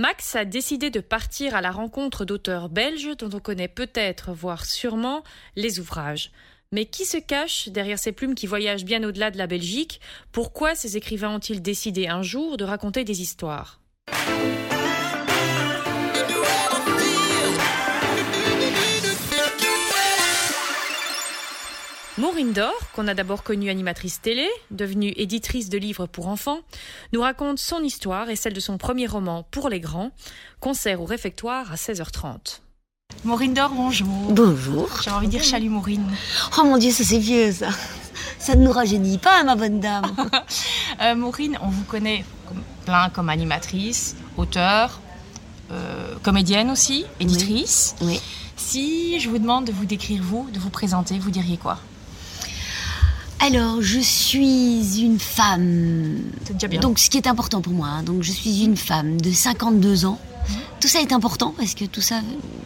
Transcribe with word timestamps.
Max 0.00 0.34
a 0.34 0.46
décidé 0.46 0.88
de 0.88 1.00
partir 1.00 1.54
à 1.54 1.60
la 1.60 1.70
rencontre 1.70 2.24
d'auteurs 2.24 2.70
belges 2.70 3.14
dont 3.18 3.28
on 3.34 3.38
connaît 3.38 3.68
peut-être, 3.68 4.32
voire 4.32 4.64
sûrement, 4.64 5.22
les 5.56 5.78
ouvrages. 5.78 6.32
Mais 6.72 6.86
qui 6.86 7.04
se 7.04 7.18
cache 7.18 7.68
derrière 7.68 7.98
ces 7.98 8.12
plumes 8.12 8.34
qui 8.34 8.46
voyagent 8.46 8.86
bien 8.86 9.04
au-delà 9.04 9.30
de 9.30 9.36
la 9.36 9.46
Belgique? 9.46 10.00
Pourquoi 10.32 10.74
ces 10.74 10.96
écrivains 10.96 11.34
ont-ils 11.34 11.60
décidé 11.60 12.06
un 12.08 12.22
jour 12.22 12.56
de 12.56 12.64
raconter 12.64 13.04
des 13.04 13.20
histoires? 13.20 13.82
Maureen 22.20 22.52
Dor, 22.52 22.74
qu'on 22.92 23.08
a 23.08 23.14
d'abord 23.14 23.42
connue 23.42 23.70
animatrice 23.70 24.20
télé, 24.20 24.46
devenue 24.70 25.14
éditrice 25.16 25.70
de 25.70 25.78
livres 25.78 26.04
pour 26.04 26.28
enfants, 26.28 26.58
nous 27.14 27.22
raconte 27.22 27.58
son 27.58 27.82
histoire 27.82 28.28
et 28.28 28.36
celle 28.36 28.52
de 28.52 28.60
son 28.60 28.76
premier 28.76 29.06
roman 29.06 29.46
Pour 29.50 29.70
les 29.70 29.80
grands, 29.80 30.10
concert 30.60 31.00
au 31.00 31.06
réfectoire 31.06 31.72
à 31.72 31.76
16h30. 31.76 32.60
Maureen 33.24 33.54
Dor, 33.54 33.70
bonjour. 33.70 34.32
Bonjour. 34.32 34.90
J'ai 35.02 35.10
envie 35.10 35.28
de 35.28 35.30
dire 35.30 35.42
chalut 35.42 35.70
Maureen. 35.70 36.04
Oh 36.58 36.64
mon 36.64 36.76
dieu, 36.76 36.90
ça 36.90 37.04
c'est 37.04 37.18
vieux 37.18 37.52
ça. 37.52 37.70
Ça 38.38 38.54
ne 38.54 38.64
nous 38.64 38.72
rajeunit 38.72 39.16
pas, 39.16 39.42
ma 39.42 39.56
bonne 39.56 39.80
dame. 39.80 40.04
euh, 41.00 41.14
Maureen, 41.14 41.58
on 41.62 41.70
vous 41.70 41.84
connaît 41.84 42.26
plein 42.84 43.08
comme 43.08 43.30
animatrice, 43.30 44.14
auteur, 44.36 45.00
euh, 45.70 46.16
comédienne 46.22 46.70
aussi, 46.70 47.06
éditrice. 47.18 47.94
Oui. 48.02 48.08
oui. 48.08 48.20
Si 48.58 49.20
je 49.20 49.30
vous 49.30 49.38
demande 49.38 49.64
de 49.64 49.72
vous 49.72 49.86
décrire 49.86 50.22
vous, 50.22 50.50
de 50.52 50.58
vous 50.58 50.68
présenter, 50.68 51.18
vous 51.18 51.30
diriez 51.30 51.56
quoi? 51.56 51.78
Alors, 53.40 53.80
je 53.80 54.00
suis 54.00 55.00
une 55.00 55.18
femme. 55.18 56.18
C'est 56.44 56.52
déjà 56.52 56.68
bien. 56.68 56.80
Donc, 56.80 56.98
ce 56.98 57.08
qui 57.08 57.16
est 57.16 57.26
important 57.26 57.62
pour 57.62 57.72
moi. 57.72 57.88
Hein. 57.88 58.02
Donc, 58.02 58.22
je 58.22 58.32
suis 58.32 58.64
une 58.64 58.76
femme 58.76 59.18
de 59.18 59.32
52 59.32 60.04
ans. 60.04 60.18
Mmh. 60.20 60.52
Tout 60.78 60.88
ça 60.88 61.00
est 61.00 61.12
important 61.12 61.54
parce 61.56 61.74
que 61.74 61.86
tout 61.86 62.02
ça 62.02 62.20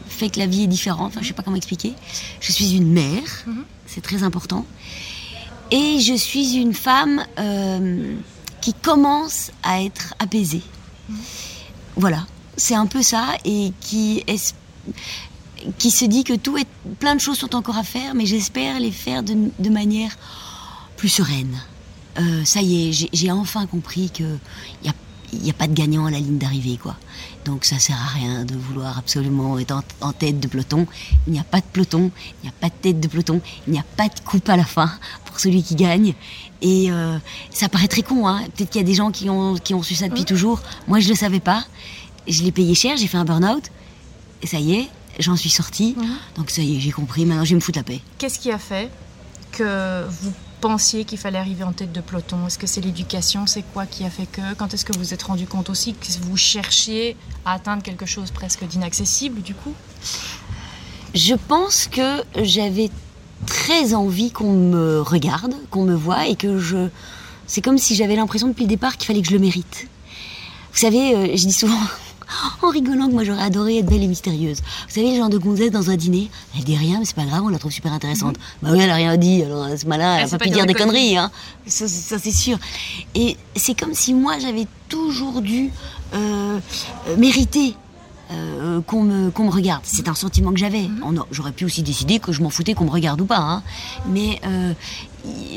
fait 0.09 0.31
que 0.31 0.41
la 0.41 0.47
vie 0.47 0.65
est 0.65 0.69
différente. 0.69 1.13
Enfin, 1.13 1.21
je 1.23 1.29
sais 1.29 1.33
pas 1.33 1.45
comment 1.45 1.57
expliquer. 1.57 1.95
Je 2.41 2.51
suis 2.51 2.75
une 2.75 2.91
mère. 2.91 3.45
Mmh. 3.47 3.53
C'est 3.87 4.01
très 4.01 4.25
important. 4.25 4.67
Et 5.71 6.01
je 6.01 6.15
suis 6.15 6.57
une 6.57 6.75
femme 6.75 7.25
euh, 7.39 8.15
qui 8.61 8.75
commence 8.75 9.53
à 9.63 9.81
être 9.81 10.15
apaisée. 10.19 10.63
Mmh. 11.09 11.15
Voilà. 11.97 12.27
C'est 12.57 12.75
un 12.75 12.87
peu 12.87 13.03
ça 13.03 13.27
et 13.45 13.73
qui 13.81 14.25
est 14.27 14.55
qui 15.79 15.91
se 15.91 16.05
dit 16.05 16.25
que 16.25 16.35
tout 16.35 16.59
est 16.59 16.69
plein 16.99 17.15
de 17.15 17.21
choses 17.21 17.39
sont 17.39 17.55
encore 17.57 17.79
à 17.79 17.85
faire, 17.85 18.15
mais 18.15 18.27
j'espère 18.27 18.79
les 18.81 18.91
faire 18.91 19.23
de, 19.23 19.35
de 19.59 19.71
manière 19.71 20.15
plus 21.05 21.11
sereine. 21.11 21.61
Euh, 22.19 22.47
ça 22.47 22.63
y 22.63 22.89
est, 22.89 23.09
j'ai 23.13 23.31
enfin 23.31 23.67
compris 23.67 24.09
que 24.09 24.23
il 24.23 24.85
n'y 24.85 24.89
a, 24.89 24.95
y 25.49 25.51
a, 25.51 25.53
pas 25.53 25.67
de 25.67 25.75
gagnant 25.75 26.07
à 26.07 26.11
la 26.11 26.19
ligne 26.19 26.39
d'arrivée, 26.39 26.79
quoi. 26.83 26.97
Donc 27.45 27.67
ça 27.67 27.79
sert 27.79 28.01
à 28.01 28.07
rien 28.19 28.47
de 28.47 28.55
vouloir 28.55 28.97
absolument 28.97 29.59
être 29.59 29.73
en, 29.73 29.83
en 30.01 30.13
tête 30.15 30.41
de 30.41 30.49
peloton. 30.49 30.87
Il 31.27 31.35
n'y 31.35 31.39
a 31.39 31.45
pas 31.45 31.59
de 31.59 31.67
peloton, 31.71 32.11
il 32.43 32.45
n'y 32.45 32.49
a 32.49 32.55
pas 32.59 32.69
de 32.69 32.75
tête 32.81 33.01
de 33.01 33.07
peloton, 33.07 33.43
il 33.67 33.75
n'y 33.75 33.79
a 33.79 33.85
pas 33.99 34.09
de 34.09 34.19
coupe 34.25 34.49
à 34.49 34.57
la 34.57 34.65
fin 34.65 34.91
pour 35.27 35.39
celui 35.39 35.63
qui 35.63 35.75
gagne. 35.75 36.15
Et 36.63 36.91
euh, 36.91 37.19
ça 37.51 37.69
paraît 37.69 37.89
très 37.89 38.01
con, 38.01 38.27
hein. 38.27 38.41
Peut-être 38.57 38.71
qu'il 38.71 38.81
y 38.81 38.85
a 38.85 38.87
des 38.87 38.95
gens 38.95 39.11
qui 39.11 39.29
ont, 39.29 39.57
qui 39.57 39.75
ont 39.75 39.83
su 39.83 39.95
ça 39.95 40.09
depuis 40.09 40.23
mmh. 40.23 40.25
toujours. 40.25 40.63
Moi, 40.89 41.01
je 41.01 41.11
le 41.11 41.15
savais 41.15 41.41
pas. 41.41 41.67
Je 42.27 42.43
l'ai 42.45 42.51
payé 42.51 42.75
cher, 42.75 42.97
j'ai 42.97 43.09
fait 43.09 43.19
un 43.19 43.27
burn-out. 43.27 43.65
Et 44.41 44.47
ça 44.47 44.59
y 44.59 44.73
est, 44.73 44.89
j'en 45.19 45.37
suis 45.37 45.51
sortie. 45.51 45.97
Mmh. 45.99 46.05
Donc 46.37 46.49
ça 46.49 46.63
y 46.63 46.79
est, 46.79 46.81
j'ai 46.81 46.93
compris. 46.93 47.27
Maintenant, 47.27 47.45
je 47.45 47.51
vais 47.51 47.57
me 47.57 47.61
foutre 47.61 47.79
la 47.79 47.85
paix. 47.85 48.01
Qu'est-ce 48.17 48.39
qui 48.39 48.51
a 48.51 48.59
fait 48.59 48.91
que 49.53 50.07
vous 50.09 50.33
pensiez 50.65 51.05
qu'il 51.05 51.19
fallait 51.19 51.37
arriver 51.37 51.63
en 51.63 51.75
tête 51.75 51.93
de 51.93 52.01
peloton? 52.01 52.47
Est-ce 52.47 52.59
que 52.59 52.67
c'est 52.67 52.81
l'éducation? 52.81 53.47
C'est 53.47 53.61
quoi 53.75 53.85
qui 53.85 54.03
a 54.07 54.09
fait 54.09 54.25
que? 54.25 54.55
Quand 54.55 54.73
est-ce 54.73 54.87
que 54.87 54.95
vous 54.95 55.01
vous 55.01 55.13
êtes 55.13 55.23
rendu 55.23 55.47
compte 55.47 55.69
aussi 55.69 55.93
que 55.93 56.07
vous 56.23 56.39
cherchiez 56.39 57.19
à 57.45 57.53
atteindre 57.53 57.83
quelque 57.83 58.07
chose 58.07 58.31
presque 58.31 58.65
d'inaccessible 58.65 59.43
du 59.43 59.55
coup? 59.55 59.75
Je 61.13 61.35
pense 61.35 61.87
que 61.87 62.25
j'avais 62.43 62.91
très 63.45 63.93
envie 63.93 64.31
qu'on 64.31 64.55
me 64.55 65.03
regarde, 65.03 65.55
qu'on 65.71 65.85
me 65.85 65.95
voit 65.95 66.29
et 66.29 66.35
que 66.35 66.59
je... 66.59 66.89
C'est 67.47 67.61
comme 67.61 67.77
si 67.77 67.95
j'avais 67.95 68.17
l'impression 68.17 68.49
depuis 68.49 68.65
le 68.65 68.71
départ 68.71 68.97
qu'il 68.97 69.07
fallait 69.07 69.21
que 69.21 69.29
je 69.29 69.35
le 69.35 69.41
mérite. 69.41 69.87
Vous 70.73 70.81
savez, 70.81 71.15
euh, 71.15 71.37
je 71.37 71.47
dis 71.47 71.53
souvent, 71.53 71.79
en 72.63 72.69
rigolant 72.69 73.09
que 73.09 73.13
moi 73.13 73.25
j'aurais 73.25 73.43
adoré 73.43 73.79
être 73.79 73.87
belle 73.87 74.03
et 74.03 74.07
mystérieuse. 74.07 74.59
Vous 74.89 74.95
savez, 74.95 75.11
le 75.11 75.17
genre 75.17 75.29
de 75.29 75.39
gonzesse 75.39 75.71
dans 75.71 75.91
un 75.91 75.97
dîner, 75.97 76.31
elle 76.57 76.65
dit 76.65 76.77
rien, 76.77 76.99
mais 76.99 77.05
c'est 77.05 77.17
pas 77.17 77.25
grave, 77.25 77.43
on 77.45 77.49
la 77.49 77.59
trouve 77.59 77.73
super 77.73 77.93
intéressante. 77.93 78.37
Mmh. 78.37 78.67
Bah 78.67 78.69
oui, 78.73 78.81
elle 78.81 78.91
a 78.91 78.95
rien 78.95 79.17
dit, 79.17 79.43
alors 79.43 79.67
ce 79.77 79.87
malin, 79.87 80.17
elle, 80.17 80.27
elle 80.27 80.35
a 80.35 80.39
pas 80.39 80.45
pu 80.45 80.51
dire 80.51 80.67
des 80.67 80.75
conneries, 80.75 81.15
conneries 81.15 81.17
hein. 81.17 81.31
ça, 81.67 81.89
ça 81.89 82.19
c'est 82.19 82.33
sûr. 82.33 82.59
Et 83.15 83.37
c'est 83.57 83.79
comme 83.79 83.95
si 83.95 84.15
moi 84.15 84.39
j'avais 84.39 84.67
toujours 84.89 85.41
dû 85.41 85.71
euh, 86.15 86.59
mériter 87.19 87.75
euh, 88.31 88.81
qu'on 88.83 89.03
me, 89.03 89.31
qu 89.31 89.43
me, 89.43 89.51
regarde. 89.51 89.83
C'est 89.85 90.09
un 90.09 90.15
sentiment 90.15 90.51
que 90.51 90.59
j'avais. 90.59 90.89
Mmh. 90.89 91.25
J'aurais 91.31 91.53
pu 91.53 91.65
aussi 91.65 91.83
décider 91.83 92.19
que 92.19 92.33
je 92.33 92.43
m'en 92.43 92.51
foutais 92.51 92.75
qu'on 92.75 92.85
me 92.85 92.91
regarde 92.91 93.21
ou 93.21 93.27
pas. 93.27 93.39
Hein. 93.39 93.63
Mais 94.09 94.41
euh, 94.47 94.73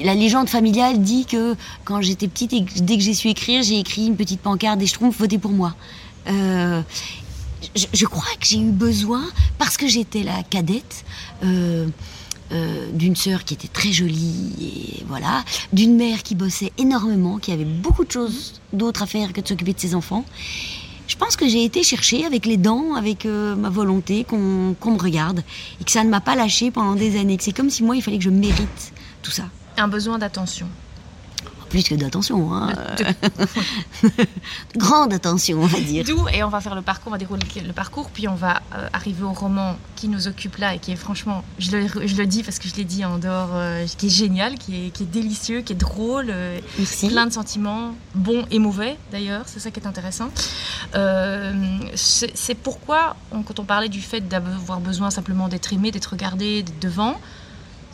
la 0.03 0.15
légende 0.15 0.49
familiale 0.49 1.01
dit 1.01 1.25
que 1.25 1.55
quand 1.85 2.01
j'étais 2.01 2.27
petite 2.27 2.53
et 2.53 2.65
que, 2.65 2.79
dès 2.79 2.97
que 2.97 3.03
j'ai 3.03 3.13
su 3.13 3.29
écrire, 3.29 3.63
j'ai 3.63 3.79
écrit 3.79 4.07
une 4.07 4.17
petite 4.17 4.41
pancarte 4.41 4.79
des 4.79 4.87
schtroumpfs, 4.87 5.17
votez 5.17 5.37
pour 5.37 5.51
moi. 5.51 5.75
Euh, 6.29 6.81
je, 7.75 8.05
crois 8.05 8.23
que 8.39 8.45
j'ai 8.45 8.59
eu 8.59 8.71
besoin, 8.71 9.23
parce 9.57 9.77
que 9.77 9.87
j'étais 9.87 10.23
la 10.23 10.43
cadette, 10.43 11.05
euh, 11.43 11.87
euh, 12.51 12.89
d'une 12.93 13.15
sœur 13.15 13.43
qui 13.43 13.53
était 13.53 13.67
très 13.67 13.91
jolie, 13.91 14.53
et 14.99 15.03
voilà, 15.07 15.43
d'une 15.73 15.95
mère 15.95 16.23
qui 16.23 16.35
bossait 16.35 16.71
énormément, 16.77 17.37
qui 17.37 17.51
avait 17.51 17.65
beaucoup 17.65 18.05
de 18.05 18.11
choses 18.11 18.61
d'autres 18.73 19.03
à 19.03 19.05
faire 19.05 19.33
que 19.33 19.41
de 19.41 19.47
s'occuper 19.47 19.73
de 19.73 19.79
ses 19.79 19.95
enfants. 19.95 20.25
Je 21.07 21.15
pense 21.15 21.35
que 21.35 21.47
j'ai 21.47 21.63
été 21.63 21.83
chercher 21.83 22.25
avec 22.25 22.45
les 22.45 22.57
dents, 22.57 22.95
avec 22.95 23.25
ma 23.25 23.69
volonté 23.69 24.25
qu'on 24.25 24.75
qu 24.79 24.89
me 24.89 25.01
regarde, 25.01 25.41
et 25.79 25.83
que 25.83 25.91
ça 25.91 26.03
ne 26.03 26.09
m'a 26.09 26.21
pas 26.21 26.35
lâché 26.35 26.69
pendant 26.69 26.95
des 26.95 27.17
années, 27.17 27.37
que 27.37 27.43
c'est 27.43 27.55
comme 27.55 27.69
si 27.69 27.83
moi 27.83 27.95
il 27.95 28.01
fallait 28.01 28.17
que 28.17 28.23
je 28.23 28.29
mérite 28.29 28.93
tout 29.23 29.31
ça. 29.31 29.43
Un 29.77 29.87
besoin 29.87 30.17
d'attention 30.17 30.67
plus 31.67 31.83
que 31.83 31.95
d'attention, 31.95 32.53
hein. 32.53 32.73
de... 32.97 34.09
grande 34.77 35.13
attention, 35.13 35.59
on 35.61 35.65
va 35.65 35.79
dire. 35.79 36.03
D'où, 36.05 36.27
et 36.33 36.43
on 36.43 36.49
va 36.49 36.61
faire 36.61 36.75
le 36.75 36.81
parcours, 36.81 37.07
on 37.07 37.11
va 37.11 37.17
dérouler 37.17 37.43
le 37.65 37.73
parcours, 37.73 38.09
puis 38.09 38.27
on 38.27 38.35
va 38.35 38.61
euh, 38.75 38.87
arriver 38.93 39.23
au 39.23 39.33
roman 39.33 39.77
qui 39.95 40.07
nous 40.07 40.27
occupe 40.27 40.57
là 40.57 40.75
et 40.75 40.79
qui 40.79 40.91
est 40.91 40.95
franchement, 40.95 41.43
je 41.59 41.71
le, 41.71 41.87
je 41.87 42.15
le 42.15 42.25
dis 42.25 42.43
parce 42.43 42.59
que 42.59 42.67
je 42.67 42.75
l'ai 42.75 42.83
dit 42.83 43.05
en 43.05 43.17
dehors, 43.17 43.49
euh, 43.53 43.85
qui 43.97 44.07
est 44.07 44.09
génial, 44.09 44.57
qui 44.57 44.87
est, 44.87 44.89
qui 44.89 45.03
est, 45.03 45.07
délicieux, 45.07 45.61
qui 45.61 45.73
est 45.73 45.77
drôle, 45.77 46.27
euh, 46.29 46.59
plein 47.07 47.25
de 47.25 47.33
sentiments, 47.33 47.93
bons 48.15 48.45
et 48.51 48.59
mauvais 48.59 48.97
d'ailleurs, 49.11 49.43
c'est 49.45 49.59
ça 49.59 49.71
qui 49.71 49.79
est 49.79 49.87
intéressant. 49.87 50.29
c'est 51.95 52.55
pourquoi, 52.55 53.15
on, 53.31 53.43
quand 53.43 53.59
on 53.59 53.65
parlait 53.65 53.89
du 53.89 54.01
fait 54.01 54.21
d'avoir 54.21 54.79
besoin 54.79 55.11
simplement 55.11 55.47
d'être 55.47 55.73
aimé, 55.73 55.91
d'être 55.91 56.07
regardé, 56.07 56.63
d'être 56.63 56.79
devant, 56.79 57.19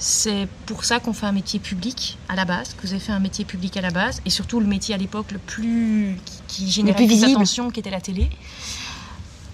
c'est 0.03 0.50
pour 0.66 0.84
ça 0.84 1.00
qu'on 1.00 1.14
fait 1.14 1.25
un 1.25 1.31
métier 1.31 1.59
public 1.59 2.18
à 2.28 2.36
la 2.36 2.44
base, 2.44 2.74
que 2.74 2.86
vous 2.86 2.91
avez 2.91 3.00
fait 3.00 3.14
un 3.14 3.22
métier 3.22 3.46
public 3.46 3.78
à 3.78 3.81
la 3.81 3.90
base, 3.90 4.22
et 4.25 4.30
surtout 4.30 4.59
le 4.59 4.66
métier 4.66 4.94
à 4.94 4.97
l'époque 4.97 5.31
le 5.31 5.40
plus 5.40 6.18
qui, 6.25 6.41
qui 6.66 6.72
générait 6.72 7.02
le 7.02 7.38
plus 7.38 7.72
qui 7.74 7.80
était 7.80 7.90
la 7.90 8.02
télé. 8.02 8.30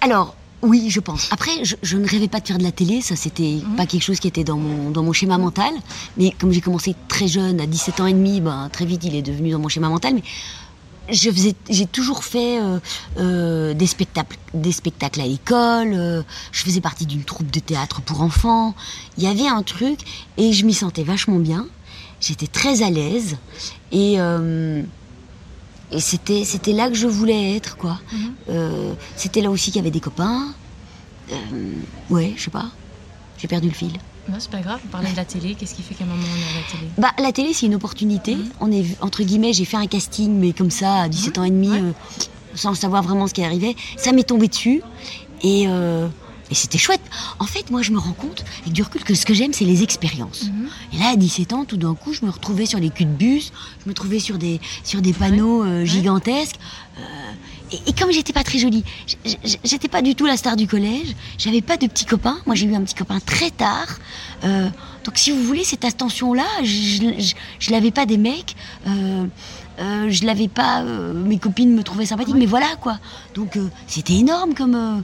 Alors, 0.02 0.36
oui, 0.64 0.90
je 0.90 1.00
pense. 1.00 1.32
Après, 1.32 1.64
je, 1.64 1.76
je, 1.84 1.98
ne 1.98 2.08
rêvais 2.08 2.28
pas 2.28 2.40
de 2.40 2.48
faire 2.48 2.58
de 2.58 2.64
la 2.64 2.72
télé, 2.72 3.00
ça 3.02 3.16
c'était 3.16 3.62
mmh. 3.64 3.76
pas 3.76 3.86
quelque 3.86 4.02
chose 4.02 4.20
qui 4.20 4.28
était 4.28 4.44
dans 4.44 4.58
mon, 4.58 4.90
dans 4.90 5.04
mon 5.04 5.14
schéma 5.14 5.38
mental. 5.38 5.72
Mais 6.18 6.32
comme 6.32 6.52
j'ai 6.52 6.62
commencé 6.62 6.96
très 7.08 7.28
jeune, 7.28 7.62
à 7.62 7.68
17 7.68 8.00
ans 8.00 8.08
et 8.08 8.14
demi, 8.14 8.42
ben, 8.42 8.70
très 8.74 8.86
vite 8.86 9.04
il 9.04 9.16
est 9.16 9.22
devenu 9.22 9.52
dans 9.52 9.60
mon 9.60 9.70
schéma 9.70 9.88
mental. 9.88 10.16
Mais 10.16 10.24
je 11.12 11.30
faisais, 11.32 11.56
j'ai 11.70 11.86
toujours 11.86 12.24
fait 12.24 12.60
euh, 12.62 12.80
euh, 13.18 13.74
des 13.74 13.88
spectacles, 13.88 14.38
des 14.54 14.72
spectacles 14.72 15.22
à 15.22 15.28
l'école. 15.28 15.94
Euh, 15.94 16.22
je 16.52 16.64
faisais 16.64 16.82
partie 16.82 17.06
d'une 17.06 17.24
troupe 17.24 17.50
de 17.52 17.60
théâtre 17.60 18.02
pour 18.02 18.22
enfants. 18.22 18.76
Il 19.18 19.24
y 19.24 19.28
avait 19.28 19.48
un 19.48 19.64
truc 19.64 20.00
et 20.38 20.54
je 20.54 20.66
m'y 20.66 20.74
sentais 20.74 21.04
vachement 21.04 21.40
bien. 21.40 21.68
J'étais 22.22 22.48
très 22.48 22.82
à 22.82 22.90
l'aise 22.90 23.38
et 23.92 24.18
et 25.92 26.00
c'était 26.02 26.44
c'était 26.44 26.74
là 26.74 26.90
que 26.90 26.96
je 26.96 27.08
voulais 27.08 27.56
être 27.56 27.78
quoi. 27.78 27.98
-hmm. 28.14 28.96
c'était 29.16 29.42
là 29.42 29.50
aussi 29.50 29.72
qu'il 29.72 29.78
y 29.78 29.80
avait 29.80 29.90
des 30.00 30.02
copains. 30.02 30.54
ouais, 32.10 32.34
je 32.36 32.44
sais 32.44 32.52
pas. 32.52 32.70
J'ai 33.38 33.48
perdu 33.48 33.70
le 33.70 33.74
fil. 33.74 33.94
Non, 34.30 34.38
c'est 34.40 34.52
pas 34.52 34.62
grave, 34.62 34.80
on 34.86 34.90
parlait 34.90 35.12
de 35.12 35.16
la 35.16 35.26
télé, 35.26 35.56
qu'est-ce 35.56 35.74
qui 35.74 35.82
fait 35.82 35.96
qu'à 35.96 36.04
un 36.04 36.08
moment 36.08 36.22
on 36.22 36.38
est 36.38 36.58
à 36.58 36.62
la 36.62 36.72
télé 36.72 36.92
Bah 36.98 37.12
la 37.20 37.32
télé 37.32 37.54
c'est 37.54 37.66
une 37.66 37.76
opportunité. 37.76 38.36
Mmh. 38.36 38.50
On 38.60 38.72
est 38.72 38.86
entre 39.02 39.24
guillemets, 39.24 39.54
j'ai 39.54 39.66
fait 39.66 39.78
un 39.78 39.88
casting 39.88 40.32
mais 40.32 40.54
comme 40.54 40.72
ça 40.72 41.02
à 41.02 41.10
17 41.10 41.38
mmh. 41.38 41.42
ans 41.42 41.44
et 41.44 41.50
demi 41.50 41.70
ouais. 41.70 41.82
euh, 41.82 41.92
sans 42.54 42.76
savoir 42.76 43.02
vraiment 43.04 43.28
ce 43.28 43.34
qui 43.34 43.44
arrivait, 43.44 43.76
ça 43.98 44.12
m'est 44.12 44.24
tombé 44.24 44.48
dessus 44.48 44.82
et 45.42 45.66
euh, 45.68 46.08
et 46.52 46.56
c'était 46.56 46.78
chouette. 46.78 47.02
En 47.38 47.46
fait, 47.46 47.70
moi, 47.70 47.82
je 47.82 47.92
me 47.92 48.00
rends 48.00 48.14
compte, 48.14 48.44
avec 48.62 48.74
du 48.74 48.82
recul, 48.82 49.04
que 49.04 49.14
ce 49.14 49.26
que 49.26 49.34
j'aime, 49.34 49.54
c'est 49.54 49.66
les 49.66 49.84
expériences. 49.84 50.46
Mmh. 50.46 50.96
Et 50.96 50.98
là, 50.98 51.10
à 51.10 51.16
17 51.16 51.54
ans, 51.54 51.66
tout 51.66 51.78
d'un 51.78 51.94
coup, 51.94 52.14
je 52.14 52.26
me 52.26 52.32
retrouvais 52.32 52.66
sur 52.66 52.80
les 52.80 52.90
culs 52.90 53.06
de 53.06 53.12
bus, 53.12 53.52
je 53.84 53.90
me 53.90 53.94
trouvais 53.94 54.20
sur 54.20 54.38
des, 54.38 54.60
sur 54.84 55.02
des 55.02 55.14
panneaux 55.14 55.62
ouais. 55.64 55.70
euh, 55.70 55.86
gigantesques. 55.86 56.56
Et, 57.72 57.94
comme 57.94 58.12
j'étais 58.12 58.34
pas 58.34 58.44
très 58.44 58.60
jolie, 58.60 58.84
j'étais 59.64 59.88
pas 59.88 60.02
du 60.02 60.16
tout 60.16 60.26
la 60.26 60.38
star 60.38 60.56
du 60.56 60.68
collège, 60.68 61.16
j'avais 61.38 61.62
pas 61.62 61.78
de 61.78 61.88
petits 61.88 62.06
copains. 62.06 62.38
Moi, 62.46 62.56
j'ai 62.56 62.66
eu 62.66 62.76
un 62.76 62.82
petit 62.82 62.96
copain 62.96 63.20
très 63.20 63.52
tard. 63.52 64.00
Euh, 64.44 64.70
donc, 65.04 65.18
si 65.18 65.32
vous 65.32 65.44
voulez, 65.44 65.64
cette 65.64 65.86
attention-là, 65.86 66.46
je, 66.64 67.34
je, 67.60 67.72
l'avais 67.72 67.92
pas 67.92 68.06
des 68.06 68.18
mecs. 68.18 68.56
Euh, 68.88 69.26
euh, 69.80 70.08
je 70.10 70.26
l'avais 70.26 70.48
pas. 70.48 70.84
mes 70.84 71.38
copines 71.38 71.74
me 71.74 71.84
trouvaient 71.84 72.06
sympathique, 72.06 72.36
mais 72.38 72.46
voilà 72.46 72.76
quoi. 72.82 73.00
Donc, 73.36 73.58
c'était 73.88 74.14
énorme 74.14 74.54
comme 74.54 75.04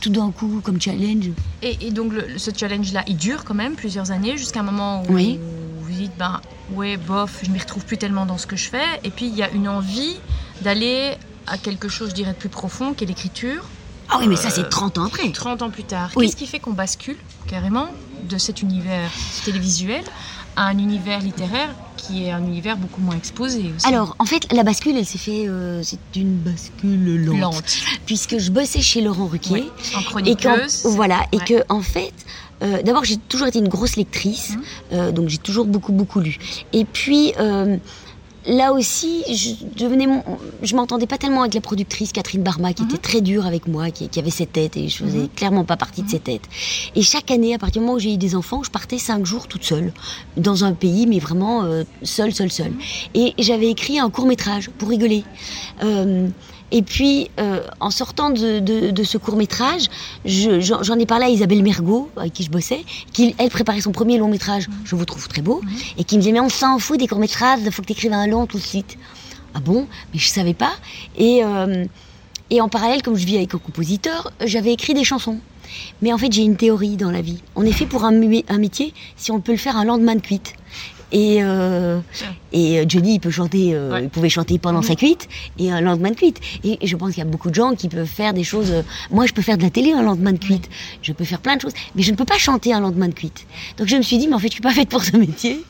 tout 0.00 0.10
d'un 0.10 0.30
coup 0.30 0.60
comme 0.62 0.80
challenge. 0.80 1.30
Et, 1.62 1.90
donc 1.90 2.12
ce 2.36 2.50
challenge-là, 2.56 3.04
il 3.06 3.16
dure 3.16 3.44
quand 3.44 3.54
même 3.54 3.74
plusieurs 3.74 4.10
années 4.10 4.36
jusqu'à 4.36 4.60
un 4.60 4.64
moment 4.64 5.02
où 5.02 5.14
oui. 5.14 5.38
vous 5.82 5.92
dites, 5.92 6.12
ben 6.18 6.40
ouais, 6.72 6.96
bof, 6.96 7.40
je 7.42 7.50
m'y 7.50 7.58
retrouve 7.58 7.84
plus 7.84 7.98
tellement 7.98 8.26
dans 8.26 8.38
ce 8.38 8.46
que 8.46 8.56
je 8.56 8.68
fais. 8.68 9.00
Et 9.04 9.10
puis 9.10 9.26
il 9.26 9.36
y 9.36 9.42
a 9.42 9.50
une 9.50 9.68
envie 9.68 10.16
d'aller 10.62 11.16
à 11.46 11.58
quelque 11.58 11.88
chose, 11.88 12.10
je 12.10 12.14
dirais, 12.14 12.32
de 12.32 12.36
plus 12.36 12.48
profond, 12.48 12.94
qui 12.94 13.04
est 13.04 13.06
l'écriture. 13.06 13.64
Ah 14.08 14.18
oui, 14.20 14.28
mais 14.28 14.36
ça, 14.36 14.50
c'est 14.50 14.68
30 14.68 14.98
ans 14.98 15.06
après. 15.06 15.30
30 15.30 15.62
ans 15.62 15.70
plus 15.70 15.84
tard. 15.84 16.10
Qu'est-ce 16.18 16.36
qui 16.36 16.46
fait 16.46 16.58
qu'on 16.58 16.72
bascule 16.72 17.16
carrément 17.48 17.88
de 18.28 18.38
cet 18.38 18.62
univers 18.62 19.10
télévisuel 19.44 20.02
à 20.54 20.66
un 20.66 20.78
univers 20.78 21.20
littéraire 21.20 21.70
qui 21.96 22.24
est 22.24 22.30
un 22.30 22.44
univers 22.44 22.76
beaucoup 22.76 23.00
moins 23.00 23.16
exposé 23.16 23.72
aussi? 23.74 23.86
Alors, 23.86 24.14
en 24.18 24.26
fait, 24.26 24.52
la 24.52 24.64
bascule, 24.64 24.96
elle 24.96 25.06
s'est 25.06 25.18
fait. 25.18 25.48
Euh, 25.48 25.82
c'est 25.82 25.98
une 26.14 26.36
bascule 26.36 27.24
lente. 27.24 27.74
Puisque 28.04 28.38
je 28.38 28.50
bossais 28.50 28.82
chez 28.82 29.00
Laurent 29.00 29.26
Ruquier. 29.26 29.70
en 29.96 30.02
chroniqueuse. 30.02 30.84
Et 30.84 30.88
voilà, 30.90 31.22
et 31.32 31.38
que, 31.38 31.62
en 31.68 31.82
fait. 31.82 32.12
Euh, 32.62 32.80
d'abord, 32.80 33.04
j'ai 33.04 33.16
toujours 33.16 33.48
été 33.48 33.58
une 33.58 33.66
grosse 33.66 33.96
lectrice, 33.96 34.50
mmh. 34.50 34.60
euh, 34.92 35.10
donc 35.10 35.28
j'ai 35.28 35.38
toujours 35.38 35.64
beaucoup, 35.64 35.90
beaucoup 35.90 36.20
lu. 36.20 36.38
Et 36.72 36.84
puis, 36.84 37.32
là 38.46 38.72
aussi, 38.72 39.24
je 39.32 39.54
devenais, 39.76 40.06
je 40.62 40.74
m'entendais 40.76 41.06
pas 41.06 41.18
tellement 41.18 41.42
avec 41.42 41.54
la 41.54 41.60
productrice 41.60 42.12
Catherine 42.12 42.42
Barma, 42.42 42.72
qui 42.72 42.82
était 42.82 42.94
mhm. 42.94 43.00
très 43.00 43.20
dure 43.20 43.46
avec 43.46 43.66
moi, 43.66 43.90
qui, 43.90 44.08
avait 44.18 44.30
cette 44.30 44.52
tête, 44.52 44.76
et 44.76 44.88
je 44.88 45.04
faisais 45.04 45.18
mhm. 45.18 45.28
clairement 45.30 45.64
pas 45.64 45.76
partie 45.76 46.02
de 46.02 46.10
cette 46.10 46.24
tête. 46.24 46.42
Et 46.94 47.02
chaque 47.02 47.30
année, 47.30 47.54
à 47.54 47.58
partir 47.58 47.80
du 47.80 47.86
moment 47.86 47.96
où 47.96 48.00
j'ai 48.00 48.14
eu 48.14 48.18
des 48.18 48.34
enfants, 48.34 48.62
je 48.62 48.70
partais 48.70 48.98
cinq 48.98 49.24
jours 49.24 49.48
toute 49.48 49.64
seule, 49.64 49.92
dans 50.36 50.64
un 50.64 50.72
pays, 50.72 51.06
mais 51.06 51.18
vraiment 51.18 51.64
euh, 51.64 51.84
seule, 52.02 52.32
seule, 52.32 52.50
seule. 52.50 52.72
Mhm. 52.72 52.80
Et 53.14 53.34
j'avais 53.38 53.68
écrit 53.68 53.98
un 53.98 54.10
court 54.10 54.26
métrage 54.26 54.70
pour 54.78 54.88
rigoler. 54.88 55.24
Euh, 55.82 56.28
et 56.72 56.80
puis, 56.80 57.30
euh, 57.38 57.60
en 57.80 57.90
sortant 57.90 58.30
de, 58.30 58.58
de, 58.58 58.90
de 58.90 59.04
ce 59.04 59.18
court 59.18 59.36
métrage, 59.36 59.88
j'en 60.24 60.98
ai 60.98 61.04
parlé 61.04 61.26
à 61.26 61.28
Isabelle 61.28 61.62
Mergot, 61.62 62.10
avec 62.16 62.32
qui 62.32 62.44
je 62.44 62.50
bossais, 62.50 62.82
qui, 63.12 63.34
elle, 63.36 63.50
préparait 63.50 63.82
son 63.82 63.92
premier 63.92 64.16
long 64.16 64.28
métrage, 64.28 64.68
je 64.84 64.96
vous 64.96 65.04
trouve 65.04 65.28
très 65.28 65.42
beau, 65.42 65.60
mhm. 65.62 65.70
et 65.98 66.04
qui 66.04 66.16
me 66.16 66.22
disait, 66.22 66.32
mais 66.32 66.40
on 66.40 66.48
s'en 66.48 66.78
fout 66.78 66.98
des 66.98 67.06
courts 67.06 67.18
métrages, 67.18 67.60
il 67.62 67.70
faut 67.70 67.82
que 67.82 67.88
tu 67.88 67.92
écrives 67.92 68.14
un 68.14 68.26
long 68.26 68.46
tout 68.46 68.56
de 68.56 68.62
suite. 68.62 68.96
Ah 69.52 69.60
bon? 69.60 69.86
Mais 70.14 70.18
je 70.18 70.28
savais 70.28 70.54
pas. 70.54 70.72
Et, 71.18 71.44
euh, 71.44 71.84
et 72.48 72.62
en 72.62 72.70
parallèle, 72.70 73.02
comme 73.02 73.16
je 73.16 73.26
vis 73.26 73.36
avec 73.36 73.54
un 73.54 73.58
compositeur, 73.58 74.32
j'avais 74.42 74.72
écrit 74.72 74.94
des 74.94 75.04
chansons. 75.04 75.40
Mais 76.00 76.10
en 76.10 76.16
fait, 76.16 76.32
j'ai 76.32 76.42
une 76.42 76.56
théorie 76.56 76.96
dans 76.96 77.10
la 77.10 77.20
vie. 77.20 77.42
On 77.54 77.66
est 77.66 77.72
fait 77.72 77.86
pour 77.86 78.04
un, 78.04 78.14
un 78.14 78.58
métier 78.58 78.94
si 79.16 79.30
on 79.30 79.40
peut 79.40 79.52
le 79.52 79.58
faire 79.58 79.76
un 79.76 79.84
lendemain 79.84 80.14
de 80.14 80.20
cuite. 80.20 80.54
Et, 81.12 81.42
euh, 81.42 82.00
et 82.52 82.78
euh, 82.78 82.84
Johnny, 82.88 83.14
il 83.14 83.20
peut 83.20 83.30
chanter, 83.30 83.74
euh, 83.74 84.00
il 84.02 84.08
pouvait 84.08 84.28
chanter 84.28 84.58
pendant 84.58 84.82
sa 84.82 84.94
cuite 84.94 85.28
et 85.58 85.70
un 85.70 85.80
lendemain 85.80 86.10
de 86.10 86.16
cuite. 86.16 86.40
Et, 86.64 86.78
je 86.82 86.96
pense 86.96 87.10
qu'il 87.10 87.18
y 87.18 87.26
a 87.26 87.30
beaucoup 87.30 87.50
de 87.50 87.54
gens 87.54 87.74
qui 87.74 87.88
peuvent 87.88 88.06
faire 88.06 88.34
des 88.34 88.44
choses. 88.44 88.70
Euh, 88.70 88.82
moi, 89.10 89.26
je 89.26 89.32
peux 89.32 89.42
faire 89.42 89.56
de 89.56 89.62
la 89.62 89.70
télé 89.70 89.92
un 89.92 90.02
lendemain 90.02 90.32
de 90.32 90.38
cuite. 90.38 90.68
Je 91.02 91.12
peux 91.12 91.24
faire 91.24 91.40
plein 91.40 91.56
de 91.56 91.60
choses, 91.60 91.72
mais 91.94 92.02
je 92.02 92.10
ne 92.10 92.16
peux 92.16 92.24
pas 92.24 92.38
chanter 92.38 92.72
un 92.72 92.80
lendemain 92.80 93.08
de 93.08 93.14
cuite. 93.14 93.46
Donc 93.78 93.88
je 93.88 93.96
me 93.96 94.02
suis 94.02 94.18
dit, 94.18 94.28
mais 94.28 94.34
en 94.34 94.38
fait, 94.38 94.48
je 94.48 94.54
suis 94.54 94.62
pas 94.62 94.72
faite 94.72 94.88
pour 94.88 95.04
ce 95.04 95.16
métier. 95.16 95.62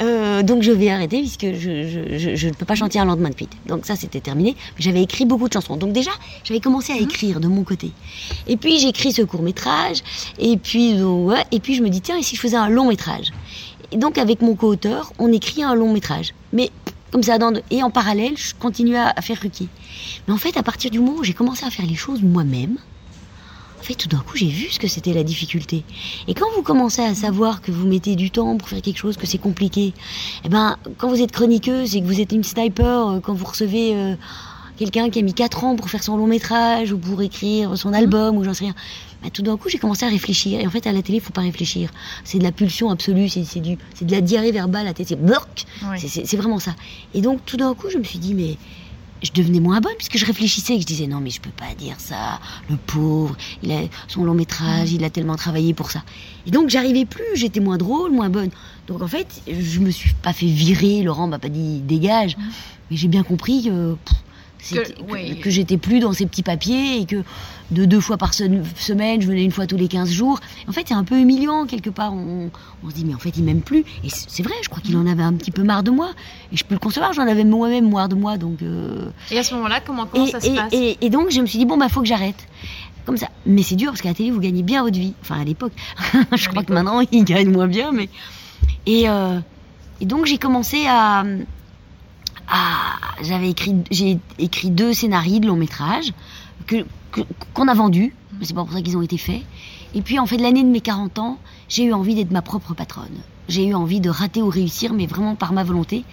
Euh, 0.00 0.42
donc 0.42 0.62
je 0.62 0.70
vais 0.70 0.90
arrêter 0.90 1.20
puisque 1.20 1.46
je, 1.46 1.88
je, 1.88 2.18
je, 2.18 2.36
je, 2.36 2.48
ne 2.48 2.52
peux 2.52 2.66
pas 2.66 2.74
chanter 2.74 2.98
un 2.98 3.04
lendemain 3.04 3.30
de 3.30 3.34
cuite. 3.34 3.52
Donc 3.66 3.86
ça, 3.86 3.96
c'était 3.96 4.20
terminé. 4.20 4.56
J'avais 4.78 5.02
écrit 5.02 5.26
beaucoup 5.26 5.48
de 5.48 5.52
chansons. 5.52 5.76
Donc 5.76 5.92
déjà, 5.92 6.12
j'avais 6.44 6.60
commencé 6.60 6.92
à 6.92 6.96
mhm. 6.96 7.02
écrire 7.02 7.40
de 7.40 7.48
mon 7.48 7.64
côté. 7.64 7.92
Et 8.46 8.56
puis 8.56 8.78
j'ai 8.78 8.88
écrit 8.88 9.12
ce 9.12 9.22
court 9.22 9.42
métrage. 9.42 10.02
Et 10.38 10.56
puis 10.56 11.02
ouais, 11.02 11.44
et 11.52 11.60
puis 11.60 11.74
je 11.74 11.82
me 11.82 11.88
dis 11.88 12.00
tiens, 12.00 12.18
et 12.18 12.22
si 12.22 12.36
je 12.36 12.40
faisais 12.40 12.56
un 12.56 12.68
long 12.68 12.88
métrage? 12.88 13.32
Et 13.92 13.96
donc 13.96 14.18
avec 14.18 14.42
mon 14.42 14.54
co-auteur, 14.54 15.12
on 15.18 15.32
écrit 15.32 15.62
un 15.62 15.74
long 15.74 15.92
métrage. 15.92 16.34
Mais 16.52 16.70
comme 17.10 17.22
ça, 17.22 17.38
dans 17.38 17.52
et 17.70 17.82
en 17.82 17.90
parallèle, 17.90 18.36
je 18.36 18.54
continuais 18.54 18.98
à, 18.98 19.20
faire 19.20 19.38
Ruki. 19.40 19.68
Mais 20.26 20.34
en 20.34 20.38
fait, 20.38 20.56
à 20.56 20.62
partir 20.62 20.90
du 20.90 21.00
moment 21.00 21.18
où 21.18 21.24
j'ai 21.24 21.32
commencé 21.32 21.64
à 21.64 21.70
faire 21.70 21.86
les 21.86 21.96
choses 21.96 22.22
moi-même, 22.22 22.76
en 23.78 23.82
fait, 23.82 23.94
tout 23.94 24.08
d'un 24.08 24.18
coup, 24.18 24.36
j'ai 24.36 24.48
vu 24.48 24.68
ce 24.68 24.78
que 24.78 24.86
c'était 24.86 25.14
la 25.14 25.24
difficulté. 25.24 25.84
Et 26.28 26.34
quand 26.34 26.46
vous 26.54 26.62
commencez 26.62 27.00
à 27.00 27.14
savoir 27.14 27.62
que 27.62 27.72
vous 27.72 27.86
mettez 27.88 28.14
du 28.14 28.30
temps 28.30 28.56
pour 28.58 28.68
faire 28.68 28.82
quelque 28.82 28.98
chose, 28.98 29.16
que 29.16 29.26
c'est 29.26 29.38
compliqué, 29.38 29.94
eh 30.44 30.48
ben, 30.48 30.76
quand 30.98 31.08
vous 31.08 31.22
êtes 31.22 31.32
chroniqueuse 31.32 31.96
et 31.96 32.02
que 32.02 32.06
vous 32.06 32.20
êtes 32.20 32.32
une 32.32 32.44
sniper, 32.44 33.08
euh, 33.08 33.20
quand 33.20 33.32
vous 33.32 33.46
recevez 33.46 33.96
euh, 33.96 34.14
quelqu'un 34.76 35.08
qui 35.08 35.18
a 35.18 35.22
mis 35.22 35.32
4 35.32 35.64
ans 35.64 35.76
pour 35.76 35.88
faire 35.88 36.02
son 36.02 36.18
long 36.18 36.26
métrage 36.26 36.92
ou 36.92 36.98
pour 36.98 37.22
écrire 37.22 37.76
son 37.76 37.94
album 37.94 38.36
ou 38.36 38.44
j'en 38.44 38.54
sais 38.54 38.64
rien, 38.64 38.74
bah, 39.22 39.28
tout 39.32 39.42
d'un 39.42 39.56
coup, 39.56 39.68
j'ai 39.68 39.78
commencé 39.78 40.04
à 40.04 40.08
réfléchir. 40.08 40.60
Et 40.60 40.66
en 40.66 40.70
fait, 40.70 40.86
à 40.86 40.92
la 40.92 41.02
télé, 41.02 41.18
il 41.18 41.20
faut 41.20 41.32
pas 41.32 41.42
réfléchir. 41.42 41.90
C'est 42.24 42.38
de 42.38 42.44
la 42.44 42.52
pulsion 42.52 42.90
absolue, 42.90 43.28
c'est 43.28 43.60
du, 43.60 43.76
c'est 43.94 44.04
de 44.04 44.12
la 44.12 44.20
diarrhée 44.20 44.52
verbale 44.52 44.86
à 44.86 44.94
tête. 44.94 45.08
C'est 45.08 45.16
c'est 46.26 46.36
vraiment 46.36 46.58
ça. 46.58 46.74
Et 47.14 47.20
donc, 47.20 47.44
tout 47.44 47.56
d'un 47.56 47.74
coup, 47.74 47.88
je 47.90 47.98
me 47.98 48.04
suis 48.04 48.18
dit, 48.18 48.34
mais 48.34 48.56
je 49.22 49.32
devenais 49.32 49.60
moins 49.60 49.80
bonne 49.80 49.94
puisque 49.98 50.16
je 50.16 50.24
réfléchissais 50.24 50.76
et 50.76 50.80
je 50.80 50.86
disais 50.86 51.06
non 51.06 51.20
mais 51.20 51.30
je 51.30 51.40
peux 51.40 51.50
pas 51.50 51.74
dire 51.76 51.96
ça 51.98 52.40
le 52.68 52.76
pauvre 52.76 53.36
il 53.62 53.70
a 53.72 53.80
son 54.08 54.24
long 54.24 54.34
métrage 54.34 54.92
il 54.92 55.04
a 55.04 55.10
tellement 55.10 55.36
travaillé 55.36 55.74
pour 55.74 55.90
ça 55.90 56.02
et 56.46 56.50
donc 56.50 56.70
j'arrivais 56.70 57.04
plus 57.04 57.24
j'étais 57.34 57.60
moins 57.60 57.76
drôle 57.76 58.12
moins 58.12 58.30
bonne 58.30 58.50
donc 58.86 59.02
en 59.02 59.08
fait 59.08 59.42
je 59.46 59.80
me 59.80 59.90
suis 59.90 60.14
pas 60.14 60.32
fait 60.32 60.46
virer 60.46 61.02
Laurent 61.02 61.26
m'a 61.26 61.38
pas 61.38 61.48
dit 61.48 61.80
dégage 61.80 62.36
mais 62.90 62.96
j'ai 62.96 63.08
bien 63.08 63.22
compris 63.22 63.64
que 63.64 63.96
que, 64.68 65.40
que, 65.40 65.50
j'étais 65.50 65.78
plus 65.78 66.00
dans 66.00 66.12
ces 66.12 66.26
petits 66.26 66.42
papiers 66.42 67.00
et 67.00 67.06
que 67.06 67.22
de 67.70 67.84
deux 67.84 68.00
fois 68.00 68.16
par 68.16 68.34
semaine, 68.34 69.20
je 69.20 69.26
venais 69.26 69.44
une 69.44 69.52
fois 69.52 69.66
tous 69.66 69.76
les 69.76 69.88
15 69.88 70.10
jours. 70.10 70.40
En 70.68 70.72
fait, 70.72 70.88
c'est 70.88 70.94
un 70.94 71.04
peu 71.04 71.18
humiliant 71.18 71.66
quelque 71.66 71.90
part. 71.90 72.12
On, 72.12 72.50
se 72.88 72.94
dit, 72.94 73.04
mais 73.04 73.14
en 73.14 73.18
fait, 73.18 73.36
il 73.36 73.44
m'aime 73.44 73.60
plus. 73.60 73.84
Et 74.04 74.08
c'est 74.10 74.42
vrai, 74.42 74.54
je 74.62 74.68
crois 74.68 74.82
qu'il 74.82 74.96
en 74.96 75.06
avait 75.06 75.22
un 75.22 75.32
petit 75.34 75.50
peu 75.50 75.62
marre 75.62 75.82
de 75.82 75.90
moi. 75.90 76.10
Et 76.52 76.56
je 76.56 76.64
peux 76.64 76.74
le 76.74 76.80
concevoir, 76.80 77.12
j'en 77.12 77.26
avais 77.26 77.44
moi-même 77.44 77.88
marre 77.88 78.08
de 78.08 78.16
moi. 78.16 78.38
Donc, 78.38 78.62
euh, 78.62 79.10
Et 79.30 79.38
à 79.38 79.44
ce 79.44 79.54
moment-là, 79.54 79.80
comment, 79.80 80.06
comment 80.06 80.26
ça 80.26 80.40
se 80.40 80.50
passe? 80.50 80.72
et, 80.72 81.10
donc, 81.10 81.30
je 81.30 81.40
me 81.40 81.46
suis 81.46 81.58
dit, 81.58 81.66
bon, 81.66 81.76
bah, 81.76 81.88
faut 81.88 82.00
que 82.00 82.08
j'arrête. 82.08 82.46
Comme 83.06 83.16
ça. 83.16 83.28
Mais 83.46 83.62
c'est 83.62 83.76
dur 83.76 83.90
parce 83.90 84.02
qu'à 84.02 84.08
la 84.08 84.14
télé, 84.14 84.30
vous 84.30 84.40
gagnez 84.40 84.62
bien 84.62 84.82
votre 84.82 84.98
vie. 84.98 85.14
Enfin, 85.22 85.40
à 85.40 85.44
l'époque. 85.44 85.72
je 86.32 86.48
crois 86.48 86.64
que 86.64 86.72
maintenant, 86.72 87.00
ils 87.12 87.24
gagnent 87.24 87.50
moins 87.50 87.68
bien. 87.68 87.92
mais 87.92 88.08
Et, 88.86 89.08
euh, 89.08 89.38
et 90.00 90.06
donc, 90.06 90.26
j'ai 90.26 90.38
commencé 90.38 90.86
à, 90.88 91.24
ah, 92.50 92.98
j'avais 93.22 93.50
écrit, 93.50 93.76
j'ai 93.90 94.18
écrit 94.38 94.70
deux 94.70 94.92
scénarios 94.92 95.38
de 95.38 95.46
long 95.46 95.56
métrage 95.56 96.12
que, 96.66 96.84
qu'on 97.54 97.68
a 97.68 97.74
vendus, 97.74 98.14
mais 98.38 98.44
c'est 98.44 98.54
pas 98.54 98.64
pour 98.64 98.72
ça 98.72 98.82
qu'ils 98.82 98.96
ont 98.96 99.02
été 99.02 99.18
faits. 99.18 99.42
Et 99.94 100.02
puis 100.02 100.18
en 100.18 100.26
fait, 100.26 100.36
l'année 100.36 100.62
de 100.62 100.68
mes 100.68 100.80
40 100.80 101.18
ans, 101.18 101.38
j'ai 101.68 101.84
eu 101.84 101.92
envie 101.92 102.14
d'être 102.14 102.30
ma 102.30 102.42
propre 102.42 102.74
patronne. 102.74 103.16
J'ai 103.48 103.66
eu 103.66 103.74
envie 103.74 104.00
de 104.00 104.10
rater 104.10 104.42
ou 104.42 104.48
réussir, 104.48 104.92
mais 104.92 105.06
vraiment 105.06 105.34
par 105.34 105.52
ma 105.52 105.64
volonté. 105.64 106.04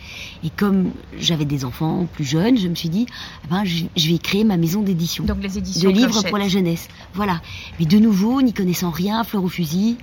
Et 0.44 0.50
comme 0.50 0.92
j'avais 1.20 1.46
des 1.46 1.66
enfants 1.66 2.08
plus 2.14 2.24
jeunes, 2.24 2.58
je 2.58 2.68
me 2.68 2.74
suis 2.74 2.90
dit, 2.90 3.06
eh 3.44 3.48
ben, 3.48 3.64
je, 3.64 4.10
vais 4.10 4.18
créer 4.18 4.44
ma 4.44 4.58
maison 4.58 4.82
d'édition. 4.82 5.24
Donc 5.24 5.44
les 5.44 5.58
éditions 5.58 5.92
de 5.92 5.96
livres 5.96 6.24
pour 6.24 6.38
la 6.40 6.48
jeunesse. 6.48 6.88
Voilà. 7.14 7.42
Mais 7.80 7.86
de 7.86 8.00
nouveau, 8.00 8.42
n'y 8.42 8.54
connaissant 8.54 8.90
rien, 8.90 9.24
fleur 9.24 9.44
au 9.44 9.50
fusil. 9.50 9.98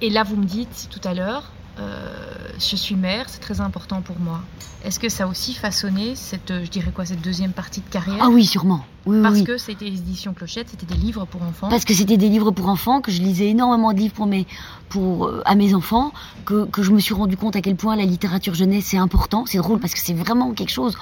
Et 0.00 0.10
là, 0.10 0.22
vous 0.22 0.36
me 0.36 0.44
dites 0.44 0.88
tout 0.90 1.00
à 1.02 1.14
l'heure, 1.14 1.50
euh, 1.80 2.43
je 2.58 2.76
suis 2.76 2.94
mère, 2.94 3.28
c'est 3.28 3.40
très 3.40 3.60
important 3.60 4.02
pour 4.02 4.18
moi. 4.18 4.40
Est-ce 4.84 5.00
que 5.00 5.08
ça 5.08 5.24
a 5.24 5.26
aussi 5.26 5.54
façonné 5.54 6.14
cette, 6.14 6.52
je 6.62 6.68
dirais 6.70 6.90
quoi, 6.94 7.06
cette 7.06 7.22
deuxième 7.22 7.52
partie 7.52 7.80
de 7.80 7.88
carrière? 7.88 8.18
Ah 8.20 8.28
oui, 8.28 8.44
sûrement. 8.44 8.84
Oui, 9.06 9.22
Parce 9.22 9.36
oui. 9.36 9.44
que 9.44 9.56
c'était 9.58 9.86
les 9.86 9.98
éditions 9.98 10.34
Clochette, 10.34 10.68
c'était 10.70 10.86
des 10.86 11.00
livres 11.00 11.24
pour 11.24 11.42
enfants. 11.42 11.68
Parce 11.68 11.84
que 11.84 11.94
c'était 11.94 12.16
des 12.16 12.28
livres 12.28 12.50
pour 12.50 12.68
enfants, 12.68 13.00
que 13.00 13.10
je 13.10 13.22
lisais 13.22 13.48
énormément 13.48 13.92
de 13.92 13.98
livres 13.98 14.14
pour 14.14 14.26
mes, 14.26 14.46
pour, 14.88 15.26
euh, 15.26 15.42
à 15.46 15.54
mes 15.54 15.74
enfants, 15.74 16.12
que, 16.44 16.64
que 16.66 16.82
je 16.82 16.90
me 16.90 17.00
suis 17.00 17.14
rendu 17.14 17.36
compte 17.36 17.56
à 17.56 17.60
quel 17.60 17.76
point 17.76 17.96
la 17.96 18.04
littérature 18.04 18.54
jeunesse 18.54 18.84
c'est 18.86 18.98
important. 18.98 19.44
C'est 19.46 19.58
drôle 19.58 19.80
parce 19.80 19.94
que 19.94 20.00
c'est 20.00 20.14
vraiment 20.14 20.52
quelque 20.52 20.72
chose. 20.72 20.96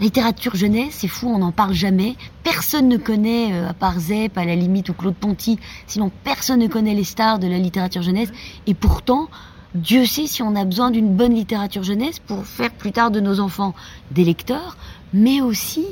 La 0.00 0.04
littérature 0.06 0.56
jeunesse, 0.56 0.94
c'est 0.98 1.08
fou, 1.08 1.28
on 1.28 1.38
n'en 1.38 1.52
parle 1.52 1.74
jamais. 1.74 2.16
Personne 2.42 2.88
ne 2.88 2.96
connaît, 2.96 3.52
euh, 3.52 3.68
à 3.68 3.74
part 3.74 3.98
Zep, 4.00 4.36
à 4.38 4.44
la 4.44 4.56
limite, 4.56 4.88
ou 4.88 4.94
Claude 4.94 5.14
Ponty, 5.14 5.58
sinon 5.86 6.10
personne 6.24 6.60
ne 6.60 6.66
connaît 6.66 6.94
les 6.94 7.04
stars 7.04 7.38
de 7.38 7.46
la 7.46 7.58
littérature 7.58 8.02
jeunesse. 8.02 8.30
Et 8.66 8.74
pourtant, 8.74 9.28
Dieu 9.74 10.04
sait 10.04 10.26
si 10.26 10.42
on 10.42 10.54
a 10.54 10.64
besoin 10.64 10.90
d'une 10.90 11.16
bonne 11.16 11.34
littérature 11.34 11.82
jeunesse 11.82 12.18
pour 12.18 12.44
faire 12.44 12.70
plus 12.70 12.92
tard 12.92 13.10
de 13.10 13.20
nos 13.20 13.40
enfants 13.40 13.74
des 14.10 14.24
lecteurs, 14.24 14.76
mais 15.14 15.40
aussi 15.40 15.86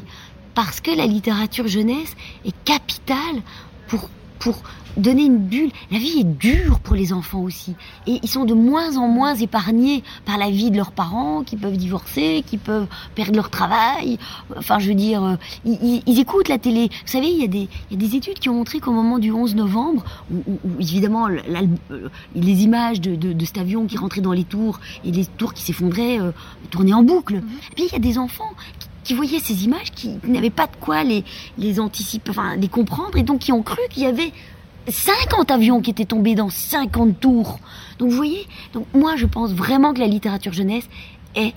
parce 0.55 0.81
que 0.81 0.91
la 0.91 1.07
littérature 1.07 1.67
jeunesse 1.67 2.15
est 2.45 2.55
capitale 2.65 3.41
pour, 3.89 4.11
pour 4.41 4.63
donner 4.97 5.25
une 5.25 5.39
bulle. 5.39 5.71
La 5.93 5.99
vie 5.99 6.21
est 6.21 6.25
dure 6.25 6.81
pour 6.81 6.97
les 6.97 7.13
enfants 7.13 7.43
aussi. 7.43 7.75
Et 8.07 8.19
ils 8.23 8.29
sont 8.29 8.45
de 8.45 8.55
moins 8.55 8.97
en 8.97 9.07
moins 9.07 9.35
épargnés 9.35 10.03
par 10.25 10.39
la 10.39 10.51
vie 10.51 10.71
de 10.71 10.77
leurs 10.77 10.93
parents, 10.93 11.45
qui 11.45 11.57
peuvent 11.57 11.77
divorcer, 11.77 12.43
qui 12.47 12.59
peuvent 12.59 12.89
perdre 13.15 13.37
leur 13.37 13.51
travail. 13.51 14.19
Enfin, 14.57 14.79
je 14.79 14.89
veux 14.89 14.95
dire, 14.95 15.23
euh, 15.23 15.37
ils, 15.65 16.19
écoutent 16.19 16.49
la 16.49 16.59
télé. 16.59 16.89
Vous 16.89 17.13
savez, 17.13 17.29
il 17.29 17.39
y, 17.39 17.45
a 17.45 17.49
des, 17.49 17.69
il 17.91 18.03
y 18.03 18.05
a 18.05 18.09
des 18.09 18.17
études 18.17 18.39
qui 18.39 18.49
ont 18.49 18.55
montré 18.55 18.81
qu'au 18.81 18.93
moment 18.93 19.19
du 19.19 19.31
11 19.31 19.55
novembre, 19.55 20.05
où, 20.33 20.59
évidemment 20.81 21.29
euh, 21.29 22.09
les 22.35 22.65
images 22.65 23.01
de, 23.01 23.15
de, 23.15 23.33
de, 23.33 23.45
cet 23.45 23.59
avion 23.59 23.87
qui 23.87 23.97
rentrait 23.97 24.21
dans 24.21 24.33
les 24.33 24.45
tours 24.45 24.81
et 25.05 25.13
les 25.13 25.27
tours 25.27 25.55
qui 25.55 25.63
s'effondraient 25.63 26.21
euh, 26.21 26.33
tournaient 26.71 26.95
en 26.95 27.03
boucle. 27.03 27.37
Et 27.37 27.75
puis 27.75 27.85
il 27.85 27.93
y 27.93 27.97
a 27.97 28.01
des 28.01 28.19
enfants 28.19 28.53
qui 28.79 28.90
voyaient 29.15 29.41
ces 29.41 29.65
images, 29.65 29.91
qui 29.93 30.19
n'avaient 30.25 30.51
pas 30.51 30.67
de 30.67 30.77
quoi 30.81 31.05
les, 31.05 31.25
les 31.59 31.81
anticiper, 31.81 32.31
enfin, 32.31 32.57
les 32.57 32.69
comprendre, 32.69 33.17
et 33.17 33.23
donc 33.23 33.41
qui 33.41 33.53
ont 33.53 33.63
cru 33.63 33.81
qu'il 33.91 34.03
y 34.03 34.07
avait 34.07 34.33
50 34.89 35.51
avions 35.51 35.81
qui 35.81 35.91
étaient 35.91 36.05
tombés 36.05 36.35
dans 36.35 36.51
50 36.51 37.21
tours. 37.21 37.59
Donc 37.99 38.11
vous 38.11 38.17
voyez, 38.17 38.47
donc 38.73 38.87
moi 38.95 39.17
je 39.17 39.27
pense 39.27 39.53
vraiment 39.53 39.93
que 39.93 40.01
la 40.01 40.07
littérature 40.07 40.53
jeunesse 40.53 40.89
est 41.35 41.55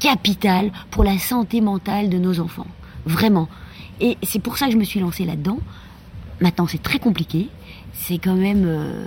capitale 0.00 0.72
pour 0.90 1.04
la 1.04 1.18
santé 1.18 1.60
mentale 1.60 2.08
de 2.08 2.18
nos 2.18 2.40
enfants. 2.40 2.66
Vraiment. 3.06 3.48
Et 4.00 4.16
c'est 4.22 4.40
pour 4.40 4.58
ça 4.58 4.66
que 4.66 4.72
je 4.72 4.76
me 4.76 4.84
suis 4.84 5.00
lancée 5.00 5.24
là-dedans. 5.24 5.58
Maintenant 6.40 6.66
c'est 6.66 6.82
très 6.82 6.98
compliqué. 6.98 7.48
C'est 7.92 8.18
quand 8.18 8.34
même... 8.34 8.64
Euh, 8.66 9.06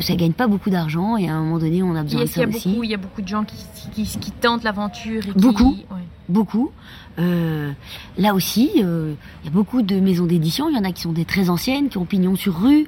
ça 0.00 0.14
gagne 0.14 0.32
pas 0.32 0.46
beaucoup 0.46 0.70
d'argent 0.70 1.16
et 1.16 1.28
à 1.28 1.34
un 1.34 1.40
moment 1.42 1.58
donné 1.58 1.82
on 1.82 1.94
a 1.96 2.02
besoin 2.02 2.22
de 2.22 2.26
ça 2.26 2.40
y 2.40 2.44
a 2.44 2.48
aussi. 2.48 2.68
Beaucoup, 2.68 2.84
il 2.84 2.90
y 2.90 2.94
a 2.94 2.98
beaucoup 2.98 3.22
de 3.22 3.28
gens 3.28 3.44
qui, 3.44 3.56
qui, 3.92 4.18
qui 4.18 4.30
tentent 4.30 4.64
l'aventure. 4.64 5.22
et 5.26 5.32
qui- 5.32 5.38
Beaucoup. 5.38 5.70
ouais. 5.90 6.00
beaucoup. 6.28 6.70
Euh, 7.18 7.70
là 8.18 8.34
aussi, 8.34 8.70
euh, 8.78 9.14
il 9.42 9.46
y 9.46 9.48
a 9.48 9.52
beaucoup 9.52 9.82
de 9.82 10.00
maisons 10.00 10.26
d'édition. 10.26 10.68
Il 10.68 10.74
y 10.76 10.78
en 10.78 10.84
a 10.84 10.90
qui 10.92 11.02
sont 11.02 11.12
des 11.12 11.24
très 11.24 11.48
anciennes, 11.50 11.88
qui 11.88 11.98
ont 11.98 12.04
pignon 12.04 12.34
sur 12.36 12.58
rue. 12.60 12.86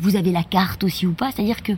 Vous 0.00 0.16
avez 0.16 0.32
la 0.32 0.42
carte 0.42 0.82
aussi 0.84 1.06
ou 1.06 1.12
pas. 1.12 1.30
C'est-à-dire 1.32 1.62
que 1.62 1.72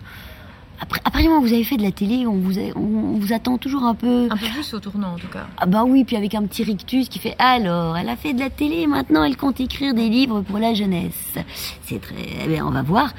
après, 0.81 1.01
à 1.01 1.11
partir 1.11 1.23
du 1.23 1.29
moment 1.29 1.41
où 1.43 1.47
vous 1.47 1.53
avez 1.53 1.65
fait 1.65 1.77
de 1.77 1.83
la 1.83 1.93
télé, 1.93 2.27
on 2.27 2.35
vous, 2.39 2.59
a- 2.59 2.73
on, 2.77 3.15
on 3.15 3.19
vous 3.19 3.33
attend 3.33 3.59
toujours 3.59 3.85
un 3.85 3.95
peu. 3.95 4.27
Un 4.31 4.37
peu 4.37 4.47
plus 4.47 4.73
au 4.75 4.81
tournant 4.81 5.13
en 5.15 5.17
tout 5.17 5.29
cas. 5.29 5.47
Ah 5.59 5.67
bah 5.67 5.85
oui, 5.87 6.05
puis 6.05 6.17
avec 6.17 6.35
un 6.35 6.43
petit 6.45 6.63
rictus 6.65 7.09
qui 7.09 7.19
fait 7.19 7.35
alors, 7.39 7.97
elle 7.97 8.09
a 8.09 8.17
fait 8.17 8.33
de 8.33 8.41
la 8.41 8.51
télé, 8.51 8.87
maintenant 8.87 9.23
elle 9.25 9.37
compte 9.37 9.61
écrire 9.61 9.95
des 9.95 10.09
livres 10.09 10.41
pour 10.43 10.59
la 10.59 10.75
jeunesse. 10.75 11.35
C'est 11.83 12.01
très, 12.01 12.15
eh 12.45 12.49
bien, 12.49 12.67
on 12.67 12.71
va 12.71 12.83
voir. 12.83 13.13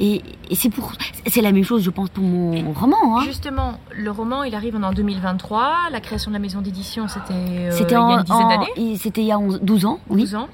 Et, 0.00 0.22
et 0.50 0.54
c'est 0.54 0.70
pour, 0.70 0.92
c'est 1.26 1.42
la 1.42 1.52
même 1.52 1.64
chose, 1.64 1.82
je 1.82 1.90
pense, 1.90 2.08
pour 2.10 2.24
mon 2.24 2.72
roman. 2.72 3.18
Hein. 3.18 3.22
Justement, 3.24 3.74
le 3.96 4.10
roman, 4.10 4.42
il 4.44 4.54
arrive 4.54 4.76
en 4.76 4.92
2023. 4.92 5.90
La 5.90 6.00
création 6.00 6.30
de 6.30 6.34
la 6.36 6.40
maison 6.40 6.60
d'édition, 6.60 7.08
c'était 7.08 7.32
euh, 7.34 7.68
il 7.70 7.74
y 7.74 7.76
C'était 7.78 7.94
a 7.94 8.02
en, 8.02 8.18
une 8.18 8.22
dizaine 8.24 8.48
d'années, 8.48 8.96
C'était 8.96 9.20
il 9.22 9.26
y 9.26 9.32
a 9.32 9.38
11 9.38 9.60
12 9.62 9.84
ans, 9.86 9.98
oui. 10.08 10.22
12 10.22 10.34
ans. 10.36 10.48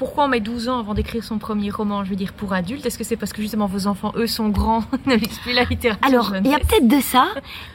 Pourquoi 0.00 0.24
on 0.24 0.28
met 0.28 0.40
12 0.40 0.70
ans 0.70 0.78
avant 0.80 0.94
d'écrire 0.94 1.22
son 1.22 1.36
premier 1.38 1.68
roman, 1.70 2.04
je 2.04 2.10
veux 2.10 2.16
dire, 2.16 2.32
pour 2.32 2.54
adultes? 2.54 2.86
Est-ce 2.86 2.96
que 2.96 3.04
c'est 3.04 3.16
parce 3.16 3.34
que 3.34 3.42
justement 3.42 3.66
vos 3.66 3.86
enfants, 3.86 4.12
eux, 4.16 4.26
sont 4.26 4.48
grands, 4.48 4.82
ne 5.06 5.14
lisent 5.14 5.38
plus 5.40 5.52
la 5.52 5.64
littérature 5.64 6.00
Alors, 6.08 6.32
il 6.42 6.50
y 6.50 6.54
a 6.54 6.58
peut-être 6.58 6.88
de 6.88 7.00
ça. 7.02 7.26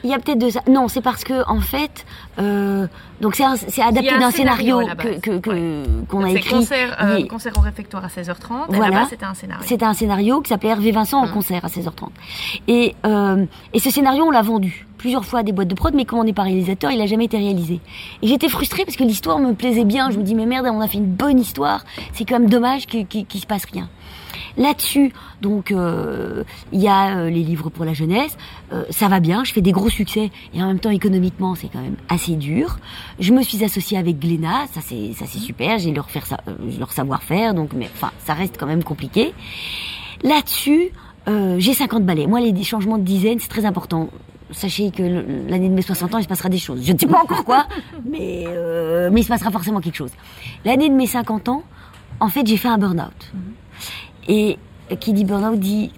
Il 0.02 0.10
y 0.10 0.12
a 0.12 0.18
peut-être 0.18 0.40
de 0.40 0.50
ça. 0.50 0.60
Non, 0.68 0.88
c'est 0.88 1.02
parce 1.02 1.22
que 1.22 1.48
en 1.48 1.60
fait, 1.60 2.04
euh, 2.40 2.88
donc 3.20 3.36
c'est 3.36 3.80
adapté 3.80 4.18
d'un 4.18 4.32
scénario, 4.32 4.80
base. 4.84 5.20
que 5.22 5.38
que- 5.38 6.02
qu'on 6.08 6.24
a 6.24 6.30
écrit. 6.30 6.50
concert, 6.50 6.96
euh, 7.00 7.24
concert 7.28 7.52
au 7.56 7.60
réfectoire 7.60 8.04
à 8.04 8.08
16h30. 8.08 8.72
Et 8.72 8.76
Voilà. 8.76 9.06
c'était 9.08 9.24
un 9.24 9.34
scénario. 9.34 9.64
C'était 9.64 9.84
un 9.84 9.94
scénario 9.94 10.40
qui 10.40 10.48
s'appelait 10.48 10.70
Hervé 10.70 10.90
Vincent 10.90 11.18
en 11.22 11.26
Mm. 11.28 11.32
concert 11.32 11.64
à 11.64 11.68
16h30. 11.68 12.10
Et, 12.66 12.96
euh, 13.06 13.46
et 13.72 13.78
ce 13.78 13.90
scénario, 13.90 14.24
on 14.24 14.30
l'a 14.32 14.42
vendu 14.42 14.84
plusieurs 15.06 15.24
fois 15.24 15.44
des 15.44 15.52
boîtes 15.52 15.68
de 15.68 15.76
prod, 15.76 15.94
mais 15.94 16.04
n'est 16.24 16.32
pas 16.32 16.42
réalisateur, 16.42 16.90
il 16.90 17.00
a 17.00 17.06
jamais 17.06 17.26
été 17.26 17.36
réalisé. 17.36 17.78
Et 18.22 18.26
j'étais 18.26 18.48
frustrée 18.48 18.84
parce 18.84 18.96
que 18.96 19.04
l'histoire 19.04 19.38
me 19.38 19.54
plaisait 19.54 19.84
bien. 19.84 20.10
Je 20.10 20.18
me 20.18 20.24
dis, 20.24 20.34
mais 20.34 20.46
merde, 20.46 20.66
on 20.68 20.80
a 20.80 20.88
fait 20.88 20.98
une 20.98 21.14
bonne 21.14 21.38
histoire. 21.38 21.84
C'est 22.12 22.24
quand 22.24 22.40
même 22.40 22.50
dommage 22.50 22.86
qu'il 22.86 23.06
qu'il 23.06 23.40
se 23.40 23.46
passe 23.46 23.66
rien. 23.72 23.88
Là-dessus, 24.56 25.12
donc, 25.40 25.70
euh, 25.70 26.42
il 26.72 26.80
y 26.80 26.88
a 26.88 27.18
euh, 27.18 27.30
les 27.30 27.44
livres 27.44 27.70
pour 27.70 27.84
la 27.84 27.92
jeunesse. 27.92 28.36
Euh, 28.72 28.82
ça 28.90 29.06
va 29.06 29.20
bien, 29.20 29.44
je 29.44 29.52
fais 29.52 29.60
des 29.60 29.70
gros 29.70 29.90
succès 29.90 30.32
et 30.52 30.60
en 30.60 30.66
même 30.66 30.80
temps 30.80 30.90
économiquement, 30.90 31.54
c'est 31.54 31.68
quand 31.68 31.80
même 31.80 31.96
assez 32.08 32.34
dur. 32.34 32.80
Je 33.20 33.32
me 33.32 33.42
suis 33.42 33.62
associée 33.62 33.98
avec 33.98 34.18
Glénat, 34.18 34.66
ça 34.72 34.80
c'est 34.80 35.38
super. 35.38 35.78
J'ai 35.78 35.92
leur 35.92 36.10
faire 36.10 36.26
leur 36.80 36.92
savoir-faire, 36.92 37.54
donc 37.54 37.74
mais 37.74 37.88
enfin, 37.94 38.10
ça 38.24 38.34
reste 38.34 38.56
quand 38.58 38.66
même 38.66 38.82
compliqué. 38.82 39.34
Là-dessus, 40.24 40.90
j'ai 41.58 41.74
50 41.74 42.04
balais. 42.04 42.26
Moi, 42.26 42.40
les 42.40 42.64
changements 42.64 42.98
de 42.98 43.04
dizaines, 43.04 43.38
c'est 43.38 43.48
très 43.48 43.66
important. 43.66 44.08
Sachez 44.52 44.90
que 44.90 45.02
l'année 45.02 45.68
de 45.68 45.74
mes 45.74 45.82
60 45.82 46.14
ans, 46.14 46.18
il 46.18 46.24
se 46.24 46.28
passera 46.28 46.48
des 46.48 46.58
choses. 46.58 46.80
Je 46.84 46.92
ne 46.92 46.98
sais 46.98 47.06
pas 47.06 47.22
encore 47.22 47.44
quoi, 47.44 47.66
mais, 48.04 48.44
euh, 48.46 49.10
mais 49.12 49.20
il 49.20 49.24
se 49.24 49.28
passera 49.28 49.50
forcément 49.50 49.80
quelque 49.80 49.96
chose. 49.96 50.12
L'année 50.64 50.88
de 50.88 50.94
mes 50.94 51.06
50 51.06 51.48
ans, 51.48 51.62
en 52.20 52.28
fait, 52.28 52.46
j'ai 52.46 52.56
fait 52.56 52.68
un 52.68 52.78
burn-out. 52.78 53.32
Et 54.28 54.58
euh, 54.92 54.96
qui 54.96 55.12
dit 55.12 55.24
burn-out 55.24 55.58
dit 55.58 55.90